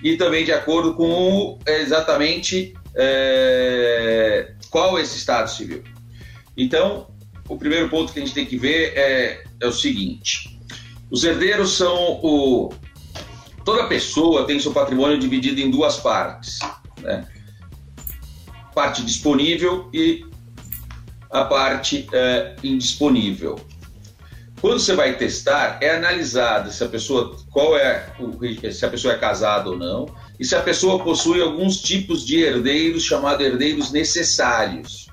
e 0.03 0.17
também 0.17 0.45
de 0.45 0.53
acordo 0.53 0.95
com 0.95 1.59
exatamente 1.67 2.75
é, 2.97 4.53
qual 4.71 4.99
é 4.99 5.03
esse 5.03 5.17
Estado 5.19 5.51
civil. 5.51 5.85
Então, 6.57 7.09
o 7.49 7.57
primeiro 7.57 7.89
ponto 7.89 8.13
que 8.13 8.19
a 8.19 8.23
gente 8.23 8.35
tem 8.35 8.47
que 8.47 8.57
ver 8.57 8.93
é, 8.97 9.45
é 9.61 9.67
o 9.67 9.73
seguinte: 9.73 10.59
os 11.11 11.23
herdeiros 11.25 11.77
são 11.77 12.21
o. 12.23 12.73
Toda 13.65 13.87
pessoa 13.87 14.47
tem 14.47 14.61
seu 14.61 14.73
patrimônio 14.73 15.19
dividido 15.19 15.61
em 15.61 15.71
duas 15.71 15.99
partes. 15.99 16.59
Né? 17.01 17.27
parte 18.77 19.03
disponível 19.03 19.89
e 19.91 20.23
a 21.31 21.45
parte 21.45 22.07
é, 22.13 22.55
indisponível. 22.63 23.59
quando 24.61 24.79
você 24.79 24.95
vai 24.95 25.17
testar, 25.17 25.79
é 25.81 25.97
analisado 25.97 26.71
se 26.71 26.85
a 26.85 26.89
pessoa 26.89 27.39
qual 27.51 27.75
é 27.75 28.07
se 28.71 28.85
a 28.85 28.91
pessoa 28.91 29.15
é 29.15 29.17
casada 29.17 29.71
ou 29.71 29.79
não 29.79 30.07
e 30.39 30.45
se 30.45 30.55
a 30.55 30.61
pessoa 30.61 31.03
possui 31.03 31.41
alguns 31.41 31.81
tipos 31.81 32.25
de 32.25 32.43
herdeiros 32.43 33.03
chamados 33.03 33.45
herdeiros 33.45 33.91
necessários. 33.91 35.09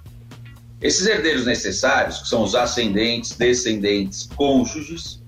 Esses 0.81 1.07
herdeiros 1.07 1.45
necessários, 1.45 2.19
que 2.19 2.27
são 2.27 2.43
os 2.43 2.55
ascendentes, 2.55 3.31
descendentes, 3.37 4.27
cônjuges, 4.35 5.23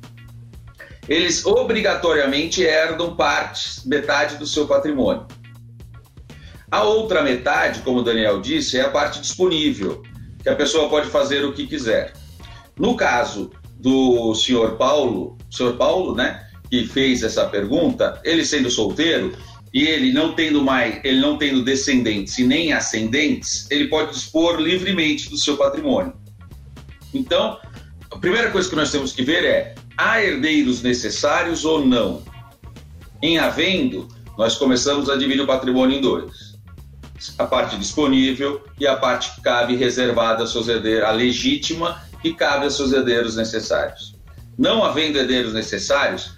eles 1.08 1.46
obrigatoriamente 1.46 2.62
herdam 2.62 3.16
partes, 3.16 3.86
metade 3.86 4.38
do 4.38 4.46
seu 4.46 4.68
patrimônio. 4.68 5.28
A 6.70 6.84
outra 6.84 7.22
metade, 7.22 7.82
como 7.82 8.00
o 8.00 8.04
Daniel 8.04 8.41
disse, 8.41 8.78
é 8.78 8.82
a 8.82 8.89
parte 8.89 9.22
disponível, 9.22 10.04
que 10.41 10.50
a 10.50 10.56
pessoa 10.56 10.89
pode 10.89 11.08
fazer 11.08 11.46
o 11.46 11.54
que 11.54 11.68
quiser. 11.68 12.14
No 12.78 12.98
caso 12.98 13.52
do 13.80 14.36
senhor 14.36 14.76
Paulo, 14.76 15.38
senhor 15.50 15.78
Paulo, 15.78 16.16
né, 16.16 16.50
que 16.70 16.86
fez 16.86 17.24
essa 17.24 17.46
pergunta, 17.46 18.20
ele 18.26 18.43
sendo 18.43 18.70
solteiro 18.70 19.38
e 19.76 19.86
ele 19.86 20.14
não 20.14 20.34
tendo 20.34 20.64
mais, 20.64 21.02
ele 21.04 21.20
não 21.20 21.38
tendo 21.38 21.62
descendentes 21.62 22.38
e 22.40 22.46
nem 22.46 22.72
ascendentes, 22.72 23.70
ele 23.70 23.90
pode 23.90 24.14
dispor 24.14 24.56
livremente 24.58 25.30
do 25.30 25.38
seu 25.38 25.58
patrimônio. 25.58 26.14
Então, 27.14 27.60
a 28.10 28.18
primeira 28.18 28.52
coisa 28.52 28.70
que 28.70 28.76
nós 28.76 28.90
temos 28.90 29.12
que 29.12 29.22
ver 29.22 29.44
é: 29.44 29.76
há 29.98 30.24
herdeiros 30.24 30.82
necessários 30.82 31.66
ou 31.66 31.86
não? 31.86 32.24
Em 33.22 33.38
havendo, 33.38 34.08
nós 34.38 34.56
começamos 34.56 35.10
a 35.10 35.18
dividir 35.18 35.42
o 35.42 35.48
patrimônio 35.48 35.98
em 35.98 36.02
dois 36.02 36.56
a 37.38 37.46
parte 37.46 37.78
disponível 37.78 38.62
e 38.80 38.86
a 38.86 38.96
parte 38.96 39.34
que 39.36 39.42
cabe 39.42 39.76
reservada 39.76 40.42
aos 40.42 40.52
seus 40.52 40.68
herdeiros, 40.68 41.08
a 41.08 41.12
legítima 41.12 42.02
que 42.22 42.34
cabe 42.34 42.66
aos 42.66 42.76
seus 42.76 42.92
herdeiros 42.92 43.36
necessários. 43.36 44.16
Não 44.58 44.84
havendo 44.84 45.18
herdeiros 45.18 45.54
necessários, 45.54 46.35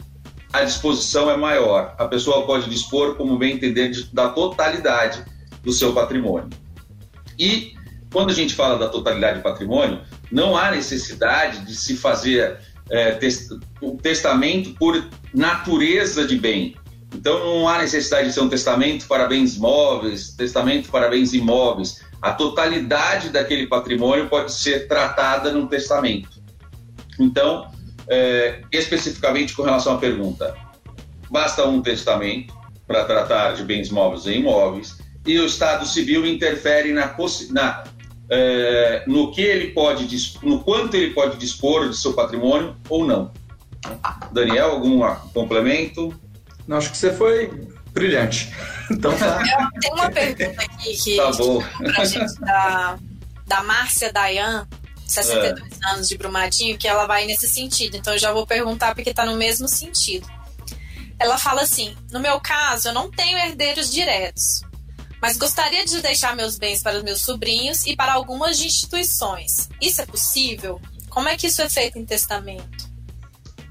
a 0.52 0.64
disposição 0.64 1.30
é 1.30 1.38
maior. 1.38 1.96
A 1.98 2.06
pessoa 2.06 2.46
pode 2.46 2.70
dispor, 2.70 3.16
como 3.16 3.38
bem 3.38 3.56
entender, 3.56 3.92
da 4.14 4.30
totalidade 4.30 5.24
do 5.64 5.72
seu 5.72 5.94
patrimônio. 5.94 6.50
E 7.38 7.74
quando 8.12 8.30
a 8.30 8.34
gente 8.34 8.56
fala 8.56 8.78
da 8.78 8.88
totalidade 8.88 9.40
do 9.40 9.44
patrimônio, 9.44 10.02
não 10.32 10.58
há 10.58 10.72
necessidade 10.72 11.66
de 11.66 11.76
se 11.76 11.96
fazer 11.96 12.60
é, 12.90 13.12
test, 13.12 13.52
um 13.82 13.98
testamento 13.98 14.74
por 14.76 15.04
natureza 15.34 16.26
de 16.26 16.38
bem. 16.38 16.76
Então 17.14 17.40
não 17.40 17.68
há 17.68 17.80
necessidade 17.80 18.30
de 18.30 18.34
ser 18.34 18.42
um 18.42 18.50
testamento 18.50 19.08
para 19.08 19.28
bens 19.28 19.58
móveis, 19.58 20.32
testamento 20.32 20.90
para 20.90 21.10
bens 21.10 21.34
imóveis. 21.34 22.02
A 22.22 22.32
totalidade 22.34 23.30
daquele 23.30 23.68
patrimônio 23.68 24.28
pode 24.28 24.52
ser 24.52 24.88
tratada 24.88 25.52
num 25.52 25.68
testamento. 25.68 26.42
Então, 27.20 27.72
é, 28.10 28.62
especificamente 28.72 29.54
com 29.54 29.64
relação 29.64 29.96
à 29.96 29.98
pergunta, 29.98 30.56
basta 31.30 31.66
um 31.66 31.82
testamento 31.82 32.56
para 32.86 33.04
tratar 33.04 33.54
de 33.54 33.64
bens 33.64 33.90
móveis 33.90 34.26
e 34.26 34.34
imóveis 34.34 34.98
e 35.26 35.38
o 35.40 35.46
Estado 35.46 35.86
Civil 35.86 36.26
interfere 36.26 36.94
na, 36.94 37.14
na 37.52 37.84
é, 38.30 39.04
no 39.08 39.32
que 39.32 39.42
ele 39.42 39.72
pode 39.72 40.08
no 40.44 40.62
quanto 40.62 40.96
ele 40.96 41.14
pode 41.14 41.38
dispor 41.38 41.90
de 41.90 41.98
seu 41.98 42.14
patrimônio 42.14 42.76
ou 42.90 43.06
não. 43.06 43.32
Daniel, 44.32 44.72
algum 44.72 45.02
complemento? 45.34 46.14
Não, 46.68 46.78
acho 46.78 46.92
que 46.92 46.98
você 46.98 47.14
foi 47.14 47.52
brilhante. 47.92 48.54
Então 48.90 49.14
tá. 49.18 49.44
Tem 49.82 49.92
uma 49.92 50.10
pergunta 50.10 50.62
aqui 50.62 50.96
que 50.96 51.18
tá 51.18 51.30
bom. 51.32 51.62
gente 52.06 52.40
da, 52.40 52.98
da 53.46 53.62
Márcia 53.62 54.14
Dayan, 54.14 54.66
62 55.08 55.72
é. 55.72 55.90
anos 55.94 56.08
de 56.08 56.18
Brumadinho, 56.18 56.78
que 56.78 56.88
ela 56.88 57.06
vai 57.06 57.26
nesse 57.26 57.48
sentido. 57.48 57.98
Então 57.98 58.14
eu 58.14 58.20
já 58.20 58.32
vou 58.32 58.46
perguntar 58.46 58.94
porque 58.94 59.14
tá 59.14 59.26
no 59.26 59.36
mesmo 59.36 59.68
sentido. 59.68 60.28
Ela 61.20 61.38
fala 61.38 61.62
assim: 61.62 61.96
no 62.12 62.20
meu 62.20 62.40
caso, 62.40 62.90
eu 62.90 62.94
não 62.94 63.10
tenho 63.10 63.38
herdeiros 63.38 63.92
diretos, 63.92 64.62
mas 65.22 65.38
gostaria 65.38 65.86
de 65.86 66.02
deixar 66.02 66.36
meus 66.36 66.58
bens 66.58 66.82
para 66.82 66.98
os 66.98 67.04
meus 67.04 67.22
sobrinhos 67.22 67.86
e 67.86 67.96
para 67.96 68.14
algumas 68.14 68.60
instituições. 68.62 69.70
Isso 69.82 70.02
é 70.02 70.06
possível? 70.06 70.80
Como 71.10 71.28
é 71.28 71.36
que 71.36 71.48
isso 71.48 71.62
é 71.62 71.70
feito 71.70 71.98
em 71.98 72.06
testamento? 72.06 72.88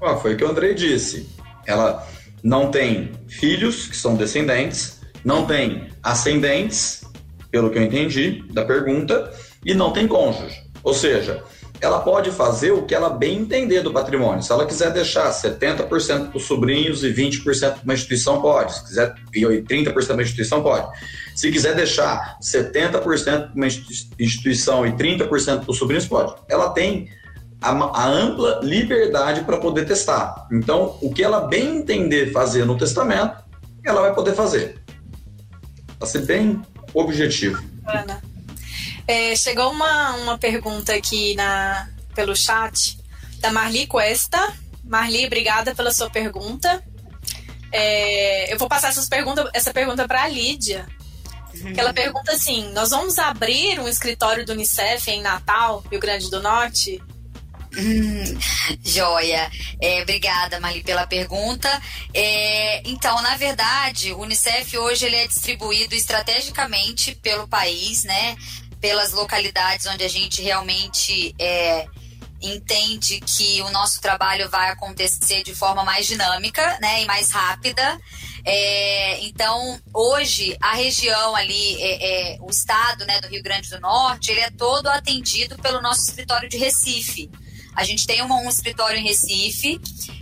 Ah, 0.01 0.17
foi 0.17 0.33
o 0.33 0.37
que 0.37 0.43
o 0.43 0.49
Andrei 0.49 0.73
disse. 0.73 1.29
Ela 1.65 2.05
não 2.43 2.69
tem 2.69 3.11
filhos, 3.27 3.87
que 3.87 3.95
são 3.95 4.15
descendentes, 4.15 5.01
não 5.23 5.45
tem 5.45 5.89
ascendentes, 6.03 7.01
pelo 7.49 7.69
que 7.69 7.77
eu 7.77 7.83
entendi 7.83 8.43
da 8.51 8.65
pergunta, 8.65 9.33
e 9.65 9.73
não 9.73 9.91
tem 9.91 10.07
cônjuge. 10.07 10.61
Ou 10.87 10.93
seja, 10.93 11.43
ela 11.81 11.99
pode 11.99 12.31
fazer 12.31 12.71
o 12.71 12.83
que 12.83 12.95
ela 12.95 13.09
bem 13.09 13.39
entender 13.39 13.81
do 13.81 13.91
patrimônio. 13.91 14.41
Se 14.41 14.53
ela 14.53 14.65
quiser 14.65 14.89
deixar 14.93 15.29
70% 15.31 16.29
para 16.29 16.37
os 16.37 16.43
sobrinhos 16.43 17.03
e 17.03 17.13
20% 17.13 17.43
para 17.43 17.83
uma 17.83 17.93
instituição, 17.93 18.41
pode. 18.41 18.73
Se 18.73 18.85
quiser, 18.85 19.15
e 19.33 19.41
30% 19.41 19.93
para 19.93 20.13
uma 20.13 20.21
instituição, 20.21 20.63
pode. 20.63 20.87
Se 21.35 21.51
quiser 21.51 21.75
deixar 21.75 22.37
70% 22.41 23.01
para 23.01 23.51
uma 23.53 23.67
instituição 23.67 24.87
e 24.87 24.93
30% 24.93 25.27
para 25.59 25.71
os 25.71 25.77
sobrinhos, 25.77 26.07
pode. 26.07 26.35
Ela 26.47 26.69
tem 26.69 27.09
a, 27.61 27.71
a 27.71 28.07
ampla 28.07 28.61
liberdade 28.63 29.41
para 29.41 29.57
poder 29.57 29.85
testar. 29.85 30.47
Então, 30.49 30.97
o 31.01 31.13
que 31.13 31.21
ela 31.21 31.41
bem 31.41 31.79
entender 31.79 32.31
fazer 32.31 32.63
no 32.63 32.77
testamento, 32.77 33.43
ela 33.85 33.99
vai 33.99 34.15
poder 34.15 34.35
fazer. 34.35 34.79
Para 35.99 36.07
ser 36.07 36.21
bem 36.21 36.61
objetivo. 36.93 37.61
Ana. 37.85 38.26
É, 39.07 39.35
chegou 39.35 39.71
uma, 39.71 40.15
uma 40.15 40.37
pergunta 40.37 40.93
aqui 40.93 41.33
na, 41.35 41.89
pelo 42.13 42.35
chat 42.35 42.97
da 43.39 43.51
Marli 43.51 43.87
Cuesta. 43.87 44.53
Marli, 44.83 45.25
obrigada 45.25 45.73
pela 45.73 45.93
sua 45.93 46.09
pergunta. 46.09 46.83
É, 47.71 48.51
eu 48.53 48.57
vou 48.57 48.67
passar 48.67 48.89
essas 48.89 49.07
pergunta, 49.07 49.49
essa 49.53 49.73
pergunta 49.73 50.07
para 50.07 50.23
a 50.23 50.27
Lídia. 50.27 50.85
Que 51.73 51.79
ela 51.79 51.93
pergunta 51.93 52.33
assim: 52.33 52.71
Nós 52.71 52.91
vamos 52.91 53.17
abrir 53.17 53.79
um 53.79 53.87
escritório 53.87 54.45
do 54.45 54.51
Unicef 54.51 55.09
em 55.09 55.21
Natal, 55.21 55.83
Rio 55.89 55.99
Grande 55.99 56.29
do 56.29 56.41
Norte? 56.41 57.01
Hum, 57.75 58.39
joia. 58.83 59.49
É, 59.81 60.01
obrigada, 60.01 60.59
Marli, 60.59 60.83
pela 60.83 61.05
pergunta. 61.05 61.69
É, 62.13 62.87
então, 62.87 63.21
na 63.21 63.35
verdade, 63.37 64.13
o 64.13 64.21
Unicef 64.21 64.77
hoje 64.77 65.05
ele 65.05 65.15
é 65.15 65.27
distribuído 65.27 65.95
estrategicamente 65.95 67.15
pelo 67.15 67.47
país, 67.47 68.03
né? 68.03 68.35
Pelas 68.79 69.11
localidades 69.11 69.85
onde 69.87 70.03
a 70.03 70.09
gente 70.09 70.41
realmente 70.41 71.35
é, 71.39 71.87
entende 72.41 73.19
que 73.19 73.61
o 73.63 73.71
nosso 73.71 73.99
trabalho 74.01 74.49
vai 74.49 74.69
acontecer 74.69 75.43
de 75.43 75.55
forma 75.55 75.83
mais 75.83 76.05
dinâmica, 76.05 76.77
né? 76.79 77.03
E 77.03 77.05
mais 77.05 77.31
rápida. 77.31 77.99
É, 78.45 79.19
então, 79.25 79.77
hoje, 79.93 80.55
a 80.61 80.73
região 80.73 81.35
ali, 81.35 81.81
é, 81.81 82.35
é, 82.35 82.37
o 82.39 82.49
estado 82.49 83.05
né, 83.05 83.19
do 83.19 83.27
Rio 83.27 83.43
Grande 83.43 83.69
do 83.69 83.79
Norte, 83.79 84.31
ele 84.31 84.39
é 84.39 84.49
todo 84.49 84.87
atendido 84.87 85.57
pelo 85.57 85.81
nosso 85.81 86.03
escritório 86.03 86.47
de 86.47 86.57
Recife. 86.57 87.29
A 87.75 87.83
gente 87.83 88.07
tem 88.07 88.23
um, 88.23 88.33
um 88.33 88.49
escritório 88.49 88.97
em 88.97 89.03
Recife, 89.03 89.79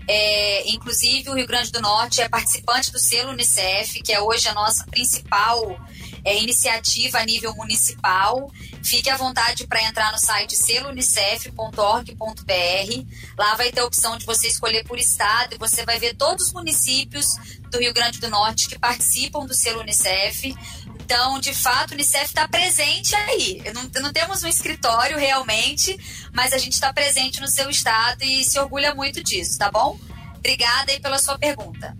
é, 0.08 0.68
inclusive 0.70 1.30
o 1.30 1.36
Rio 1.36 1.48
Grande 1.48 1.72
do 1.72 1.82
Norte 1.82 2.20
é 2.22 2.28
participante 2.28 2.92
do 2.92 3.00
selo 3.00 3.32
Unicef, 3.32 4.02
que 4.02 4.12
é 4.12 4.20
hoje 4.20 4.48
a 4.48 4.54
nossa 4.54 4.84
principal 4.86 5.80
é, 6.26 6.42
iniciativa 6.42 7.20
a 7.20 7.26
nível 7.26 7.56
municipal. 7.56 8.52
Fique 8.84 9.10
à 9.10 9.16
vontade 9.16 9.68
para 9.68 9.84
entrar 9.84 10.12
no 10.12 10.18
site 10.18 10.58
selounicef.org.br. 10.58 13.06
Lá 13.38 13.56
vai 13.56 13.72
ter 13.72 13.82
a 13.82 13.86
opção 13.86 14.18
de 14.18 14.26
você 14.26 14.48
escolher 14.48 14.84
por 14.84 14.98
estado 14.98 15.54
e 15.54 15.58
você 15.58 15.86
vai 15.86 16.00
ver 16.00 16.16
todos 16.16 16.48
os 16.48 16.54
municípios 16.54 17.36
do 17.70 17.80
Rio 17.80 17.94
Grande 17.94 18.20
do 18.20 18.30
Norte 18.30 18.68
que 18.68 18.80
participam 18.80 19.46
do 19.46 19.54
selo 19.54 19.82
Unicef. 19.82 20.56
Então, 21.00 21.40
de 21.40 21.54
fato, 21.54 21.92
o 21.92 21.94
Unicef 21.94 22.26
está 22.26 22.48
presente 22.48 23.16
aí. 23.16 23.62
Não, 23.74 23.84
não, 24.02 24.12
temos 24.12 24.44
um 24.44 24.48
escritório 24.48 25.20
realmente, 25.20 25.96
mas 26.34 26.52
a 26.52 26.58
gente 26.58 26.74
está 26.74 26.92
presente 26.92 27.40
no 27.40 27.48
seu 27.48 27.70
estado 27.70 28.24
e 28.24 28.44
se 28.44 28.58
orgulha 28.58 28.96
muito 28.96 29.24
disso, 29.24 29.60
tá 29.60 29.70
bom? 29.70 30.00
Obrigada 30.40 30.92
aí 30.92 31.00
pela 31.00 31.20
sua 31.20 31.38
pergunta. 31.38 31.96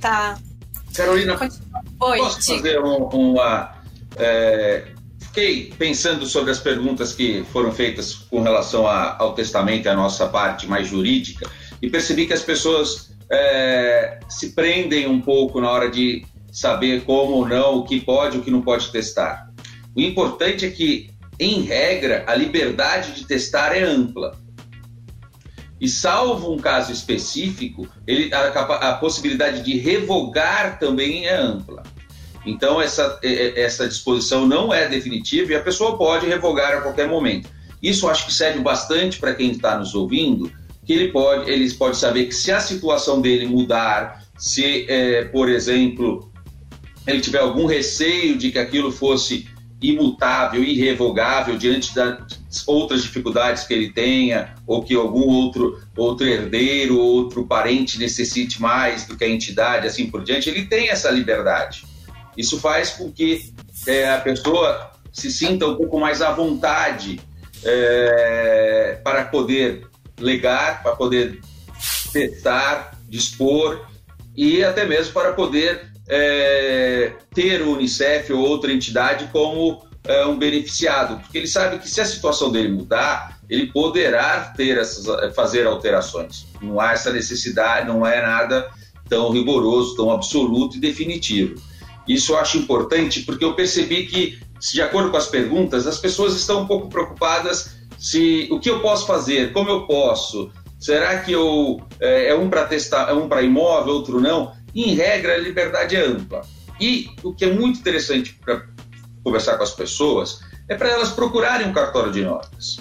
Tá. 0.00 0.38
Carolina, 0.94 1.38
Oi, 2.00 2.18
posso 2.18 2.56
fazer 2.56 2.82
um, 2.82 3.04
uma. 3.06 3.74
É, 4.16 4.88
fiquei 5.20 5.72
pensando 5.78 6.26
sobre 6.26 6.50
as 6.50 6.58
perguntas 6.58 7.12
que 7.12 7.44
foram 7.52 7.72
feitas 7.72 8.14
com 8.14 8.42
relação 8.42 8.86
a, 8.86 9.16
ao 9.18 9.34
testamento 9.34 9.86
e 9.86 9.88
a 9.88 9.94
nossa 9.94 10.26
parte 10.26 10.66
mais 10.66 10.88
jurídica 10.88 11.48
e 11.80 11.88
percebi 11.88 12.26
que 12.26 12.32
as 12.32 12.42
pessoas 12.42 13.10
é, 13.30 14.18
se 14.28 14.50
prendem 14.50 15.06
um 15.06 15.20
pouco 15.20 15.60
na 15.60 15.70
hora 15.70 15.90
de 15.90 16.24
saber 16.52 17.04
como 17.04 17.34
ou 17.34 17.48
não, 17.48 17.76
o 17.76 17.84
que 17.84 18.00
pode 18.00 18.36
e 18.36 18.40
o 18.40 18.42
que 18.42 18.50
não 18.50 18.60
pode 18.60 18.90
testar. 18.90 19.48
O 19.94 20.00
importante 20.00 20.66
é 20.66 20.70
que, 20.70 21.10
em 21.38 21.62
regra, 21.62 22.24
a 22.26 22.34
liberdade 22.34 23.12
de 23.12 23.24
testar 23.26 23.74
é 23.74 23.82
ampla. 23.82 24.36
E 25.80 25.88
salvo 25.88 26.52
um 26.52 26.58
caso 26.58 26.92
específico, 26.92 27.88
ele, 28.06 28.32
a, 28.34 28.90
a 28.90 28.94
possibilidade 28.94 29.62
de 29.62 29.78
revogar 29.78 30.78
também 30.78 31.26
é 31.26 31.34
ampla. 31.34 31.82
Então, 32.44 32.80
essa, 32.80 33.18
essa 33.22 33.88
disposição 33.88 34.46
não 34.46 34.72
é 34.72 34.88
definitiva 34.88 35.52
e 35.52 35.54
a 35.54 35.62
pessoa 35.62 35.96
pode 35.96 36.26
revogar 36.26 36.76
a 36.76 36.80
qualquer 36.80 37.08
momento. 37.08 37.48
Isso 37.82 38.08
acho 38.08 38.26
que 38.26 38.34
serve 38.34 38.60
bastante 38.60 39.18
para 39.18 39.34
quem 39.34 39.52
está 39.52 39.78
nos 39.78 39.94
ouvindo, 39.94 40.52
que 40.84 40.92
ele 40.92 41.08
pode, 41.08 41.50
ele 41.50 41.70
pode 41.74 41.96
saber 41.96 42.26
que 42.26 42.34
se 42.34 42.52
a 42.52 42.60
situação 42.60 43.20
dele 43.20 43.46
mudar, 43.46 44.22
se, 44.36 44.86
é, 44.88 45.24
por 45.26 45.48
exemplo, 45.48 46.30
ele 47.06 47.20
tiver 47.20 47.38
algum 47.38 47.66
receio 47.66 48.36
de 48.36 48.50
que 48.50 48.58
aquilo 48.58 48.90
fosse 48.92 49.46
imutável, 49.82 50.62
irrevogável 50.62 51.56
diante 51.56 51.94
das 51.94 52.18
outras 52.66 53.02
dificuldades 53.02 53.64
que 53.64 53.72
ele 53.72 53.90
tenha, 53.90 54.54
ou 54.66 54.82
que 54.82 54.94
algum 54.94 55.26
outro, 55.26 55.80
outro 55.96 56.26
herdeiro, 56.26 56.98
outro 56.98 57.46
parente 57.46 57.98
necessite 57.98 58.60
mais 58.60 59.06
do 59.06 59.16
que 59.16 59.24
a 59.24 59.28
entidade, 59.28 59.86
assim 59.86 60.10
por 60.10 60.22
diante, 60.22 60.50
ele 60.50 60.66
tem 60.66 60.90
essa 60.90 61.10
liberdade. 61.10 61.84
Isso 62.36 62.60
faz 62.60 62.90
com 62.90 63.10
que 63.10 63.40
é, 63.86 64.10
a 64.10 64.20
pessoa 64.20 64.90
se 65.12 65.30
sinta 65.30 65.66
um 65.66 65.76
pouco 65.76 65.98
mais 65.98 66.22
à 66.22 66.30
vontade 66.32 67.20
é, 67.64 68.98
para 69.02 69.24
poder 69.24 69.86
legar, 70.18 70.82
para 70.82 70.94
poder 70.94 71.40
testar, 72.12 72.98
dispor 73.08 73.86
e 74.36 74.62
até 74.62 74.84
mesmo 74.84 75.12
para 75.12 75.32
poder 75.32 75.89
é, 76.10 77.12
ter 77.32 77.62
o 77.62 77.74
Unicef 77.74 78.32
ou 78.32 78.40
outra 78.40 78.72
entidade 78.72 79.28
como 79.32 79.86
é, 80.04 80.26
um 80.26 80.36
beneficiado, 80.36 81.20
porque 81.20 81.38
ele 81.38 81.46
sabe 81.46 81.78
que 81.78 81.88
se 81.88 82.00
a 82.00 82.04
situação 82.04 82.50
dele 82.50 82.68
mudar, 82.68 83.38
ele 83.48 83.68
poderá 83.68 84.52
ter 84.56 84.76
essas, 84.76 85.06
é, 85.22 85.30
fazer 85.30 85.66
alterações. 85.66 86.46
Não 86.60 86.80
há 86.80 86.92
essa 86.92 87.12
necessidade, 87.12 87.86
não 87.86 88.04
é 88.04 88.20
nada 88.20 88.68
tão 89.08 89.30
rigoroso, 89.30 89.94
tão 89.94 90.10
absoluto 90.10 90.76
e 90.76 90.80
definitivo. 90.80 91.60
Isso 92.08 92.32
eu 92.32 92.38
acho 92.38 92.58
importante 92.58 93.22
porque 93.22 93.44
eu 93.44 93.54
percebi 93.54 94.06
que, 94.06 94.40
de 94.72 94.82
acordo 94.82 95.10
com 95.10 95.16
as 95.16 95.28
perguntas, 95.28 95.86
as 95.86 95.98
pessoas 95.98 96.34
estão 96.34 96.62
um 96.62 96.66
pouco 96.66 96.88
preocupadas 96.88 97.76
se 97.98 98.48
o 98.50 98.58
que 98.58 98.70
eu 98.70 98.80
posso 98.80 99.06
fazer, 99.06 99.52
como 99.52 99.68
eu 99.68 99.86
posso, 99.86 100.50
será 100.78 101.20
que 101.20 101.30
eu 101.30 101.80
é, 102.00 102.30
é 102.30 102.34
um 102.34 102.48
para 102.48 102.64
testar, 102.64 103.10
é 103.10 103.12
um 103.12 103.28
para 103.28 103.42
imóvel, 103.42 103.94
outro 103.94 104.20
não? 104.20 104.52
Em 104.74 104.94
regra, 104.94 105.34
a 105.34 105.38
liberdade 105.38 105.96
é 105.96 106.04
ampla. 106.04 106.42
E 106.80 107.10
o 107.22 107.34
que 107.34 107.44
é 107.44 107.52
muito 107.52 107.80
interessante 107.80 108.38
para 108.44 108.64
conversar 109.22 109.56
com 109.56 109.62
as 109.62 109.72
pessoas 109.72 110.40
é 110.68 110.74
para 110.74 110.88
elas 110.88 111.10
procurarem 111.10 111.66
um 111.66 111.72
cartório 111.72 112.12
de 112.12 112.22
notas. 112.22 112.78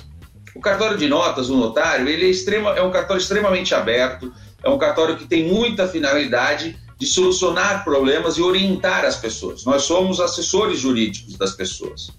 O 0.56 0.62
cartório 0.62 0.98
de 0.98 1.08
notas, 1.08 1.50
o 1.50 1.58
notário, 1.58 2.08
ele 2.08 2.26
é, 2.26 2.30
extrema, 2.30 2.72
é 2.72 2.82
um 2.82 2.92
cartório 2.92 3.22
extremamente 3.22 3.74
aberto, 3.74 4.32
é 4.64 4.70
um 4.70 4.78
cartório 4.78 5.18
que 5.18 5.26
tem 5.26 5.48
muita 5.52 5.88
finalidade 5.88 6.78
de 6.98 7.06
solucionar 7.06 7.84
problemas 7.84 8.38
e 8.38 8.42
orientar 8.42 9.06
as 9.06 9.16
pessoas. 9.16 9.64
Nós 9.64 9.84
somos 9.84 10.20
assessores 10.20 10.80
jurídicos 10.80 11.38
das 11.38 11.54
pessoas. 11.54 12.12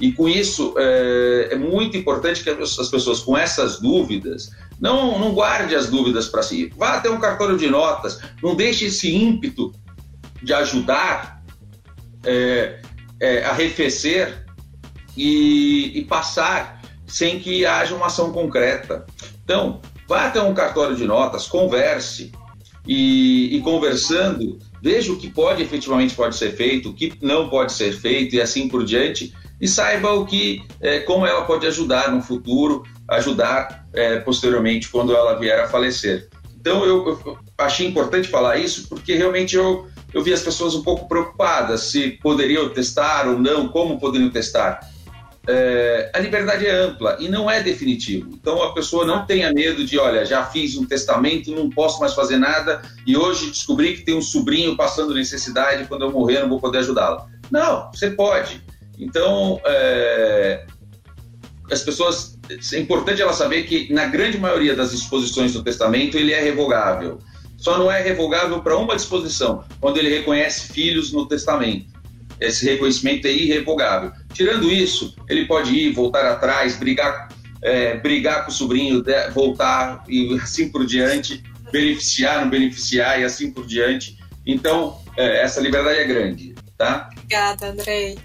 E 0.00 0.12
com 0.12 0.28
isso, 0.28 0.74
é, 0.76 1.48
é 1.52 1.56
muito 1.56 1.96
importante 1.96 2.42
que 2.42 2.50
as 2.50 2.88
pessoas 2.90 3.20
com 3.20 3.36
essas 3.38 3.80
dúvidas 3.80 4.50
não, 4.82 5.16
não 5.16 5.32
guarde 5.32 5.76
as 5.76 5.88
dúvidas 5.88 6.26
para 6.26 6.42
si. 6.42 6.72
Vá 6.76 6.94
até 6.94 7.08
um 7.08 7.20
cartório 7.20 7.56
de 7.56 7.70
notas, 7.70 8.20
não 8.42 8.56
deixe 8.56 8.86
esse 8.86 9.14
ímpeto 9.14 9.72
de 10.42 10.52
ajudar 10.52 11.40
é, 12.26 12.82
é, 13.20 13.44
arrefecer 13.44 14.44
e, 15.16 15.96
e 15.96 16.04
passar 16.04 16.82
sem 17.06 17.38
que 17.38 17.64
haja 17.64 17.94
uma 17.94 18.06
ação 18.06 18.32
concreta. 18.32 19.06
Então, 19.44 19.80
vá 20.08 20.26
até 20.26 20.42
um 20.42 20.52
cartório 20.52 20.96
de 20.96 21.04
notas, 21.04 21.46
converse 21.46 22.32
e, 22.84 23.56
e, 23.56 23.60
conversando, 23.60 24.58
veja 24.82 25.12
o 25.12 25.16
que 25.16 25.30
pode 25.30 25.62
efetivamente 25.62 26.16
pode 26.16 26.34
ser 26.34 26.56
feito, 26.56 26.88
o 26.88 26.94
que 26.94 27.12
não 27.22 27.48
pode 27.48 27.72
ser 27.72 27.92
feito 27.92 28.34
e 28.34 28.40
assim 28.40 28.66
por 28.66 28.84
diante, 28.84 29.32
e 29.60 29.68
saiba 29.68 30.10
o 30.12 30.26
que, 30.26 30.60
é, 30.80 30.98
como 30.98 31.24
ela 31.24 31.44
pode 31.44 31.68
ajudar 31.68 32.10
no 32.10 32.20
futuro, 32.20 32.82
ajudar 33.08 33.86
é, 33.92 34.18
posteriormente 34.20 34.88
quando 34.88 35.14
ela 35.14 35.38
vier 35.38 35.60
a 35.60 35.68
falecer. 35.68 36.28
Então 36.60 36.84
eu, 36.84 37.20
eu, 37.24 37.38
achei 37.58 37.86
importante 37.86 38.28
falar 38.28 38.56
isso 38.56 38.88
porque 38.88 39.14
realmente 39.14 39.56
eu, 39.56 39.88
eu 40.14 40.22
vi 40.22 40.32
as 40.32 40.42
pessoas 40.42 40.74
um 40.74 40.82
pouco 40.82 41.08
preocupadas 41.08 41.82
se 41.82 42.12
poderiam 42.22 42.68
testar 42.68 43.28
ou 43.28 43.38
não, 43.38 43.68
como 43.68 43.98
poderiam 43.98 44.30
testar. 44.30 44.80
É, 45.48 46.12
a 46.14 46.20
liberdade 46.20 46.64
é 46.64 46.70
ampla 46.70 47.16
e 47.18 47.28
não 47.28 47.50
é 47.50 47.60
definitivo. 47.60 48.30
Então 48.32 48.62
a 48.62 48.72
pessoa 48.72 49.04
não 49.04 49.26
tenha 49.26 49.52
medo 49.52 49.84
de, 49.84 49.98
olha, 49.98 50.24
já 50.24 50.44
fiz 50.44 50.76
um 50.76 50.86
testamento, 50.86 51.50
não 51.50 51.68
posso 51.68 51.98
mais 51.98 52.14
fazer 52.14 52.38
nada 52.38 52.80
e 53.04 53.16
hoje 53.16 53.50
descobri 53.50 53.96
que 53.96 54.04
tem 54.04 54.14
um 54.14 54.22
sobrinho 54.22 54.76
passando 54.76 55.14
necessidade, 55.14 55.86
quando 55.86 56.02
eu 56.04 56.12
morrer 56.12 56.40
não 56.40 56.48
vou 56.48 56.60
poder 56.60 56.78
ajudá-lo. 56.78 57.26
Não, 57.50 57.90
você 57.90 58.10
pode. 58.10 58.62
Então 58.96 59.60
é, 59.66 60.64
as 61.72 61.82
pessoas 61.82 62.38
é 62.72 62.78
importante 62.78 63.22
ela 63.22 63.32
saber 63.32 63.64
que 63.64 63.92
na 63.92 64.06
grande 64.06 64.38
maioria 64.38 64.74
das 64.74 64.92
disposições 64.92 65.52
do 65.52 65.62
testamento 65.62 66.16
ele 66.16 66.32
é 66.32 66.40
revogável. 66.40 67.18
Só 67.56 67.78
não 67.78 67.90
é 67.90 68.02
revogável 68.02 68.60
para 68.60 68.76
uma 68.76 68.96
disposição, 68.96 69.64
quando 69.80 69.98
ele 69.98 70.08
reconhece 70.08 70.72
filhos 70.72 71.12
no 71.12 71.26
testamento. 71.26 71.86
Esse 72.40 72.64
reconhecimento 72.64 73.26
é 73.26 73.32
irrevogável. 73.32 74.10
Tirando 74.34 74.70
isso, 74.70 75.14
ele 75.28 75.46
pode 75.46 75.72
ir, 75.72 75.92
voltar 75.92 76.24
atrás, 76.24 76.76
brigar, 76.76 77.28
é, 77.62 77.96
brigar 77.98 78.44
com 78.44 78.50
o 78.50 78.54
sobrinho, 78.54 79.04
voltar 79.32 80.02
e 80.08 80.34
assim 80.42 80.68
por 80.68 80.84
diante, 80.84 81.40
beneficiar, 81.70 82.40
não 82.40 82.50
beneficiar 82.50 83.20
e 83.20 83.24
assim 83.24 83.52
por 83.52 83.64
diante. 83.64 84.18
Então, 84.44 85.00
é, 85.16 85.42
essa 85.42 85.60
liberdade 85.60 86.00
é 86.00 86.04
grande, 86.04 86.54
tá? 86.76 87.10
Obrigada, 87.32 87.68
Andrei. 87.68 88.18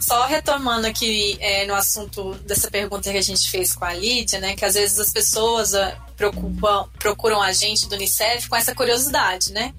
Só 0.00 0.24
retomando 0.24 0.86
aqui 0.86 1.36
é, 1.38 1.66
no 1.66 1.74
assunto 1.74 2.32
dessa 2.46 2.70
pergunta 2.70 3.12
que 3.12 3.18
a 3.18 3.22
gente 3.22 3.50
fez 3.50 3.74
com 3.74 3.84
a 3.84 3.92
Lídia, 3.92 4.40
né? 4.40 4.56
Que 4.56 4.64
às 4.64 4.72
vezes 4.72 4.98
as 4.98 5.10
pessoas 5.10 5.74
uh, 5.74 5.92
preocupam, 6.16 6.88
procuram 6.98 7.42
a 7.42 7.52
gente 7.52 7.86
do 7.86 7.94
Unicef 7.94 8.48
com 8.48 8.56
essa 8.56 8.74
curiosidade, 8.74 9.52
né? 9.52 9.74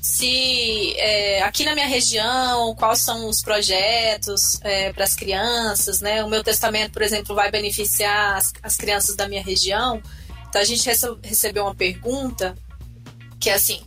Se 0.00 0.94
é, 0.96 1.42
aqui 1.42 1.66
na 1.66 1.74
minha 1.74 1.86
região, 1.86 2.74
quais 2.76 3.00
são 3.00 3.28
os 3.28 3.42
projetos 3.42 4.58
é, 4.62 4.90
para 4.90 5.04
as 5.04 5.14
crianças, 5.14 6.00
né? 6.00 6.24
O 6.24 6.30
meu 6.30 6.42
testamento, 6.42 6.92
por 6.92 7.02
exemplo, 7.02 7.34
vai 7.34 7.50
beneficiar 7.50 8.38
as, 8.38 8.54
as 8.62 8.74
crianças 8.74 9.14
da 9.16 9.28
minha 9.28 9.42
região. 9.42 10.02
Então 10.48 10.62
a 10.62 10.64
gente 10.64 10.88
recebeu 11.22 11.64
uma 11.64 11.74
pergunta 11.74 12.56
que 13.38 13.50
é 13.50 13.54
assim: 13.54 13.82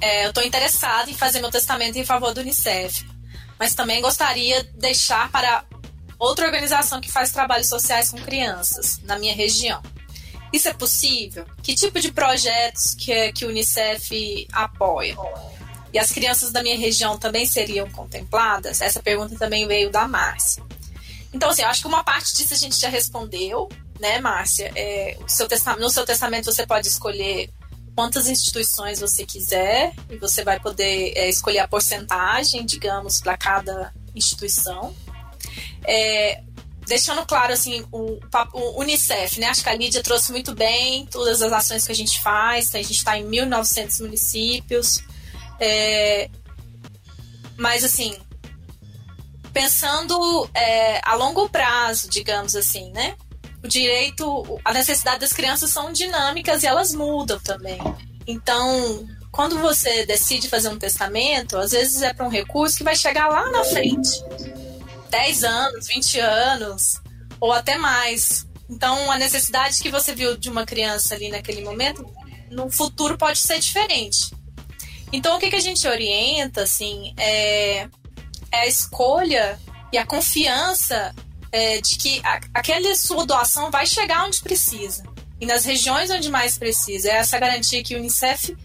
é, 0.00 0.26
eu 0.26 0.28
estou 0.28 0.44
interessada 0.44 1.10
em 1.10 1.14
fazer 1.14 1.40
meu 1.40 1.50
testamento 1.50 1.98
em 1.98 2.04
favor 2.04 2.32
do 2.32 2.40
Unicef 2.40 3.15
mas 3.58 3.74
também 3.74 4.00
gostaria 4.00 4.62
de 4.62 4.72
deixar 4.72 5.30
para 5.30 5.64
outra 6.18 6.46
organização 6.46 7.00
que 7.00 7.10
faz 7.10 7.30
trabalhos 7.30 7.68
sociais 7.68 8.10
com 8.10 8.18
crianças 8.18 9.00
na 9.02 9.18
minha 9.18 9.34
região. 9.34 9.82
Isso 10.52 10.68
é 10.68 10.72
possível? 10.72 11.44
Que 11.62 11.74
tipo 11.74 12.00
de 12.00 12.12
projetos 12.12 12.94
que, 12.94 13.32
que 13.32 13.44
o 13.44 13.48
Unicef 13.48 14.46
apoia? 14.52 15.16
E 15.92 15.98
as 15.98 16.10
crianças 16.10 16.50
da 16.50 16.62
minha 16.62 16.78
região 16.78 17.18
também 17.18 17.46
seriam 17.46 17.88
contempladas? 17.90 18.80
Essa 18.80 19.02
pergunta 19.02 19.36
também 19.36 19.66
veio 19.66 19.90
da 19.90 20.06
Márcia. 20.06 20.62
Então, 21.32 21.50
assim, 21.50 21.62
eu 21.62 21.68
acho 21.68 21.82
que 21.82 21.88
uma 21.88 22.04
parte 22.04 22.34
disso 22.34 22.54
a 22.54 22.56
gente 22.56 22.76
já 22.76 22.88
respondeu, 22.88 23.68
né, 24.00 24.20
Márcia? 24.20 24.72
É, 24.74 25.18
seu 25.26 25.48
no 25.78 25.90
seu 25.90 26.04
testamento 26.04 26.46
você 26.46 26.66
pode 26.66 26.88
escolher 26.88 27.50
quantas 27.96 28.28
instituições 28.28 29.00
você 29.00 29.24
quiser 29.24 29.94
e 30.10 30.18
você 30.18 30.44
vai 30.44 30.60
poder 30.60 31.14
é, 31.16 31.30
escolher 31.30 31.60
a 31.60 31.68
porcentagem, 31.68 32.64
digamos, 32.64 33.20
para 33.20 33.38
cada 33.38 33.92
instituição. 34.14 34.94
É, 35.82 36.42
deixando 36.86 37.24
claro 37.24 37.54
assim 37.54 37.84
o, 37.90 38.20
o, 38.52 38.80
Unicef, 38.80 39.40
né? 39.40 39.46
Acho 39.46 39.62
que 39.62 39.70
a 39.70 39.74
Lídia 39.74 40.02
trouxe 40.02 40.30
muito 40.30 40.54
bem 40.54 41.06
todas 41.06 41.40
as 41.40 41.52
ações 41.52 41.86
que 41.86 41.92
a 41.92 41.94
gente 41.94 42.20
faz. 42.20 42.74
A 42.74 42.78
gente 42.78 42.98
está 42.98 43.18
em 43.18 43.24
1.900 43.24 44.02
municípios, 44.02 45.02
é, 45.58 46.28
mas 47.56 47.82
assim 47.82 48.16
pensando 49.54 50.50
é, 50.52 51.00
a 51.02 51.14
longo 51.14 51.48
prazo, 51.48 52.10
digamos 52.10 52.54
assim, 52.54 52.92
né? 52.92 53.16
O 53.66 53.68
direito, 53.68 54.60
a 54.64 54.72
necessidade 54.72 55.18
das 55.18 55.32
crianças 55.32 55.70
são 55.70 55.92
dinâmicas 55.92 56.62
e 56.62 56.66
elas 56.66 56.94
mudam 56.94 57.38
também. 57.40 57.78
Então, 58.26 59.06
quando 59.32 59.58
você 59.58 60.06
decide 60.06 60.48
fazer 60.48 60.68
um 60.68 60.78
testamento, 60.78 61.58
às 61.58 61.72
vezes 61.72 62.00
é 62.00 62.14
para 62.14 62.24
um 62.24 62.30
recurso 62.30 62.76
que 62.76 62.84
vai 62.84 62.94
chegar 62.94 63.28
lá 63.28 63.50
na 63.50 63.64
frente 63.64 64.22
10 65.10 65.44
anos, 65.44 65.86
20 65.88 66.20
anos, 66.20 67.00
ou 67.40 67.52
até 67.52 67.76
mais. 67.76 68.46
Então, 68.70 69.10
a 69.10 69.18
necessidade 69.18 69.80
que 69.80 69.90
você 69.90 70.14
viu 70.14 70.36
de 70.36 70.48
uma 70.48 70.64
criança 70.64 71.14
ali 71.14 71.28
naquele 71.28 71.62
momento, 71.62 72.06
no 72.50 72.70
futuro 72.70 73.18
pode 73.18 73.40
ser 73.40 73.58
diferente. 73.58 74.32
Então, 75.12 75.36
o 75.36 75.40
que, 75.40 75.50
que 75.50 75.56
a 75.56 75.60
gente 75.60 75.86
orienta, 75.86 76.62
assim, 76.62 77.14
é, 77.16 77.88
é 78.52 78.60
a 78.60 78.66
escolha 78.66 79.58
e 79.92 79.98
a 79.98 80.06
confiança 80.06 81.14
é, 81.52 81.80
de 81.80 81.96
que 81.96 82.20
a, 82.24 82.40
aquela 82.54 82.94
sua 82.94 83.24
doação 83.24 83.70
vai 83.70 83.86
chegar 83.86 84.24
onde 84.24 84.40
precisa. 84.40 85.04
E 85.40 85.46
nas 85.46 85.64
regiões 85.64 86.10
onde 86.10 86.30
mais 86.30 86.56
precisa. 86.56 87.10
É 87.10 87.16
essa 87.16 87.38
garantia 87.38 87.82
que 87.82 87.94
o 87.94 87.98
Unicef 87.98 88.56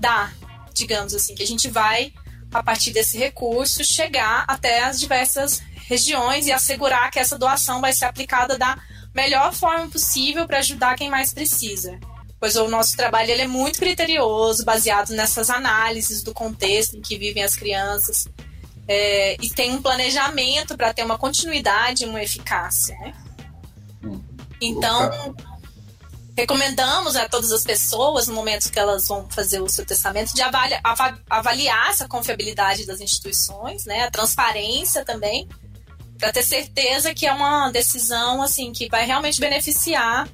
dá, 0.00 0.32
digamos 0.72 1.14
assim, 1.14 1.34
que 1.34 1.42
a 1.42 1.46
gente 1.46 1.68
vai, 1.68 2.12
a 2.52 2.62
partir 2.62 2.90
desse 2.90 3.18
recurso, 3.18 3.84
chegar 3.84 4.44
até 4.46 4.84
as 4.84 4.98
diversas 4.98 5.62
regiões 5.86 6.46
e 6.46 6.52
assegurar 6.52 7.10
que 7.10 7.18
essa 7.18 7.38
doação 7.38 7.80
vai 7.80 7.92
ser 7.92 8.06
aplicada 8.06 8.56
da 8.56 8.78
melhor 9.14 9.52
forma 9.52 9.88
possível 9.88 10.46
para 10.46 10.58
ajudar 10.58 10.96
quem 10.96 11.10
mais 11.10 11.32
precisa. 11.32 11.98
Pois 12.40 12.56
o 12.56 12.68
nosso 12.68 12.96
trabalho 12.96 13.30
ele 13.30 13.42
é 13.42 13.46
muito 13.46 13.78
criterioso, 13.78 14.64
baseado 14.64 15.10
nessas 15.10 15.48
análises 15.48 16.22
do 16.22 16.34
contexto 16.34 16.96
em 16.96 17.00
que 17.00 17.16
vivem 17.16 17.42
as 17.42 17.54
crianças, 17.54 18.26
é, 18.86 19.36
e 19.40 19.50
tem 19.50 19.72
um 19.72 19.82
planejamento 19.82 20.76
para 20.76 20.92
ter 20.92 21.04
uma 21.04 21.18
continuidade 21.18 22.04
e 22.04 22.06
uma 22.06 22.22
eficácia. 22.22 22.96
Né? 22.98 23.14
Hum. 24.02 24.22
Então, 24.60 25.34
recomendamos 26.36 27.16
a 27.16 27.28
todas 27.28 27.52
as 27.52 27.64
pessoas, 27.64 28.26
no 28.26 28.34
momento 28.34 28.70
que 28.70 28.78
elas 28.78 29.08
vão 29.08 29.28
fazer 29.30 29.60
o 29.60 29.68
seu 29.68 29.86
testamento, 29.86 30.34
de 30.34 30.42
avaliar, 30.42 30.80
avaliar 31.30 31.90
essa 31.90 32.08
confiabilidade 32.08 32.86
das 32.86 33.00
instituições, 33.00 33.84
né, 33.84 34.04
a 34.04 34.10
transparência 34.10 35.04
também, 35.04 35.48
para 36.18 36.32
ter 36.32 36.42
certeza 36.42 37.14
que 37.14 37.26
é 37.26 37.32
uma 37.32 37.70
decisão 37.70 38.42
assim 38.42 38.72
que 38.72 38.88
vai 38.88 39.04
realmente 39.04 39.40
beneficiar 39.40 40.28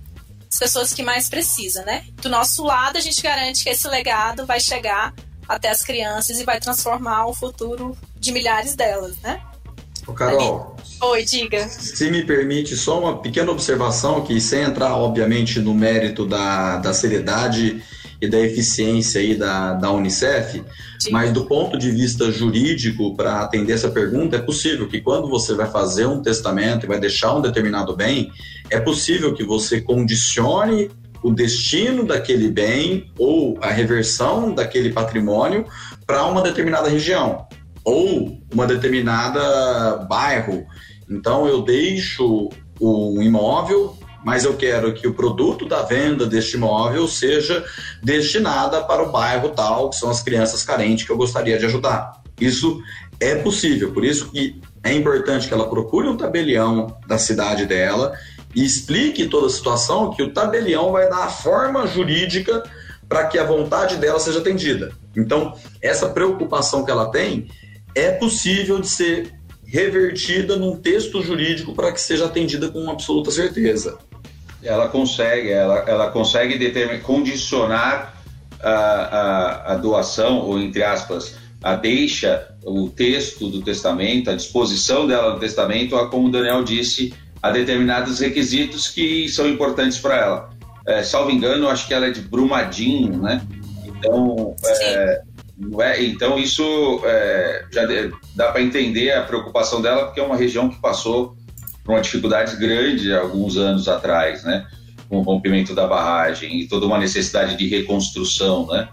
as 0.51 0.59
pessoas 0.59 0.93
que 0.93 1.03
mais 1.03 1.29
precisam, 1.29 1.85
né? 1.85 2.05
Do 2.17 2.29
nosso 2.29 2.65
lado, 2.65 2.99
a 2.99 3.01
gente 3.01 3.23
garante 3.23 3.63
que 3.63 3.71
esse 3.71 3.87
legado 3.89 4.45
vai 4.45 4.61
chegar 4.61 5.15
até 5.49 5.69
as 5.69 5.83
crianças 5.83 6.39
e 6.39 6.45
vai 6.45 6.61
transformar 6.61 7.27
o 7.27 7.35
futuro 7.35 7.97
de 8.21 8.33
milhares 8.33 8.77
delas, 8.77 9.17
né? 9.23 9.41
Ô 10.07 10.13
Carol. 10.13 10.77
Oi, 11.03 11.25
diga. 11.25 11.67
Se 11.69 12.11
me 12.11 12.23
permite 12.23 12.77
só 12.77 13.01
uma 13.01 13.19
pequena 13.19 13.51
observação 13.51 14.23
que 14.23 14.39
sem 14.41 14.63
entrar 14.63 14.95
obviamente 14.95 15.59
no 15.59 15.73
mérito 15.75 16.27
da, 16.27 16.77
da 16.77 16.93
seriedade 16.93 17.83
e 18.21 18.29
da 18.29 18.39
eficiência 18.39 19.19
aí 19.19 19.35
da, 19.35 19.73
da 19.73 19.91
Unicef, 19.91 20.63
Sim. 20.99 21.11
mas 21.11 21.33
do 21.33 21.47
ponto 21.47 21.79
de 21.79 21.91
vista 21.91 22.31
jurídico, 22.31 23.17
para 23.17 23.41
atender 23.41 23.73
essa 23.73 23.89
pergunta, 23.89 24.37
é 24.37 24.41
possível 24.41 24.87
que 24.87 25.01
quando 25.01 25.27
você 25.27 25.55
vai 25.55 25.71
fazer 25.71 26.05
um 26.05 26.21
testamento 26.21 26.85
e 26.85 26.89
vai 26.89 27.01
deixar 27.01 27.35
um 27.35 27.41
determinado 27.41 27.97
bem, 27.97 28.31
é 28.69 28.79
possível 28.79 29.33
que 29.33 29.43
você 29.43 29.81
condicione 29.81 30.91
o 31.23 31.33
destino 31.33 32.05
daquele 32.05 32.51
bem 32.51 33.11
ou 33.19 33.59
a 33.63 33.71
reversão 33.71 34.55
daquele 34.55 34.91
patrimônio 34.93 35.65
para 36.07 36.27
uma 36.27 36.43
determinada 36.43 36.91
região 36.91 37.47
ou 37.91 38.41
uma 38.53 38.67
determinada 38.67 39.97
bairro. 40.09 40.65
Então 41.09 41.49
eu 41.49 41.63
deixo 41.63 42.49
um 42.81 43.21
imóvel, 43.21 43.99
mas 44.25 44.45
eu 44.45 44.57
quero 44.57 44.95
que 44.95 45.09
o 45.09 45.15
produto 45.15 45.67
da 45.67 45.83
venda 45.83 46.25
deste 46.25 46.57
imóvel 46.57 47.09
seja 47.09 47.65
destinada 48.01 48.83
para 48.83 49.03
o 49.03 49.11
bairro 49.11 49.49
tal, 49.51 49.91
que 49.91 49.97
são 49.97 50.09
as 50.09 50.23
crianças 50.23 50.63
carentes 50.63 51.05
que 51.05 51.11
eu 51.11 51.17
gostaria 51.17 51.59
de 51.59 51.67
ajudar. 51.67 52.23
Isso 52.41 52.81
é 53.19 53.35
possível, 53.35 53.93
por 53.93 54.05
isso 54.05 54.31
que 54.31 54.61
é 54.85 54.95
importante 54.95 55.49
que 55.49 55.53
ela 55.53 55.69
procure 55.69 56.09
um 56.09 56.17
tabelião 56.17 56.97
da 57.07 57.19
cidade 57.19 57.67
dela 57.67 58.15
e 58.55 58.65
explique 58.65 59.27
toda 59.27 59.49
a 59.49 59.51
situação, 59.51 60.11
que 60.11 60.23
o 60.23 60.33
tabelião 60.33 60.93
vai 60.93 61.09
dar 61.09 61.25
a 61.25 61.29
forma 61.29 61.87
jurídica 61.87 62.63
para 63.09 63.27
que 63.27 63.39
a 63.39 63.45
vontade 63.45 63.97
dela 63.97 64.21
seja 64.21 64.39
atendida. 64.39 64.93
Então, 65.17 65.55
essa 65.83 66.09
preocupação 66.09 66.85
que 66.85 66.91
ela 66.91 67.11
tem 67.11 67.49
é 67.95 68.11
possível 68.13 68.81
de 68.81 68.89
ser 68.89 69.33
revertida 69.67 70.57
num 70.57 70.77
texto 70.77 71.23
jurídico 71.23 71.75
para 71.75 71.93
que 71.93 72.01
seja 72.01 72.27
atendida 72.27 72.69
com 72.69 72.91
absoluta 72.91 73.31
certeza. 73.31 73.99
Ela 74.63 74.89
consegue, 74.89 75.51
ela, 75.51 75.79
ela 75.87 76.11
consegue 76.11 76.59
determinar, 76.59 77.01
condicionar 77.03 78.15
a, 78.63 78.71
a, 78.71 79.73
a 79.73 79.77
doação, 79.77 80.41
ou 80.41 80.59
entre 80.59 80.83
aspas, 80.83 81.37
a 81.63 81.77
deixa, 81.77 82.49
o 82.65 82.89
texto 82.89 83.49
do 83.49 83.63
testamento, 83.63 84.31
a 84.31 84.35
disposição 84.35 85.07
dela 85.07 85.35
no 85.35 85.41
testamento, 85.41 85.97
a, 85.97 86.09
como 86.09 86.29
o 86.29 86.31
Daniel 86.31 86.65
disse, 86.65 87.15
a 87.43 87.51
determinados 87.51 88.19
requisitos 88.19 88.89
que 88.89 89.29
são 89.29 89.49
importantes 89.49 89.99
para 89.99 90.17
ela. 90.17 90.51
É, 90.87 91.03
salvo 91.03 91.31
engano, 91.31 91.69
acho 91.69 91.87
que 91.87 91.95
ela 91.95 92.07
é 92.07 92.11
de 92.11 92.21
Brumadinho, 92.21 93.19
né? 93.19 93.41
Então, 93.85 94.55
é, 94.65 95.23
é, 95.81 96.03
então 96.05 96.39
isso 96.39 97.01
é, 97.05 97.67
já 97.71 97.83
dá 98.35 98.51
para 98.51 98.63
entender 98.63 99.13
a 99.13 99.23
preocupação 99.23 99.83
dela, 99.83 100.07
porque 100.07 100.21
é 100.21 100.23
uma 100.23 100.37
região 100.37 100.69
que 100.69 100.81
passou 100.81 101.37
por 101.85 101.93
uma 101.93 102.01
dificuldade 102.01 102.57
grande 102.57 103.13
alguns 103.15 103.57
anos 103.57 103.89
atrás, 103.89 104.43
né? 104.45 104.67
Com 105.09 105.19
o 105.19 105.23
rompimento 105.23 105.75
da 105.75 105.87
barragem 105.87 106.61
e 106.61 106.69
toda 106.69 106.87
uma 106.87 106.99
necessidade 106.99 107.57
de 107.57 107.69
reconstrução, 107.69 108.67
né? 108.69 108.89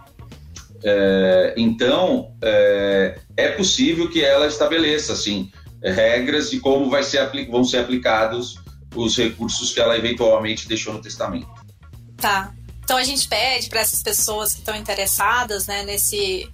É, 0.83 1.53
então, 1.57 2.31
é, 2.41 3.19
é, 3.35 3.49
possível 3.49 4.09
que 4.09 4.23
ela 4.23 4.47
estabeleça, 4.47 5.13
assim, 5.13 5.51
regras 5.83 6.51
de 6.51 6.59
como 6.59 6.89
vai 6.89 7.03
ser, 7.03 7.29
vão 7.49 7.63
ser 7.63 7.77
aplicados 7.77 8.59
os 8.95 9.17
recursos 9.17 9.73
que 9.73 9.79
ela 9.79 9.97
eventualmente 9.97 10.67
deixou 10.67 10.93
no 10.93 11.01
testamento. 11.01 11.47
Tá. 12.17 12.53
Então 12.87 12.95
a 12.95 13.03
gente 13.03 13.27
pede 13.27 13.67
para 13.67 13.81
essas 13.81 14.01
pessoas 14.01 14.53
que 14.53 14.59
estão 14.59 14.73
interessadas, 14.73 15.67
né, 15.67 15.83
nesse 15.83 16.49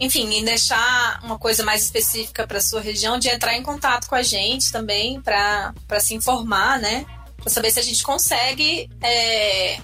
enfim, 0.00 0.32
em 0.32 0.42
deixar 0.42 1.20
uma 1.22 1.38
coisa 1.38 1.62
mais 1.62 1.84
específica 1.84 2.46
para 2.46 2.62
sua 2.62 2.80
região, 2.80 3.18
de 3.18 3.28
entrar 3.28 3.54
em 3.54 3.62
contato 3.62 4.08
com 4.08 4.14
a 4.14 4.22
gente 4.22 4.72
também 4.72 5.20
para 5.20 5.74
se 6.00 6.14
informar, 6.14 6.80
né? 6.80 7.04
Para 7.36 7.50
saber 7.50 7.70
se 7.70 7.78
a 7.78 7.82
gente 7.82 8.02
consegue 8.02 8.88
é, 9.02 9.78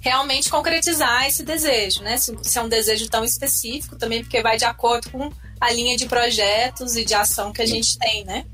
realmente 0.00 0.48
concretizar 0.48 1.26
esse 1.26 1.42
desejo, 1.42 2.02
né? 2.02 2.16
Se, 2.16 2.34
se, 2.42 2.58
é 2.58 2.62
um 2.62 2.68
desejo 2.68 3.06
tão 3.10 3.22
específico 3.22 3.96
também, 3.96 4.22
porque 4.22 4.40
vai 4.40 4.56
de 4.56 4.64
acordo 4.64 5.10
com 5.10 5.30
a 5.60 5.70
linha 5.70 5.94
de 5.94 6.06
projetos 6.06 6.96
e 6.96 7.04
de 7.04 7.12
ação 7.12 7.52
que 7.52 7.60
a 7.60 7.66
gente 7.66 7.98
tem, 7.98 8.24
né? 8.24 8.46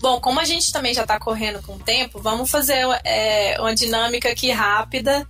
Bom, 0.00 0.18
como 0.18 0.40
a 0.40 0.46
gente 0.46 0.72
também 0.72 0.94
já 0.94 1.02
está 1.02 1.20
correndo 1.20 1.60
com 1.60 1.74
o 1.74 1.78
tempo, 1.78 2.18
vamos 2.22 2.50
fazer 2.50 2.82
é, 3.04 3.60
uma 3.60 3.74
dinâmica 3.74 4.30
aqui 4.30 4.50
rápida 4.50 5.28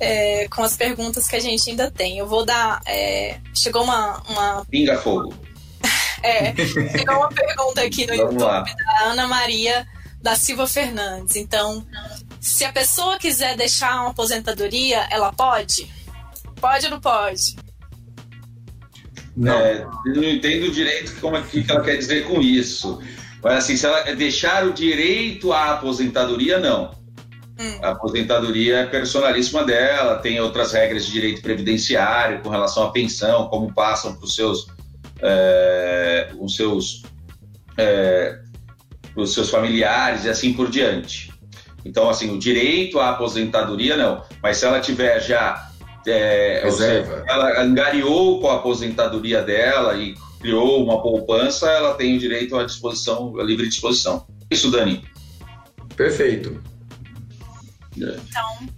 é, 0.00 0.48
com 0.48 0.62
as 0.62 0.76
perguntas 0.76 1.26
que 1.28 1.36
a 1.36 1.40
gente 1.40 1.70
ainda 1.70 1.90
tem. 1.90 2.18
Eu 2.18 2.26
vou 2.26 2.44
dar. 2.44 2.80
É, 2.86 3.38
chegou 3.54 3.82
uma, 3.82 4.22
uma. 4.28 4.64
Pinga 4.66 4.98
fogo. 4.98 5.34
é, 6.22 6.54
chegou 6.56 7.16
uma 7.16 7.28
pergunta 7.28 7.82
aqui 7.82 8.06
no 8.06 8.16
Vamos 8.16 8.32
YouTube 8.34 8.44
lá. 8.44 8.62
da 8.62 9.04
Ana 9.04 9.26
Maria 9.26 9.86
da 10.22 10.34
Silva 10.34 10.66
Fernandes. 10.66 11.36
Então, 11.36 11.86
se 12.40 12.64
a 12.64 12.72
pessoa 12.72 13.18
quiser 13.18 13.56
deixar 13.56 14.00
uma 14.00 14.10
aposentadoria, 14.10 15.06
ela 15.10 15.32
pode? 15.32 15.90
Pode 16.60 16.86
ou 16.86 16.92
não 16.92 17.00
pode? 17.00 17.56
Não, 19.36 19.54
é, 19.54 19.86
não 20.06 20.24
entendo 20.24 20.70
direito 20.70 21.14
como 21.20 21.36
é 21.36 21.42
que 21.42 21.64
ela 21.68 21.82
quer 21.82 21.96
dizer 21.96 22.26
com 22.26 22.40
isso. 22.40 23.00
Mas 23.42 23.58
assim, 23.58 23.76
se 23.76 23.86
ela 23.86 24.02
deixar 24.14 24.66
o 24.66 24.72
direito 24.72 25.52
à 25.52 25.74
aposentadoria, 25.74 26.58
não. 26.58 26.90
Hum. 27.58 27.78
A 27.82 27.90
aposentadoria 27.90 28.78
é 28.78 28.86
personalíssima 28.86 29.64
dela, 29.64 30.18
tem 30.18 30.38
outras 30.40 30.72
regras 30.72 31.06
de 31.06 31.12
direito 31.12 31.40
previdenciário 31.40 32.42
com 32.42 32.50
relação 32.50 32.84
à 32.84 32.90
pensão, 32.90 33.48
como 33.48 33.72
passam 33.72 34.14
para 34.14 34.24
os 34.24 34.34
seus, 34.34 34.66
é, 35.22 36.28
os 36.38 36.54
seus, 36.54 37.02
é, 37.78 38.38
os 39.16 39.32
seus 39.32 39.48
familiares 39.48 40.24
e 40.24 40.28
assim 40.28 40.52
por 40.52 40.70
diante. 40.70 41.32
Então, 41.84 42.10
assim, 42.10 42.34
o 42.34 42.38
direito 42.38 42.98
à 42.98 43.10
aposentadoria 43.10 43.96
não, 43.96 44.22
mas 44.42 44.58
se 44.58 44.66
ela 44.66 44.80
tiver 44.80 45.20
já 45.20 45.70
é, 46.06 46.70
seja, 46.70 47.24
ela 47.26 47.60
angariou 47.60 48.40
com 48.40 48.48
a 48.48 48.56
aposentadoria 48.56 49.42
dela 49.42 49.96
e 49.96 50.14
criou 50.40 50.84
uma 50.84 51.02
poupança, 51.02 51.68
ela 51.70 51.94
tem 51.94 52.16
o 52.16 52.18
direito 52.18 52.56
à 52.56 52.64
disposição, 52.64 53.38
à 53.38 53.42
livre 53.42 53.68
disposição. 53.68 54.26
Isso, 54.50 54.70
Dani. 54.70 55.04
Perfeito. 55.96 56.62
Então, 57.96 58.68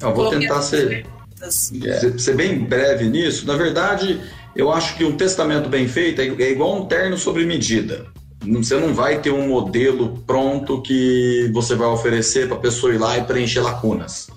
Eu 0.01 0.13
vou 0.13 0.31
tentar 0.31 0.63
ser, 0.63 1.05
ser, 1.49 2.19
ser 2.19 2.35
bem 2.35 2.59
breve 2.65 3.05
nisso. 3.05 3.45
Na 3.45 3.55
verdade, 3.55 4.19
eu 4.55 4.71
acho 4.71 4.97
que 4.97 5.05
um 5.05 5.15
testamento 5.15 5.69
bem 5.69 5.87
feito 5.87 6.19
é, 6.19 6.25
é 6.25 6.51
igual 6.51 6.81
um 6.81 6.85
terno 6.85 7.17
sobre 7.17 7.45
medida. 7.45 8.07
Você 8.45 8.75
não 8.75 8.93
vai 8.93 9.21
ter 9.21 9.31
um 9.31 9.47
modelo 9.47 10.17
pronto 10.25 10.81
que 10.81 11.49
você 11.53 11.75
vai 11.75 11.87
oferecer 11.87 12.47
para 12.47 12.57
a 12.57 12.59
pessoa 12.59 12.93
ir 12.93 12.97
lá 12.97 13.17
e 13.17 13.23
preencher 13.23 13.61
lacunas. 13.61 14.27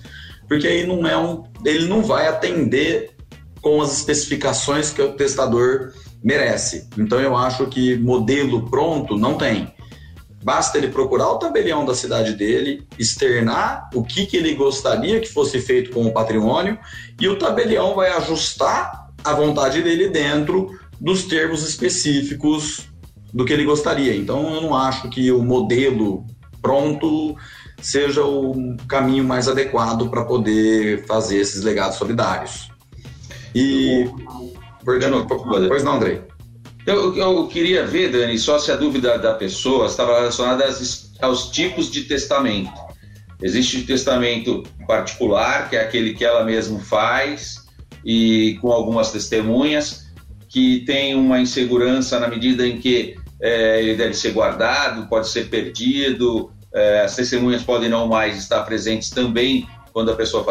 Porque 0.47 0.65
aí 0.65 0.87
não 0.87 1.05
é 1.05 1.17
um. 1.17 1.43
Ele 1.65 1.87
não 1.87 2.01
vai 2.01 2.27
atender 2.27 3.11
com 3.61 3.81
as 3.81 3.97
especificações 3.97 4.91
que 4.91 5.01
o 5.01 5.11
testador 5.11 5.91
merece. 6.23 6.87
Então 6.97 7.19
eu 7.19 7.35
acho 7.35 7.67
que 7.67 7.97
modelo 7.97 8.69
pronto 8.69 9.17
não 9.17 9.37
tem. 9.37 9.73
Basta 10.43 10.77
ele 10.77 10.87
procurar 10.89 11.29
o 11.29 11.39
tabelião 11.39 11.85
da 11.85 11.93
cidade 11.93 12.33
dele, 12.33 12.87
externar 12.97 13.89
o 13.93 14.03
que, 14.03 14.25
que 14.25 14.37
ele 14.37 14.53
gostaria 14.55 15.19
que 15.19 15.27
fosse 15.27 15.59
feito 15.59 15.91
com 15.91 16.05
o 16.05 16.13
patrimônio 16.13 16.77
e 17.19 17.27
o 17.27 17.37
tabelião 17.37 17.95
vai 17.95 18.09
ajustar 18.11 19.09
a 19.23 19.33
vontade 19.33 19.81
dele 19.81 20.09
dentro 20.09 20.69
dos 20.99 21.23
termos 21.23 21.67
específicos 21.67 22.87
do 23.33 23.43
que 23.45 23.51
ele 23.51 23.65
gostaria. 23.65 24.15
Então 24.15 24.53
eu 24.53 24.61
não 24.61 24.75
acho 24.75 25.09
que 25.09 25.31
o 25.31 25.43
modelo 25.43 26.25
pronto 26.61 27.35
seja 27.81 28.23
o 28.23 28.75
caminho 28.87 29.23
mais 29.23 29.47
adequado 29.47 30.09
para 30.09 30.25
poder 30.25 31.05
fazer 31.05 31.37
esses 31.37 31.61
legados 31.63 31.97
solidários. 31.97 32.69
E. 33.53 34.05
Pois 35.67 35.83
não, 35.83 35.95
Andrei. 35.95 36.21
Eu, 36.85 37.13
eu, 37.17 37.45
queria 37.47 37.85
ver, 37.85 38.09
Dani, 38.09 38.39
só 38.39 38.57
se 38.57 38.71
a 38.71 38.77
dúvida 38.77 39.17
da 39.19 39.33
pessoa 39.33 39.87
estava 39.87 40.17
relacionada 40.17 40.63
aos 41.21 41.49
tipos 41.51 41.91
de 41.91 42.05
testamento. 42.05 42.71
Existe 43.41 43.79
o 43.79 43.85
testamento 43.85 44.63
particular, 44.87 45.69
que 45.69 45.75
é 45.75 45.81
aquele 45.81 46.13
que 46.13 46.23
ela 46.23 46.45
mesma 46.45 46.79
faz, 46.79 47.65
e 48.05 48.57
com 48.61 48.71
algumas 48.71 49.11
testemunhas, 49.11 50.07
que 50.47 50.85
tem 50.85 51.13
uma 51.13 51.41
insegurança 51.41 52.17
na 52.21 52.29
medida 52.29 52.65
em 52.65 52.77
que 52.79 53.17
é, 53.41 53.81
ele 53.81 53.95
deve 53.95 54.13
ser 54.13 54.31
guardado, 54.31 55.09
pode 55.09 55.27
ser 55.27 55.49
perdido, 55.49 56.49
é, 56.73 57.01
as 57.01 57.13
testemunhas 57.13 57.61
podem 57.61 57.89
não 57.89 58.07
mais 58.07 58.37
estar 58.37 58.63
presentes 58.63 59.09
também 59.09 59.67
quando 59.97 60.11
a 60.11 60.15
pessoa 60.15 60.45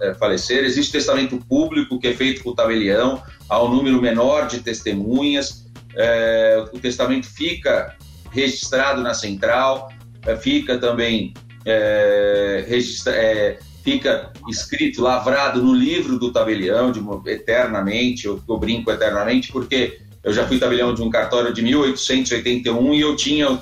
é, 0.00 0.14
falecer. 0.14 0.64
Existe 0.64 0.90
testamento 0.90 1.38
público 1.48 1.96
que 1.96 2.08
é 2.08 2.12
feito 2.12 2.42
por 2.42 2.56
tabelião, 2.56 3.22
há 3.48 3.62
um 3.62 3.72
número 3.72 4.02
menor 4.02 4.48
de 4.48 4.58
testemunhas. 4.58 5.64
É, 5.96 6.64
o 6.72 6.80
testamento 6.80 7.24
fica 7.24 7.96
registrado 8.32 9.00
na 9.00 9.14
central, 9.14 9.92
é, 10.26 10.34
fica 10.34 10.76
também 10.76 11.32
é, 11.64 12.64
registra, 12.66 13.12
é, 13.12 13.60
fica 13.84 14.32
escrito, 14.48 15.00
lavrado 15.00 15.62
no 15.62 15.72
livro 15.72 16.18
do 16.18 16.32
tabelião 16.32 16.90
de, 16.90 17.00
eternamente. 17.30 18.26
Eu, 18.26 18.42
eu 18.48 18.58
brinco 18.58 18.90
eternamente 18.90 19.52
porque 19.52 20.00
eu 20.24 20.32
já 20.32 20.48
fui 20.48 20.58
tabelião 20.58 20.92
de 20.92 21.00
um 21.00 21.10
cartório 21.10 21.54
de 21.54 21.62
1881 21.62 22.92
e 22.92 23.00
eu 23.00 23.14
tinha 23.14 23.56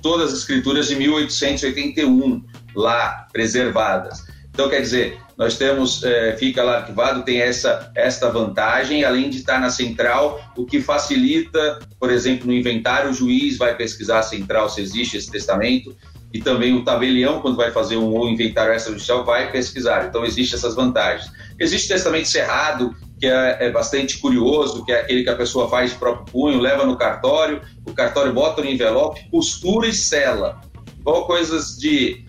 todas 0.00 0.32
as 0.32 0.38
escrituras 0.38 0.86
de 0.86 0.94
1881 0.94 2.44
lá 2.76 3.26
preservadas. 3.32 4.35
Então, 4.56 4.70
quer 4.70 4.80
dizer, 4.80 5.18
nós 5.36 5.58
temos, 5.58 6.02
é, 6.02 6.34
fica 6.34 6.64
lá 6.64 6.78
arquivado, 6.78 7.22
tem 7.22 7.42
essa 7.42 7.92
esta 7.94 8.30
vantagem, 8.30 9.04
além 9.04 9.28
de 9.28 9.36
estar 9.36 9.60
na 9.60 9.68
central, 9.68 10.40
o 10.56 10.64
que 10.64 10.80
facilita, 10.80 11.78
por 12.00 12.10
exemplo, 12.10 12.46
no 12.46 12.54
inventário, 12.54 13.10
o 13.10 13.12
juiz 13.12 13.58
vai 13.58 13.76
pesquisar 13.76 14.20
a 14.20 14.22
central 14.22 14.70
se 14.70 14.80
existe 14.80 15.18
esse 15.18 15.30
testamento, 15.30 15.94
e 16.32 16.40
também 16.40 16.74
o 16.74 16.82
tabelião, 16.82 17.42
quando 17.42 17.58
vai 17.58 17.70
fazer 17.70 17.98
um 17.98 18.26
inventário 18.30 18.72
extrajudicial, 18.72 19.26
vai 19.26 19.52
pesquisar. 19.52 20.06
Então, 20.06 20.24
existem 20.24 20.56
essas 20.56 20.74
vantagens. 20.74 21.30
Existe 21.60 21.88
testamento 21.88 22.26
cerrado, 22.26 22.96
que 23.20 23.26
é, 23.26 23.66
é, 23.66 23.70
bastante 23.70 24.16
curioso, 24.16 24.86
que 24.86 24.92
é 24.92 25.00
aquele 25.00 25.22
que 25.22 25.28
a 25.28 25.36
pessoa 25.36 25.68
faz 25.68 25.90
de 25.90 25.98
próprio 25.98 26.32
punho, 26.32 26.60
leva 26.60 26.86
no 26.86 26.96
cartório, 26.96 27.60
o 27.86 27.92
cartório 27.92 28.32
bota 28.32 28.62
no 28.62 28.70
envelope, 28.70 29.28
costura 29.30 29.86
e 29.86 29.92
sela. 29.92 30.62
Igual 30.98 31.26
coisas 31.26 31.76
de, 31.76 32.25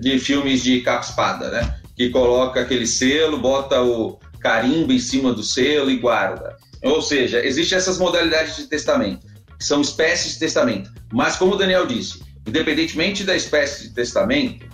de 0.00 0.18
filmes 0.18 0.62
de 0.62 0.80
capa-espada, 0.80 1.50
né? 1.50 1.80
Que 1.96 2.10
coloca 2.10 2.60
aquele 2.60 2.86
selo, 2.86 3.38
bota 3.38 3.82
o 3.82 4.18
carimbo 4.40 4.92
em 4.92 4.98
cima 4.98 5.32
do 5.32 5.42
selo 5.42 5.90
e 5.90 5.96
guarda. 5.96 6.56
Ou 6.82 7.02
seja, 7.02 7.44
existem 7.44 7.76
essas 7.76 7.98
modalidades 7.98 8.56
de 8.56 8.66
testamento, 8.66 9.26
que 9.58 9.64
são 9.64 9.80
espécies 9.80 10.34
de 10.34 10.38
testamento. 10.38 10.90
Mas, 11.12 11.36
como 11.36 11.54
o 11.54 11.56
Daniel 11.56 11.86
disse, 11.86 12.22
independentemente 12.46 13.24
da 13.24 13.34
espécie 13.34 13.88
de 13.88 13.94
testamento, 13.94 14.64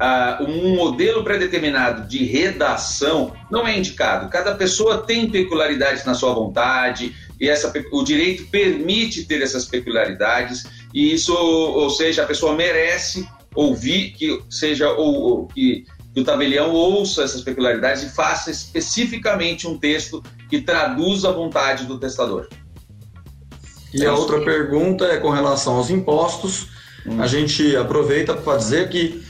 uh, 0.00 0.44
um 0.44 0.74
modelo 0.76 1.24
pré-determinado 1.24 2.08
de 2.08 2.24
redação 2.24 3.34
não 3.50 3.66
é 3.66 3.76
indicado. 3.76 4.30
Cada 4.30 4.54
pessoa 4.54 4.98
tem 4.98 5.28
peculiaridades 5.28 6.04
na 6.04 6.14
sua 6.14 6.32
vontade 6.32 7.14
e 7.40 7.48
essa, 7.48 7.72
o 7.92 8.02
direito 8.02 8.46
permite 8.46 9.24
ter 9.24 9.42
essas 9.42 9.64
peculiaridades 9.66 10.66
e 10.94 11.12
isso, 11.12 11.34
ou 11.34 11.88
seja, 11.90 12.22
a 12.22 12.26
pessoa 12.26 12.54
merece 12.54 13.26
ouvir 13.54 14.12
que 14.12 14.42
seja 14.48 14.90
ou, 14.92 15.14
ou 15.14 15.46
que, 15.46 15.84
que 16.14 16.20
o 16.20 16.24
tabelião 16.24 16.72
ouça 16.72 17.22
essas 17.22 17.42
peculiaridades 17.42 18.02
e 18.02 18.08
faça 18.08 18.50
especificamente 18.50 19.66
um 19.66 19.78
texto 19.78 20.22
que 20.48 20.60
traduza 20.60 21.28
a 21.28 21.32
vontade 21.32 21.84
do 21.86 21.98
testador. 21.98 22.48
E 23.92 24.04
a 24.06 24.14
outra 24.14 24.40
pergunta 24.40 25.04
é 25.06 25.16
com 25.16 25.30
relação 25.30 25.76
aos 25.76 25.90
impostos. 25.90 26.68
Hum. 27.04 27.20
A 27.20 27.26
gente 27.26 27.74
aproveita 27.76 28.34
para 28.34 28.56
dizer 28.56 28.88
que 28.88 29.24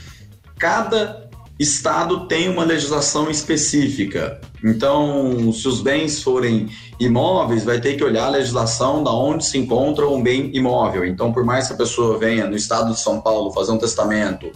cada 0.59 1.29
estado 1.61 2.27
tem 2.27 2.49
uma 2.49 2.63
legislação 2.63 3.29
específica. 3.29 4.41
Então, 4.63 5.51
se 5.53 5.67
os 5.67 5.79
bens 5.79 6.21
forem 6.23 6.69
imóveis, 6.99 7.63
vai 7.63 7.79
ter 7.79 7.95
que 7.95 8.03
olhar 8.03 8.25
a 8.25 8.29
legislação 8.29 9.03
da 9.03 9.13
onde 9.13 9.45
se 9.45 9.57
encontra 9.57 10.07
um 10.07 10.21
bem 10.21 10.49
imóvel. 10.55 11.05
Então, 11.05 11.31
por 11.31 11.45
mais 11.45 11.67
que 11.67 11.73
a 11.73 11.77
pessoa 11.77 12.17
venha 12.17 12.47
no 12.47 12.55
estado 12.55 12.91
de 12.91 12.99
São 12.99 13.21
Paulo 13.21 13.51
fazer 13.51 13.71
um 13.71 13.77
testamento 13.77 14.51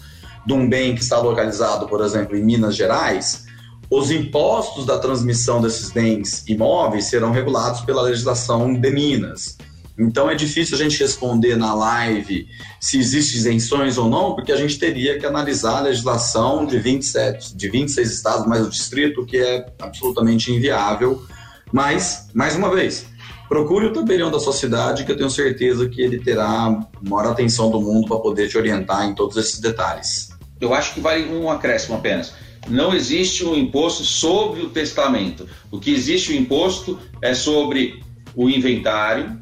de 0.45 0.53
um 0.53 0.67
bem 0.67 0.95
que 0.95 1.01
está 1.01 1.19
localizado, 1.19 1.87
por 1.87 2.03
exemplo, 2.03 2.35
em 2.35 2.43
Minas 2.43 2.75
Gerais, 2.75 3.45
os 3.89 4.09
impostos 4.09 4.85
da 4.85 4.97
transmissão 4.97 5.61
desses 5.61 5.91
bens 5.91 6.43
imóveis 6.47 7.05
serão 7.05 7.31
regulados 7.31 7.81
pela 7.81 8.01
legislação 8.01 8.73
de 8.73 8.91
Minas. 8.91 9.57
Então 9.97 10.29
é 10.29 10.35
difícil 10.35 10.75
a 10.75 10.77
gente 10.77 10.99
responder 10.99 11.55
na 11.55 11.73
live 11.73 12.47
se 12.81 12.99
existem 12.99 13.37
isenções 13.37 13.97
ou 13.97 14.09
não, 14.09 14.35
porque 14.35 14.51
a 14.51 14.57
gente 14.57 14.77
teria 14.77 15.17
que 15.17 15.25
analisar 15.25 15.77
a 15.77 15.81
legislação 15.81 16.65
de 16.65 16.77
27, 16.77 17.55
de 17.55 17.69
26 17.69 18.11
estados 18.11 18.45
mais 18.45 18.65
o 18.65 18.69
distrito, 18.69 19.25
que 19.25 19.37
é 19.37 19.65
absolutamente 19.79 20.51
inviável. 20.51 21.23
Mas, 21.71 22.27
mais 22.33 22.55
uma 22.55 22.73
vez, 22.73 23.05
procure 23.47 23.85
o 23.85 23.93
tabelião 23.93 24.29
da 24.29 24.39
sociedade, 24.39 25.05
que 25.05 25.11
eu 25.11 25.17
tenho 25.17 25.29
certeza 25.29 25.87
que 25.87 26.01
ele 26.01 26.19
terá 26.19 26.45
a 26.45 26.87
maior 27.01 27.31
atenção 27.31 27.71
do 27.71 27.79
mundo 27.79 28.07
para 28.07 28.19
poder 28.19 28.49
te 28.49 28.57
orientar 28.57 29.05
em 29.05 29.15
todos 29.15 29.37
esses 29.37 29.59
detalhes. 29.59 30.29
Eu 30.59 30.73
acho 30.73 30.93
que 30.93 30.99
vale 30.99 31.33
um 31.33 31.49
acréscimo 31.49 31.95
apenas. 31.95 32.33
Não 32.67 32.93
existe 32.93 33.45
um 33.45 33.55
imposto 33.55 34.03
sobre 34.03 34.61
o 34.61 34.69
testamento. 34.69 35.47
O 35.71 35.79
que 35.79 35.93
existe 35.93 36.31
o 36.31 36.35
imposto 36.35 36.99
é 37.21 37.33
sobre 37.33 38.03
o 38.35 38.49
inventário, 38.49 39.39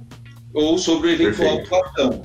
ou 0.53 0.77
sobre 0.77 1.07
o 1.07 1.11
eventual 1.11 1.63
doação. 1.63 2.21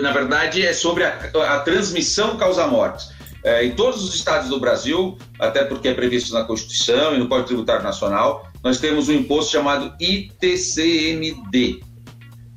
Na 0.00 0.12
verdade, 0.12 0.64
é 0.64 0.72
sobre 0.72 1.04
a, 1.04 1.30
a 1.34 1.60
transmissão 1.60 2.36
causa-mortes. 2.36 3.10
É, 3.44 3.64
em 3.64 3.72
todos 3.72 4.04
os 4.04 4.14
estados 4.14 4.48
do 4.48 4.60
Brasil, 4.60 5.18
até 5.38 5.64
porque 5.64 5.88
é 5.88 5.94
previsto 5.94 6.32
na 6.32 6.44
Constituição 6.44 7.14
e 7.14 7.18
no 7.18 7.26
Código 7.26 7.48
Tributário 7.48 7.82
Nacional, 7.82 8.48
nós 8.62 8.78
temos 8.78 9.08
um 9.08 9.12
imposto 9.12 9.50
chamado 9.50 9.92
ITCMD 10.00 11.80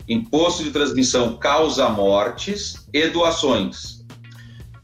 Imposto 0.08 0.64
de 0.64 0.70
Transmissão 0.70 1.36
Causa-Mortes 1.38 2.88
e 2.94 3.08
Doações. 3.08 4.06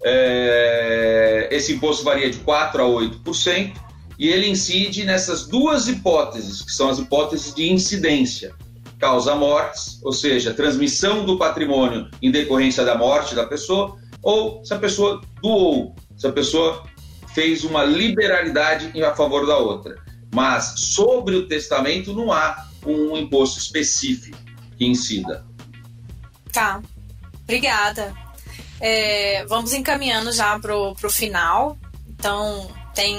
É, 0.04 1.48
esse 1.52 1.74
imposto 1.74 2.04
varia 2.04 2.32
de 2.32 2.40
4% 2.40 2.76
a 2.76 2.80
8% 2.80 3.74
e 4.18 4.28
ele 4.28 4.50
incide 4.50 5.06
nessas 5.06 5.46
duas 5.46 5.88
hipóteses, 5.88 6.64
que 6.64 6.72
são 6.72 6.90
as 6.90 6.98
hipóteses 6.98 7.54
de 7.54 7.72
incidência 7.72 8.56
causa 9.02 9.34
mortes, 9.34 10.00
ou 10.04 10.14
seja, 10.14 10.54
transmissão 10.54 11.26
do 11.26 11.36
patrimônio 11.36 12.08
em 12.22 12.30
decorrência 12.30 12.86
da 12.86 12.96
morte 12.96 13.34
da 13.34 13.48
pessoa, 13.48 13.98
ou 14.22 14.64
se 14.64 14.72
a 14.76 14.78
pessoa 14.78 15.20
doou, 15.42 15.96
se 16.16 16.28
a 16.28 16.32
pessoa 16.32 16.84
fez 17.34 17.64
uma 17.64 17.84
liberalidade 17.84 18.92
em 18.94 19.02
a 19.02 19.16
favor 19.16 19.48
da 19.48 19.58
outra. 19.58 19.98
Mas 20.34 20.76
sobre 20.78 21.36
o 21.36 21.48
testamento 21.48 22.14
não 22.14 22.32
há 22.32 22.68
um 22.86 23.18
imposto 23.18 23.60
específico 23.60 24.38
que 24.78 24.86
incida. 24.86 25.44
Tá, 26.54 26.82
obrigada. 27.44 28.14
É, 28.80 29.46
vamos 29.48 29.74
encaminhando 29.74 30.32
já 30.32 30.58
para 30.60 30.76
o 30.76 30.96
final. 31.10 31.78
Então, 32.08 32.70
tem 32.94 33.18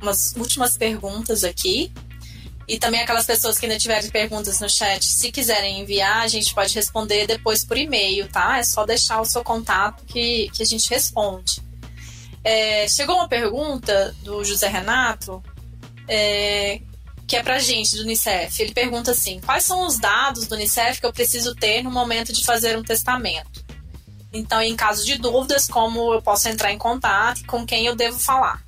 umas 0.00 0.34
últimas 0.36 0.76
perguntas 0.76 1.42
aqui. 1.42 1.92
E 2.68 2.78
também 2.78 3.00
aquelas 3.00 3.24
pessoas 3.24 3.58
que 3.58 3.64
ainda 3.64 3.78
tiverem 3.78 4.10
perguntas 4.10 4.60
no 4.60 4.68
chat, 4.68 5.02
se 5.02 5.32
quiserem 5.32 5.80
enviar, 5.80 6.18
a 6.22 6.28
gente 6.28 6.54
pode 6.54 6.74
responder 6.74 7.26
depois 7.26 7.64
por 7.64 7.78
e-mail, 7.78 8.28
tá? 8.28 8.58
É 8.58 8.62
só 8.62 8.84
deixar 8.84 9.22
o 9.22 9.24
seu 9.24 9.42
contato 9.42 10.04
que, 10.04 10.50
que 10.50 10.62
a 10.62 10.66
gente 10.66 10.88
responde. 10.90 11.62
é, 12.44 12.86
chegou 12.86 13.16
uma 13.16 13.28
pergunta 13.28 14.14
do 14.22 14.44
José 14.44 14.68
Renato, 14.68 15.42
é, 16.06 16.80
que 17.26 17.36
é 17.36 17.42
pra 17.42 17.58
gente, 17.58 17.96
do 17.96 18.02
Unicef. 18.02 18.62
Ele 18.62 18.74
pergunta 18.74 19.12
assim: 19.12 19.40
quais 19.40 19.64
são 19.64 19.86
os 19.86 19.98
dados 19.98 20.46
do 20.46 20.54
Unicef 20.54 21.00
que 21.00 21.06
eu 21.06 21.12
preciso 21.12 21.54
ter 21.54 21.82
no 21.82 21.90
momento 21.90 22.34
de 22.34 22.44
fazer 22.44 22.76
um 22.76 22.82
testamento? 22.82 23.64
Então, 24.30 24.60
em 24.60 24.76
caso 24.76 25.06
de 25.06 25.16
dúvidas, 25.16 25.66
como 25.66 26.12
eu 26.12 26.20
posso 26.20 26.50
entrar 26.50 26.70
em 26.70 26.78
contato, 26.78 27.46
com 27.46 27.64
quem 27.64 27.86
eu 27.86 27.96
devo 27.96 28.18
falar. 28.18 28.62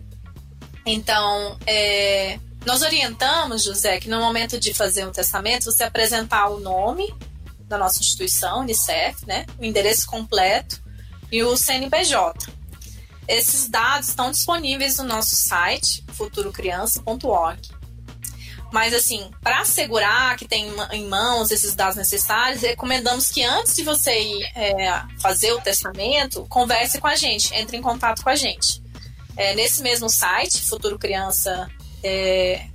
Então, 0.87 1.59
é, 1.67 2.39
nós 2.65 2.83
orientamos, 2.83 3.65
José, 3.65 3.99
que 3.99 4.09
no 4.09 4.21
momento 4.21 4.59
de 4.59 4.75
fazer 4.75 5.07
um 5.07 5.13
testamento, 5.13 5.65
você 5.65 5.85
apresentar 5.85 6.49
o 6.49 6.61
nome 6.61 7.15
da 7.61 7.79
nossa 7.79 8.01
instituição, 8.01 8.61
Unicef, 8.61 9.27
né, 9.27 9.47
o 9.59 9.65
endereço 9.65 10.07
completo 10.07 10.81
e 11.31 11.43
o 11.43 11.57
CNPJ. 11.57 12.53
Esses 13.29 13.69
dados 13.69 14.09
estão 14.09 14.31
disponíveis 14.31 14.99
no 14.99 15.05
nosso 15.05 15.37
site, 15.37 16.05
futurocriança.org. 16.13 17.81
Mas, 18.73 18.95
assim, 18.95 19.31
para 19.41 19.61
assegurar 19.61 20.37
que 20.37 20.47
tem 20.47 20.73
em 20.93 21.09
mãos 21.09 21.51
esses 21.51 21.75
dados 21.75 21.97
necessários, 21.97 22.63
recomendamos 22.63 23.29
que 23.29 23.43
antes 23.43 23.75
de 23.75 23.83
você 23.83 24.21
ir 24.21 24.45
é, 24.55 25.03
fazer 25.21 25.53
o 25.53 25.61
testamento, 25.61 26.47
converse 26.49 27.01
com 27.01 27.07
a 27.07 27.17
gente, 27.17 27.53
entre 27.55 27.77
em 27.77 27.83
contato 27.83 28.23
com 28.23 28.31
a 28.31 28.37
gente. 28.37 28.83
É, 29.37 29.55
nesse 29.55 29.83
mesmo 29.83 30.09
site, 30.09 30.63
futurocriança.org, 30.69 31.80
é, 32.03 32.67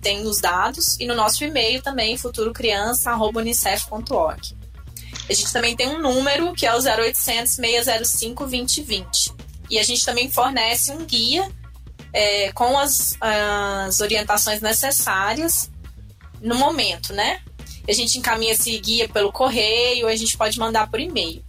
tem 0.00 0.26
os 0.26 0.40
dados, 0.40 0.96
e 1.00 1.06
no 1.06 1.14
nosso 1.14 1.44
e-mail 1.44 1.82
também, 1.82 2.16
futurocriança.unicef.org. 2.16 4.56
A 5.28 5.32
gente 5.32 5.52
também 5.52 5.76
tem 5.76 5.88
um 5.88 6.00
número 6.00 6.54
que 6.54 6.64
é 6.64 6.74
o 6.74 6.78
0800 6.78 7.52
605 7.52 8.46
2020. 8.46 9.34
E 9.70 9.78
a 9.78 9.82
gente 9.82 10.02
também 10.04 10.30
fornece 10.30 10.92
um 10.92 11.04
guia 11.04 11.50
é, 12.12 12.52
com 12.52 12.78
as, 12.78 13.16
as 13.20 14.00
orientações 14.00 14.62
necessárias 14.62 15.70
no 16.40 16.54
momento, 16.54 17.12
né? 17.12 17.40
A 17.86 17.92
gente 17.92 18.18
encaminha 18.18 18.52
esse 18.52 18.78
guia 18.78 19.08
pelo 19.08 19.32
correio, 19.32 20.08
a 20.08 20.16
gente 20.16 20.36
pode 20.36 20.58
mandar 20.58 20.90
por 20.90 21.00
e-mail. 21.00 21.44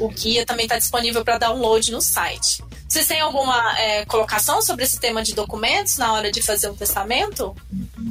O 0.00 0.08
guia 0.08 0.44
também 0.44 0.64
está 0.64 0.78
disponível 0.78 1.24
para 1.24 1.38
download 1.38 1.92
no 1.92 2.00
site. 2.00 2.64
Vocês 2.94 3.08
têm 3.08 3.20
alguma 3.20 3.76
é, 3.76 4.04
colocação 4.04 4.62
sobre 4.62 4.84
esse 4.84 5.00
tema 5.00 5.20
de 5.20 5.34
documentos 5.34 5.98
na 5.98 6.12
hora 6.12 6.30
de 6.30 6.40
fazer 6.40 6.70
um 6.70 6.76
testamento? 6.76 7.52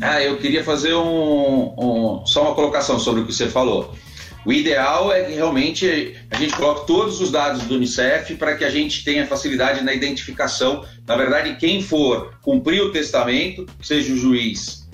Ah, 0.02 0.22
eu 0.22 0.38
queria 0.40 0.62
fazer 0.62 0.94
um, 0.94 1.74
um, 1.78 2.26
só 2.26 2.42
uma 2.42 2.54
colocação 2.54 3.00
sobre 3.00 3.22
o 3.22 3.26
que 3.26 3.32
você 3.32 3.48
falou. 3.48 3.96
O 4.46 4.52
ideal 4.52 5.10
é 5.10 5.24
que 5.24 5.32
realmente 5.32 6.18
a 6.30 6.36
gente 6.36 6.54
coloque 6.54 6.86
todos 6.86 7.22
os 7.22 7.32
dados 7.32 7.62
do 7.62 7.76
Unicef 7.76 8.36
para 8.36 8.58
que 8.58 8.66
a 8.66 8.70
gente 8.70 9.06
tenha 9.06 9.26
facilidade 9.26 9.82
na 9.82 9.94
identificação. 9.94 10.84
Na 11.08 11.16
verdade, 11.16 11.56
quem 11.56 11.82
for 11.82 12.34
cumprir 12.42 12.82
o 12.82 12.92
testamento, 12.92 13.66
seja 13.82 14.12
o 14.12 14.18
juiz, 14.18 14.86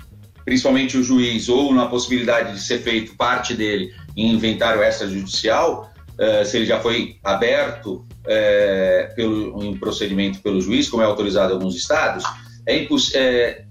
principalmente 0.46 1.00
o 1.00 1.04
juiz, 1.04 1.50
ou 1.50 1.74
na 1.74 1.88
possibilidade 1.88 2.54
de 2.54 2.62
ser 2.62 2.84
feito 2.84 3.16
parte 3.16 3.56
dele 3.56 3.92
em 4.16 4.34
inventário 4.34 4.84
extrajudicial, 4.84 5.90
uh, 6.20 6.46
se 6.46 6.58
ele 6.58 6.66
já 6.66 6.80
foi 6.80 7.18
aberto 7.24 8.06
uh, 8.06 9.16
pelo, 9.16 9.64
em 9.64 9.78
procedimento 9.78 10.42
pelo 10.42 10.62
juiz, 10.62 10.90
como 10.90 11.02
é 11.02 11.06
autorizado 11.06 11.54
em 11.54 11.56
alguns 11.56 11.76
estados, 11.76 12.24
é 12.68 12.88
é, 13.16 13.66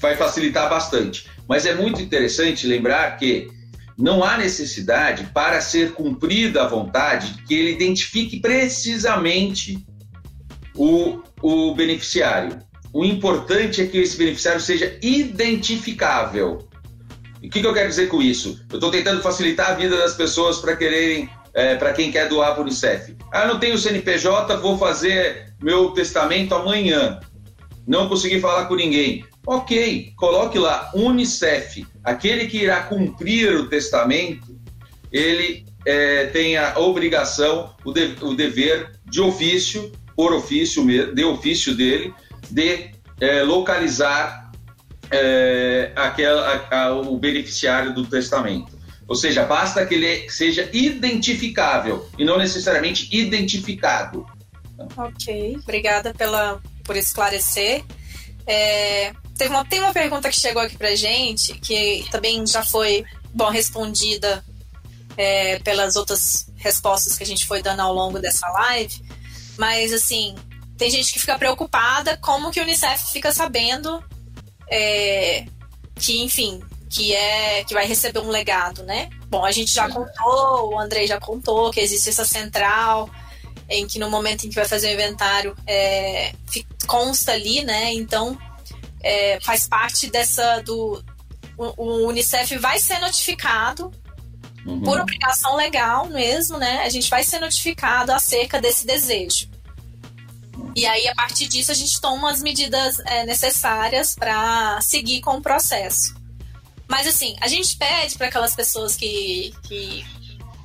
vai 0.00 0.16
facilitar 0.16 0.68
bastante. 0.68 1.26
Mas 1.48 1.64
é 1.64 1.74
muito 1.74 2.02
interessante 2.02 2.66
lembrar 2.66 3.16
que 3.16 3.48
não 3.96 4.24
há 4.24 4.36
necessidade 4.36 5.30
para 5.32 5.60
ser 5.60 5.92
cumprida 5.92 6.62
a 6.62 6.66
vontade 6.66 7.42
que 7.46 7.54
ele 7.54 7.72
identifique 7.72 8.40
precisamente 8.40 9.86
o, 10.74 11.22
o 11.40 11.74
beneficiário. 11.74 12.58
O 12.92 13.04
importante 13.04 13.80
é 13.80 13.86
que 13.86 13.98
esse 13.98 14.16
beneficiário 14.16 14.60
seja 14.60 14.98
identificável. 15.00 16.68
E 17.42 17.48
o 17.48 17.50
que, 17.50 17.60
que 17.60 17.66
eu 17.66 17.74
quero 17.74 17.88
dizer 17.88 18.08
com 18.08 18.20
isso? 18.22 18.60
Eu 18.70 18.76
estou 18.76 18.90
tentando 18.90 19.22
facilitar 19.22 19.70
a 19.70 19.74
vida 19.74 19.96
das 19.96 20.14
pessoas 20.14 20.58
para 20.58 20.76
quererem, 20.76 21.28
é, 21.54 21.76
para 21.76 21.92
quem 21.92 22.10
quer 22.10 22.28
doar 22.28 22.52
para 22.52 22.60
o 22.60 22.62
Unicef. 22.62 23.16
Ah, 23.30 23.46
não 23.46 23.58
tenho 23.58 23.78
CNPJ, 23.78 24.56
vou 24.56 24.78
fazer 24.78 25.54
meu 25.60 25.90
testamento 25.90 26.54
amanhã. 26.54 27.20
Não 27.86 28.08
consegui 28.08 28.40
falar 28.40 28.66
com 28.66 28.74
ninguém. 28.74 29.24
Ok, 29.46 30.12
coloque 30.16 30.58
lá 30.58 30.90
Unicef. 30.94 31.84
Aquele 32.04 32.46
que 32.46 32.58
irá 32.58 32.82
cumprir 32.82 33.54
o 33.54 33.68
testamento, 33.68 34.56
ele 35.10 35.66
é, 35.84 36.26
tem 36.26 36.56
a 36.56 36.78
obrigação, 36.78 37.74
o, 37.84 37.92
de, 37.92 38.14
o, 38.20 38.34
dever 38.34 38.92
de 39.04 39.20
ofício, 39.20 39.90
por 40.16 40.32
ofício, 40.32 40.84
de 41.12 41.24
ofício 41.24 41.74
dele, 41.74 42.14
de 42.50 42.90
é, 43.20 43.42
localizar 43.42 44.52
é, 45.10 45.92
aquela, 45.96 46.66
a, 46.70 46.84
a, 46.84 46.94
o 46.94 47.18
beneficiário 47.18 47.92
do 47.92 48.06
testamento. 48.06 48.81
Ou 49.12 49.16
seja, 49.16 49.44
basta 49.44 49.84
que 49.84 49.94
ele 49.94 50.30
seja 50.30 50.70
identificável 50.72 52.08
e 52.16 52.24
não 52.24 52.38
necessariamente 52.38 53.14
identificado. 53.14 54.26
Ok, 54.96 55.58
obrigada 55.62 56.14
pela, 56.14 56.62
por 56.82 56.96
esclarecer. 56.96 57.84
É, 58.46 59.12
Teve 59.36 59.52
uma, 59.52 59.66
tem 59.66 59.80
uma 59.80 59.92
pergunta 59.92 60.30
que 60.30 60.40
chegou 60.40 60.62
aqui 60.62 60.78
pra 60.78 60.96
gente, 60.96 61.52
que 61.58 62.06
também 62.10 62.46
já 62.46 62.64
foi, 62.64 63.04
bom, 63.34 63.50
respondida 63.50 64.42
é, 65.14 65.58
pelas 65.58 65.94
outras 65.94 66.46
respostas 66.56 67.18
que 67.18 67.22
a 67.22 67.26
gente 67.26 67.46
foi 67.46 67.60
dando 67.60 67.80
ao 67.80 67.92
longo 67.92 68.18
dessa 68.18 68.48
live. 68.48 68.94
Mas, 69.58 69.92
assim, 69.92 70.34
tem 70.78 70.88
gente 70.88 71.12
que 71.12 71.18
fica 71.18 71.38
preocupada 71.38 72.16
como 72.16 72.50
que 72.50 72.60
o 72.60 72.62
Unicef 72.62 73.12
fica 73.12 73.30
sabendo 73.30 74.02
é, 74.70 75.44
que, 75.96 76.22
enfim, 76.22 76.62
que 76.92 77.14
é 77.14 77.64
que 77.64 77.72
vai 77.72 77.86
receber 77.86 78.20
um 78.20 78.28
legado, 78.28 78.82
né? 78.82 79.08
Bom, 79.28 79.44
a 79.44 79.50
gente 79.50 79.72
já 79.72 79.88
contou, 79.88 80.74
o 80.74 80.78
Andrei 80.78 81.06
já 81.06 81.18
contou 81.18 81.70
que 81.70 81.80
existe 81.80 82.10
essa 82.10 82.24
central 82.24 83.08
em 83.68 83.86
que 83.86 83.98
no 83.98 84.10
momento 84.10 84.44
em 84.44 84.50
que 84.50 84.54
vai 84.54 84.66
fazer 84.66 84.88
o 84.88 84.92
inventário 84.92 85.56
é, 85.66 86.34
consta 86.86 87.32
ali, 87.32 87.64
né? 87.64 87.94
Então 87.94 88.38
é, 89.02 89.40
faz 89.40 89.66
parte 89.66 90.10
dessa 90.10 90.60
do 90.60 91.02
o, 91.56 91.82
o, 91.82 92.08
Unicef 92.08 92.56
vai 92.58 92.78
ser 92.78 92.98
notificado 92.98 93.90
uhum. 94.66 94.82
por 94.82 95.00
obrigação 95.00 95.56
legal 95.56 96.06
mesmo, 96.08 96.58
né? 96.58 96.82
A 96.84 96.90
gente 96.90 97.08
vai 97.08 97.24
ser 97.24 97.38
notificado 97.38 98.12
acerca 98.12 98.60
desse 98.60 98.86
desejo. 98.86 99.50
E 100.74 100.86
aí, 100.86 101.06
a 101.08 101.14
partir 101.14 101.48
disso, 101.48 101.70
a 101.70 101.74
gente 101.74 102.00
toma 102.00 102.30
as 102.30 102.42
medidas 102.42 102.98
é, 103.00 103.24
necessárias 103.26 104.14
para 104.14 104.80
seguir 104.80 105.20
com 105.20 105.36
o 105.36 105.42
processo. 105.42 106.14
Mas, 106.92 107.06
assim, 107.06 107.34
a 107.40 107.48
gente 107.48 107.74
pede 107.78 108.18
para 108.18 108.26
aquelas 108.26 108.54
pessoas 108.54 108.94
que, 108.94 109.54
que 109.62 110.04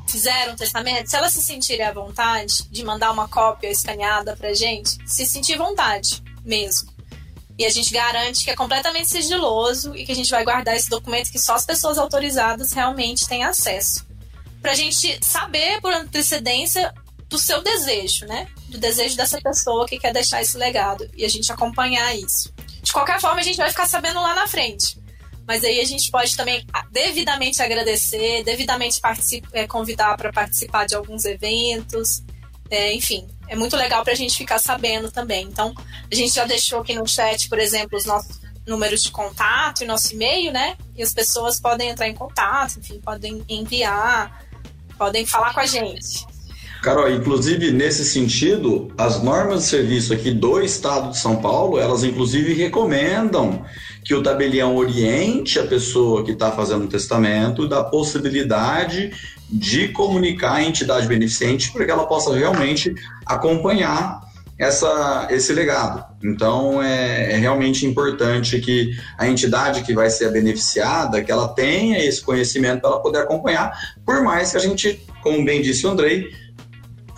fizeram 0.09 0.51
o 0.51 0.55
testamento, 0.57 1.09
se 1.09 1.15
elas 1.15 1.32
se 1.32 1.41
sentirem 1.41 1.86
à 1.86 1.93
vontade 1.93 2.67
de 2.69 2.84
mandar 2.84 3.11
uma 3.11 3.30
cópia 3.30 3.69
escaneada 3.69 4.36
para 4.36 4.53
gente, 4.53 4.97
se 5.07 5.25
sentir 5.25 5.57
vontade 5.57 6.21
mesmo. 6.43 6.91
E 7.57 7.65
a 7.65 7.69
gente 7.69 7.93
garante 7.93 8.43
que 8.43 8.51
é 8.51 8.57
completamente 8.57 9.07
sigiloso 9.07 9.95
e 9.95 10.05
que 10.05 10.11
a 10.11 10.15
gente 10.15 10.30
vai 10.30 10.43
guardar 10.43 10.75
esse 10.75 10.89
documento 10.89 11.32
que 11.32 11.39
só 11.39 11.55
as 11.55 11.65
pessoas 11.65 11.97
autorizadas 11.97 12.73
realmente 12.73 13.25
têm 13.25 13.45
acesso. 13.45 14.05
Para 14.61 14.73
a 14.73 14.75
gente 14.75 15.25
saber 15.25 15.80
por 15.80 15.93
antecedência 15.93 16.93
do 17.30 17.39
seu 17.39 17.63
desejo, 17.63 18.25
né? 18.25 18.49
Do 18.67 18.78
desejo 18.78 19.15
dessa 19.15 19.39
pessoa 19.39 19.88
que 19.88 19.97
quer 19.97 20.11
deixar 20.11 20.41
esse 20.41 20.57
legado 20.57 21.09
e 21.15 21.23
a 21.23 21.30
gente 21.30 21.49
acompanhar 21.53 22.13
isso. 22.17 22.53
De 22.84 22.91
qualquer 22.91 23.21
forma, 23.21 23.39
a 23.39 23.43
gente 23.43 23.55
vai 23.55 23.69
ficar 23.69 23.88
sabendo 23.88 24.21
lá 24.21 24.36
na 24.36 24.45
frente. 24.45 25.07
Mas 25.48 25.64
aí 25.64 25.80
a 25.80 25.86
gente 25.86 26.12
pode 26.12 26.36
também 26.36 26.66
devidamente 26.91 27.62
agradecer, 27.62 28.43
devidamente 28.43 29.00
é, 29.54 29.66
convidar 29.66 30.18
para 30.18 30.32
participar 30.32 30.86
de 30.86 30.93
alguns 30.93 31.24
eventos, 31.24 32.22
é, 32.70 32.93
enfim, 32.93 33.28
é 33.48 33.56
muito 33.56 33.76
legal 33.78 34.04
para 34.04 34.14
a 34.14 34.16
gente 34.16 34.38
ficar 34.38 34.60
sabendo 34.60 35.10
também. 35.10 35.45
Então, 35.45 35.74
a 36.12 36.14
gente 36.14 36.34
já 36.34 36.45
deixou 36.45 36.82
aqui 36.82 36.93
no 36.93 37.08
chat, 37.08 37.48
por 37.48 37.60
exemplo, 37.60 37.98
os 37.98 38.06
nossos 38.06 38.41
números 38.66 39.02
de 39.02 39.12
contato 39.12 39.82
e 39.82 39.86
nosso 39.86 40.14
e-mail, 40.14 40.52
né? 40.52 40.76
E 40.95 41.02
as 41.02 41.14
pessoas 41.14 41.60
podem 41.60 41.89
entrar 41.89 42.10
em 42.10 42.14
contato, 42.14 42.80
enfim, 42.80 43.00
podem 43.00 43.41
enviar, 43.48 44.45
podem 44.98 45.26
falar 45.26 45.54
com 45.54 45.62
a 45.62 45.66
gente. 45.66 46.28
Carol, 46.84 47.10
inclusive 47.10 47.72
nesse 47.72 48.06
sentido, 48.06 48.93
as 48.98 49.24
normas 49.24 49.64
de 49.64 49.70
serviço 49.70 50.14
aqui 50.14 50.32
do 50.32 50.62
Estado 50.62 51.12
de 51.12 51.18
São 51.18 51.38
Paulo, 51.38 51.80
elas 51.80 52.04
inclusive 52.04 52.54
recomendam 52.54 53.66
que 54.08 54.16
o 54.16 54.24
tabelião 54.24 54.78
oriente 54.78 55.60
a 55.60 55.68
pessoa 55.68 56.24
que 56.24 56.32
está 56.32 56.49
fazendo 56.49 56.86
o 56.86 56.88
testamento 56.88 57.68
da 57.68 57.84
possibilidade 57.84 59.12
de 59.49 59.89
comunicar 59.89 60.53
a 60.53 60.64
entidade 60.64 61.05
beneficente 61.08 61.74
para 61.74 61.84
que 61.84 61.91
ela 61.91 62.08
possa 62.08 62.34
realmente 62.34 62.95
acompanhar 63.26 64.22
essa, 64.58 65.28
esse 65.30 65.51
legado. 65.51 66.05
Então, 66.24 66.82
é, 66.82 67.34
é, 67.34 67.36
realmente 67.36 67.86
importante 67.86 68.62
que 68.62 68.97
a 69.18 69.28
entidade 69.28 69.84
que 69.84 69.93
vai 69.93 70.10
ser 70.10 70.32
beneficiada, 70.32 71.22
que 71.22 71.32
ela 71.32 71.49
tenha 71.49 71.99
esse 71.99 72.22
conhecimento 72.22 72.80
para 72.80 72.91
ela 72.91 73.01
poder 73.01 73.20
acompanhar, 73.20 73.78
por 74.05 74.24
mais 74.24 74.51
que 74.51 74.58
a 74.58 74.62
gente, 74.62 75.05
como 75.22 75.43
bem 75.43 75.62
disse 75.62 75.86
o 75.86 75.89
Andrei, 75.89 76.32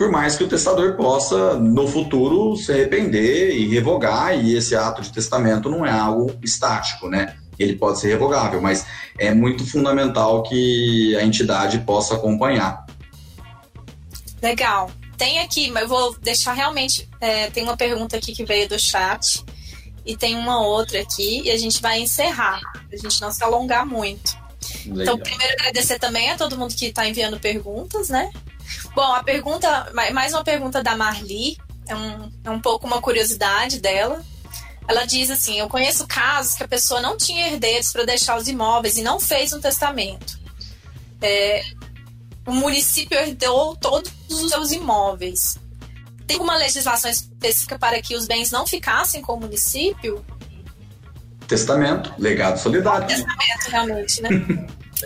por 0.00 0.10
mais 0.10 0.34
que 0.34 0.42
o 0.42 0.48
testador 0.48 0.96
possa, 0.96 1.56
no 1.56 1.86
futuro, 1.86 2.56
se 2.56 2.72
arrepender 2.72 3.54
e 3.54 3.68
revogar, 3.68 4.34
e 4.34 4.56
esse 4.56 4.74
ato 4.74 5.02
de 5.02 5.12
testamento 5.12 5.68
não 5.68 5.84
é 5.84 5.90
algo 5.90 6.34
estático, 6.42 7.06
né? 7.06 7.36
Ele 7.58 7.76
pode 7.76 8.00
ser 8.00 8.08
revogável, 8.08 8.62
mas 8.62 8.86
é 9.18 9.34
muito 9.34 9.62
fundamental 9.70 10.42
que 10.42 11.14
a 11.16 11.22
entidade 11.22 11.80
possa 11.80 12.14
acompanhar. 12.14 12.86
Legal. 14.40 14.90
Tem 15.18 15.40
aqui, 15.40 15.70
mas 15.70 15.82
eu 15.82 15.88
vou 15.90 16.16
deixar 16.22 16.54
realmente. 16.54 17.06
É, 17.20 17.50
tem 17.50 17.62
uma 17.62 17.76
pergunta 17.76 18.16
aqui 18.16 18.32
que 18.32 18.46
veio 18.46 18.66
do 18.66 18.78
chat 18.78 19.44
e 20.06 20.16
tem 20.16 20.34
uma 20.34 20.62
outra 20.62 20.98
aqui 20.98 21.42
e 21.44 21.50
a 21.50 21.58
gente 21.58 21.82
vai 21.82 22.00
encerrar, 22.00 22.58
a 22.90 22.96
gente 22.96 23.20
não 23.20 23.30
se 23.30 23.44
alongar 23.44 23.84
muito. 23.84 24.34
Legal. 24.86 25.02
Então, 25.02 25.18
primeiro 25.18 25.52
agradecer 25.58 25.98
também 25.98 26.30
a 26.30 26.38
todo 26.38 26.56
mundo 26.56 26.74
que 26.74 26.86
está 26.86 27.06
enviando 27.06 27.38
perguntas, 27.38 28.08
né? 28.08 28.30
Bom, 28.94 29.12
a 29.14 29.22
pergunta, 29.22 29.90
mais 30.12 30.32
uma 30.32 30.44
pergunta 30.44 30.82
da 30.82 30.96
Marli, 30.96 31.56
é 31.86 31.94
um, 31.94 32.32
é 32.44 32.50
um 32.50 32.60
pouco 32.60 32.86
uma 32.86 33.00
curiosidade 33.00 33.80
dela. 33.80 34.22
Ela 34.88 35.04
diz 35.04 35.30
assim: 35.30 35.58
Eu 35.58 35.68
conheço 35.68 36.06
casos 36.06 36.54
que 36.54 36.62
a 36.62 36.68
pessoa 36.68 37.00
não 37.00 37.16
tinha 37.16 37.48
herdeiros 37.48 37.92
para 37.92 38.04
deixar 38.04 38.36
os 38.36 38.48
imóveis 38.48 38.96
e 38.96 39.02
não 39.02 39.20
fez 39.20 39.52
um 39.52 39.60
testamento. 39.60 40.38
É, 41.20 41.62
o 42.46 42.52
município 42.52 43.18
herdou 43.18 43.76
todos 43.76 44.12
os 44.28 44.50
seus 44.50 44.72
imóveis. 44.72 45.58
Tem 46.26 46.38
uma 46.38 46.56
legislação 46.56 47.10
específica 47.10 47.78
para 47.78 48.00
que 48.00 48.14
os 48.14 48.26
bens 48.26 48.50
não 48.50 48.66
ficassem 48.66 49.20
com 49.20 49.34
o 49.34 49.40
município? 49.40 50.24
Testamento, 51.46 52.12
legado 52.18 52.58
solidário. 52.58 53.06
Testamento, 53.06 53.68
realmente, 53.68 54.22
né? 54.22 54.28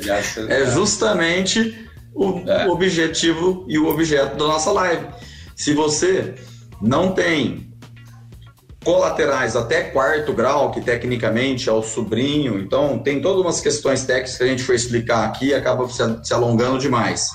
é 0.48 0.66
justamente 0.70 1.90
o 2.14 2.42
é. 2.48 2.68
objetivo 2.68 3.64
e 3.68 3.78
o 3.78 3.88
objeto 3.88 4.36
da 4.36 4.46
nossa 4.46 4.70
live. 4.70 5.06
Se 5.56 5.74
você 5.74 6.34
não 6.80 7.12
tem 7.12 7.72
colaterais 8.84 9.56
até 9.56 9.84
quarto 9.84 10.32
grau, 10.32 10.70
que 10.70 10.80
tecnicamente 10.80 11.68
é 11.68 11.72
o 11.72 11.82
sobrinho, 11.82 12.58
então 12.58 12.98
tem 12.98 13.20
todas 13.20 13.40
umas 13.40 13.60
questões 13.60 14.04
técnicas 14.04 14.36
que 14.36 14.44
a 14.44 14.46
gente 14.46 14.62
foi 14.62 14.76
explicar 14.76 15.24
aqui 15.24 15.54
acaba 15.54 15.88
se 15.88 16.34
alongando 16.34 16.78
demais. 16.78 17.30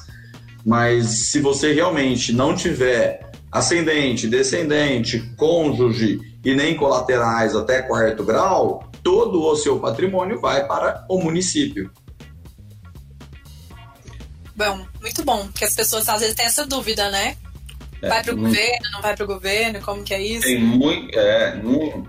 Mas 0.66 1.30
se 1.32 1.40
você 1.40 1.74
realmente 1.74 2.32
não 2.32 2.56
tiver 2.56 3.32
ascendente, 3.52 4.28
descendente, 4.28 5.20
cônjuge 5.36 6.20
e 6.46 6.54
nem 6.54 6.76
colaterais 6.76 7.56
até 7.56 7.82
quarto 7.82 8.24
grau, 8.24 8.90
todo 9.04 9.42
o 9.42 9.56
seu 9.56 9.80
patrimônio 9.80 10.40
vai 10.40 10.68
para 10.68 11.04
o 11.10 11.20
município. 11.20 11.90
Bom, 14.60 14.86
muito 15.00 15.24
bom, 15.24 15.48
porque 15.48 15.64
as 15.64 15.74
pessoas 15.74 16.10
às 16.10 16.20
vezes 16.20 16.36
têm 16.36 16.46
essa 16.46 16.66
dúvida, 16.66 17.10
né? 17.10 17.38
É, 18.02 18.10
vai 18.10 18.22
para 18.22 18.34
o 18.34 18.38
governo, 18.38 18.92
não 18.92 19.02
vai 19.02 19.16
para 19.16 19.24
o 19.24 19.28
governo, 19.28 19.82
como 19.82 20.04
que 20.04 20.14
é 20.14 20.22
isso? 20.22 20.46
Tem 20.46 20.60
muito, 20.60 21.18
é, 21.18 21.56
não, 21.64 22.06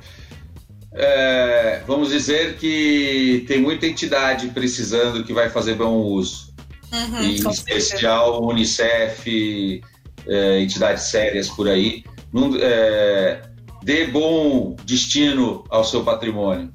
é, 0.92 1.80
vamos 1.86 2.08
dizer 2.08 2.56
que 2.56 3.44
tem 3.46 3.60
muita 3.60 3.86
entidade 3.86 4.48
precisando 4.48 5.22
que 5.22 5.32
vai 5.32 5.48
fazer 5.48 5.74
bom 5.74 5.94
uso. 5.98 6.52
Uhum, 6.92 7.22
em 7.22 7.34
especial 7.34 8.44
Unicef, 8.44 9.80
é, 10.26 10.60
entidades 10.60 11.04
sérias 11.04 11.48
por 11.48 11.68
aí. 11.68 12.02
Não, 12.32 12.50
é, 12.56 13.42
dê 13.80 14.08
bom 14.08 14.74
destino 14.84 15.62
ao 15.70 15.84
seu 15.84 16.02
patrimônio. 16.02 16.72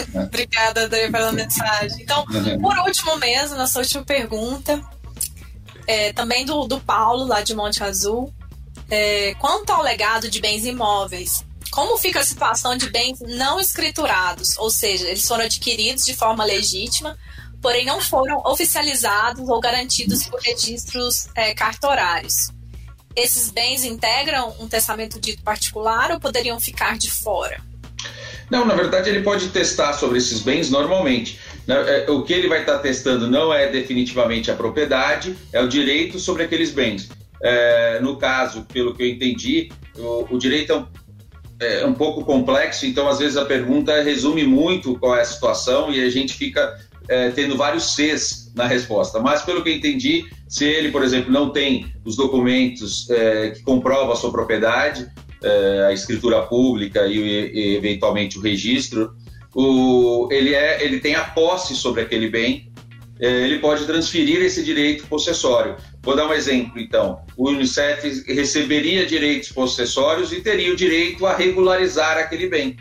Obrigada, 0.14 0.84
André, 0.84 1.10
pela 1.10 1.32
mensagem. 1.32 2.02
Então, 2.02 2.24
uhum. 2.30 2.60
por 2.60 2.78
último 2.78 3.16
mesmo, 3.16 3.56
nossa 3.56 3.78
última 3.78 4.02
pergunta, 4.04 4.82
é, 5.86 6.12
também 6.12 6.44
do, 6.44 6.66
do 6.66 6.80
Paulo, 6.80 7.24
lá 7.26 7.42
de 7.42 7.54
Monte 7.54 7.82
Azul. 7.82 8.32
É, 8.90 9.34
quanto 9.38 9.70
ao 9.70 9.82
legado 9.82 10.28
de 10.28 10.40
bens 10.40 10.66
imóveis, 10.66 11.44
como 11.70 11.96
fica 11.96 12.20
a 12.20 12.24
situação 12.24 12.76
de 12.76 12.90
bens 12.90 13.18
não 13.20 13.58
escriturados? 13.58 14.58
Ou 14.58 14.70
seja, 14.70 15.08
eles 15.08 15.26
foram 15.26 15.44
adquiridos 15.44 16.04
de 16.04 16.14
forma 16.14 16.44
legítima, 16.44 17.16
porém 17.62 17.86
não 17.86 18.00
foram 18.00 18.42
oficializados 18.44 19.48
ou 19.48 19.58
garantidos 19.60 20.26
por 20.26 20.40
registros 20.40 21.28
é, 21.34 21.54
cartorários. 21.54 22.50
Esses 23.16 23.50
bens 23.50 23.84
integram 23.84 24.54
um 24.58 24.68
testamento 24.68 25.18
dito 25.18 25.42
particular 25.42 26.10
ou 26.10 26.20
poderiam 26.20 26.60
ficar 26.60 26.98
de 26.98 27.10
fora? 27.10 27.62
Não, 28.50 28.64
na 28.64 28.74
verdade 28.74 29.08
ele 29.08 29.22
pode 29.22 29.48
testar 29.48 29.92
sobre 29.94 30.18
esses 30.18 30.40
bens 30.40 30.70
normalmente. 30.70 31.38
Né, 31.66 32.04
é, 32.06 32.10
o 32.10 32.22
que 32.22 32.32
ele 32.32 32.48
vai 32.48 32.60
estar 32.60 32.78
testando 32.78 33.30
não 33.30 33.52
é 33.52 33.68
definitivamente 33.68 34.50
a 34.50 34.54
propriedade, 34.54 35.36
é 35.52 35.60
o 35.60 35.68
direito 35.68 36.18
sobre 36.18 36.42
aqueles 36.42 36.70
bens. 36.70 37.08
É, 37.42 37.98
no 38.00 38.16
caso, 38.16 38.64
pelo 38.72 38.94
que 38.94 39.02
eu 39.02 39.08
entendi, 39.08 39.70
o, 39.96 40.34
o 40.34 40.38
direito 40.38 40.72
é 40.72 40.76
um, 40.76 40.86
é 41.60 41.86
um, 41.86 41.94
pouco 41.94 42.24
complexo, 42.24 42.86
então 42.86 43.08
às 43.08 43.18
vezes 43.18 43.36
a 43.36 43.44
pergunta 43.44 44.02
resume 44.02 44.44
muito 44.44 44.98
qual 44.98 45.16
é 45.16 45.22
a 45.22 45.24
situação 45.24 45.92
e 45.92 46.02
a 46.02 46.10
gente 46.10 46.34
fica 46.34 46.78
é, 47.08 47.30
tendo 47.30 47.56
vários 47.56 47.94
Cs 47.94 48.52
na 48.54 48.66
resposta. 48.66 49.18
Mas 49.18 49.42
pelo 49.42 49.62
que 49.62 49.70
eu 49.70 49.74
entendi, 49.74 50.24
se 50.48 50.64
ele, 50.64 50.90
por 50.90 51.02
exemplo, 51.02 51.32
não 51.32 51.50
tem 51.50 51.92
os 52.04 52.16
documentos 52.16 53.08
é, 53.10 53.50
que 53.50 53.62
comprovam 53.62 54.12
a 54.12 54.16
sua 54.16 54.30
propriedade, 54.30 55.08
é, 55.42 55.86
a 55.86 55.92
escritura 55.92 56.42
pública 56.42 57.06
e, 57.06 57.18
e 57.18 57.76
eventualmente 57.76 58.38
o 58.38 58.40
registro, 58.40 59.14
o, 59.54 60.28
ele, 60.30 60.54
é, 60.54 60.84
ele 60.84 61.00
tem 61.00 61.14
a 61.14 61.24
posse 61.24 61.74
sobre 61.74 62.00
aquele 62.00 62.28
bem, 62.28 62.72
é, 63.20 63.28
ele 63.44 63.58
pode 63.58 63.84
transferir 63.86 64.40
esse 64.42 64.64
direito 64.64 65.06
possessório. 65.06 65.76
Vou 66.02 66.16
dar 66.16 66.26
um 66.26 66.32
exemplo, 66.32 66.80
então. 66.80 67.20
O 67.36 67.50
Unicef 67.50 68.24
receberia 68.26 69.06
direitos 69.06 69.52
possessórios 69.52 70.32
e 70.32 70.40
teria 70.40 70.72
o 70.72 70.76
direito 70.76 71.26
a 71.26 71.36
regularizar 71.36 72.18
aquele 72.18 72.48
bem. 72.48 72.76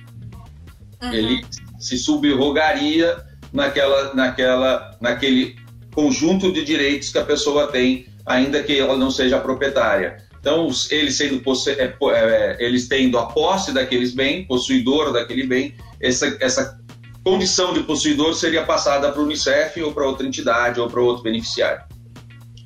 Uhum. 1.01 1.14
Ele 1.14 1.45
se 1.80 1.97
subrogaria 1.97 3.18
naquela, 3.53 4.14
naquela, 4.14 4.97
naquele 4.99 5.55
conjunto 5.93 6.51
de 6.51 6.64
direitos 6.64 7.09
que 7.09 7.18
a 7.18 7.24
pessoa 7.24 7.68
tem, 7.68 8.07
ainda 8.26 8.64
que 8.64 8.80
ela 8.80 8.97
não 8.97 9.12
seja 9.12 9.39
proprietária. 9.39 10.18
Então, 10.41 10.67
eles, 10.89 11.17
sendo, 11.17 11.39
é, 11.67 11.93
é, 12.15 12.57
eles 12.59 12.87
tendo 12.87 13.17
a 13.19 13.27
posse 13.27 13.71
daqueles 13.71 14.11
bens, 14.11 14.47
possuidor 14.47 15.13
daquele 15.13 15.45
bem, 15.45 15.75
essa, 16.01 16.35
essa 16.39 16.79
condição 17.23 17.73
de 17.73 17.83
possuidor 17.83 18.33
seria 18.33 18.65
passada 18.65 19.11
para 19.11 19.21
o 19.21 19.25
Unicef 19.25 19.79
ou 19.83 19.93
para 19.93 20.05
outra 20.07 20.25
entidade 20.25 20.79
ou 20.79 20.89
para 20.89 20.99
outro 20.99 21.21
beneficiário. 21.21 21.83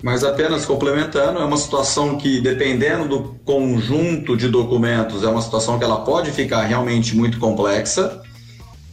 Mas 0.01 0.23
apenas 0.23 0.65
complementando, 0.65 1.39
é 1.39 1.43
uma 1.43 1.57
situação 1.57 2.17
que, 2.17 2.39
dependendo 2.39 3.09
do 3.09 3.39
conjunto 3.43 4.37
de 4.37 4.47
documentos, 4.47 5.23
é 5.23 5.27
uma 5.27 5.41
situação 5.41 5.77
que 5.77 5.83
ela 5.83 6.01
pode 6.01 6.31
ficar 6.31 6.61
realmente 6.61 7.13
muito 7.13 7.39
complexa. 7.39 8.21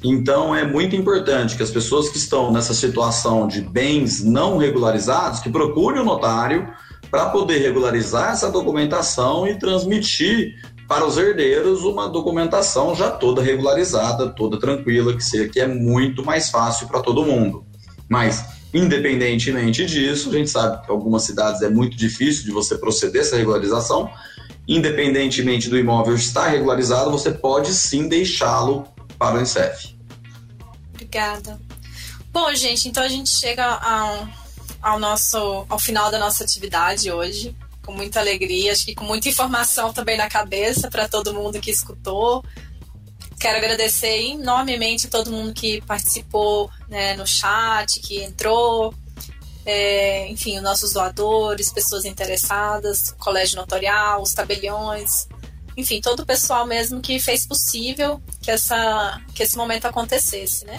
Então, 0.03 0.57
é 0.57 0.67
muito 0.67 0.97
importante 0.97 1.57
que 1.57 1.63
as 1.63 1.71
pessoas 1.71 2.09
que 2.09 2.19
estão 2.19 2.51
nessa 2.51 2.75
situação 2.75 3.47
de 3.47 3.61
bens 3.61 4.25
não 4.25 4.57
regularizados, 4.57 5.39
que 5.39 5.51
procurem 5.51 6.01
o 6.01 6.05
notário 6.05 6.69
para 7.13 7.27
poder 7.27 7.59
regularizar 7.59 8.33
essa 8.33 8.51
documentação 8.51 9.47
e 9.47 9.59
transmitir 9.59 10.59
para 10.89 11.05
os 11.05 11.19
herdeiros 11.19 11.83
uma 11.83 12.09
documentação 12.09 12.95
já 12.95 13.11
toda 13.11 13.43
regularizada, 13.43 14.31
toda 14.31 14.59
tranquila, 14.59 15.15
que 15.15 15.23
seja 15.23 15.47
que 15.47 15.61
é 15.61 15.69
muito 15.69 16.25
mais 16.25 16.49
fácil 16.49 16.89
para 16.89 17.03
todo 17.03 17.27
mundo. 17.27 17.67
Mas 18.09 18.43
independentemente 18.73 19.85
disso, 19.85 20.31
a 20.31 20.33
gente 20.33 20.49
sabe 20.49 20.81
que 20.81 20.91
em 20.91 20.95
algumas 20.95 21.25
cidades 21.25 21.61
é 21.61 21.69
muito 21.69 21.95
difícil 21.99 22.45
de 22.45 22.51
você 22.51 22.79
proceder 22.79 23.21
essa 23.21 23.37
regularização. 23.37 24.11
Independentemente 24.67 25.69
do 25.69 25.79
imóvel 25.79 26.15
estar 26.15 26.49
regularizado, 26.49 27.11
você 27.11 27.31
pode 27.31 27.75
sim 27.75 28.09
deixá-lo 28.09 28.89
para 29.19 29.37
o 29.37 29.43
INSEF. 29.43 29.95
Obrigada. 30.95 31.61
Bom, 32.33 32.55
gente, 32.55 32.89
então 32.89 33.03
a 33.03 33.09
gente 33.09 33.29
chega 33.29 33.67
ao, 33.67 34.27
ao 34.83 34.99
nosso 34.99 35.65
ao 35.69 35.79
final 35.79 36.11
da 36.11 36.19
nossa 36.19 36.43
atividade 36.43 37.11
hoje 37.11 37.57
com 37.85 37.93
muita 37.93 38.21
alegria, 38.21 38.73
acho 38.73 38.85
que 38.85 38.95
com 38.95 39.05
muita 39.05 39.29
informação 39.29 39.93
também 39.93 40.17
na 40.17 40.29
cabeça 40.29 40.89
para 40.91 41.09
todo 41.09 41.35
mundo 41.35 41.61
que 41.61 41.71
escutou. 41.71 42.45
Quero 43.41 43.59
agradecer 43.59 44.31
enormemente 44.31 45.09
a 45.09 45.11
todo 45.11 45.33
mundo 45.33 45.53
que 45.53 45.81
participou 45.83 46.71
né, 46.89 47.17
no 47.17 47.27
chat, 47.27 47.99
que 47.99 48.23
entrou, 48.23 48.95
é, 49.67 50.29
enfim, 50.29 50.57
os 50.57 50.63
nossos 50.63 50.93
doadores, 50.93 51.73
pessoas 51.73 52.05
interessadas, 52.05 53.11
colégio 53.19 53.57
notorial, 53.57 54.23
os 54.23 54.33
tabeliões, 54.33 55.27
enfim, 55.77 56.01
todo 56.01 56.21
o 56.21 56.27
pessoal 56.27 56.65
mesmo 56.67 57.01
que 57.01 57.19
fez 57.19 57.45
possível 57.47 58.23
que, 58.41 58.51
essa, 58.51 59.21
que 59.35 59.43
esse 59.43 59.57
momento 59.57 59.87
acontecesse, 59.87 60.65
né? 60.65 60.79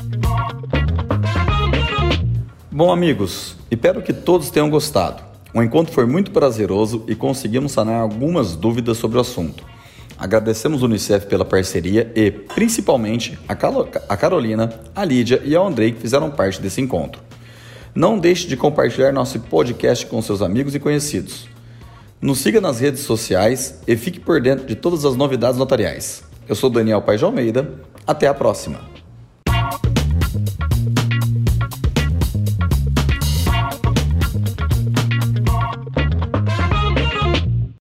Bom, 2.75 2.91
amigos, 2.91 3.55
espero 3.69 4.01
que 4.01 4.11
todos 4.11 4.49
tenham 4.49 4.67
gostado. 4.67 5.21
O 5.53 5.61
encontro 5.61 5.93
foi 5.93 6.07
muito 6.07 6.31
prazeroso 6.31 7.03
e 7.07 7.13
conseguimos 7.13 7.71
sanar 7.71 8.01
algumas 8.01 8.55
dúvidas 8.55 8.97
sobre 8.97 9.19
o 9.19 9.21
assunto. 9.21 9.63
Agradecemos 10.17 10.81
o 10.81 10.85
Unicef 10.85 11.27
pela 11.27 11.45
parceria 11.45 12.11
e, 12.15 12.31
principalmente, 12.31 13.37
a, 13.47 13.53
a 13.53 14.17
Carolina, 14.17 14.73
a 14.95 15.05
Lídia 15.05 15.39
e 15.45 15.55
ao 15.55 15.67
Andrei 15.67 15.91
que 15.91 16.01
fizeram 16.01 16.31
parte 16.31 16.59
desse 16.59 16.81
encontro. 16.81 17.21
Não 17.93 18.17
deixe 18.17 18.47
de 18.47 18.57
compartilhar 18.57 19.11
nosso 19.11 19.39
podcast 19.41 20.07
com 20.07 20.19
seus 20.19 20.41
amigos 20.41 20.73
e 20.73 20.79
conhecidos. 20.79 21.47
Nos 22.19 22.39
siga 22.39 22.59
nas 22.59 22.79
redes 22.79 23.01
sociais 23.01 23.83
e 23.87 23.95
fique 23.95 24.19
por 24.19 24.41
dentro 24.41 24.65
de 24.65 24.73
todas 24.73 25.05
as 25.05 25.15
novidades 25.15 25.59
notariais. 25.59 26.23
Eu 26.49 26.55
sou 26.55 26.71
Daniel 26.71 27.03
Paes 27.03 27.19
de 27.19 27.25
Almeida. 27.25 27.71
Até 28.07 28.25
a 28.25 28.33
próxima! 28.33 29.02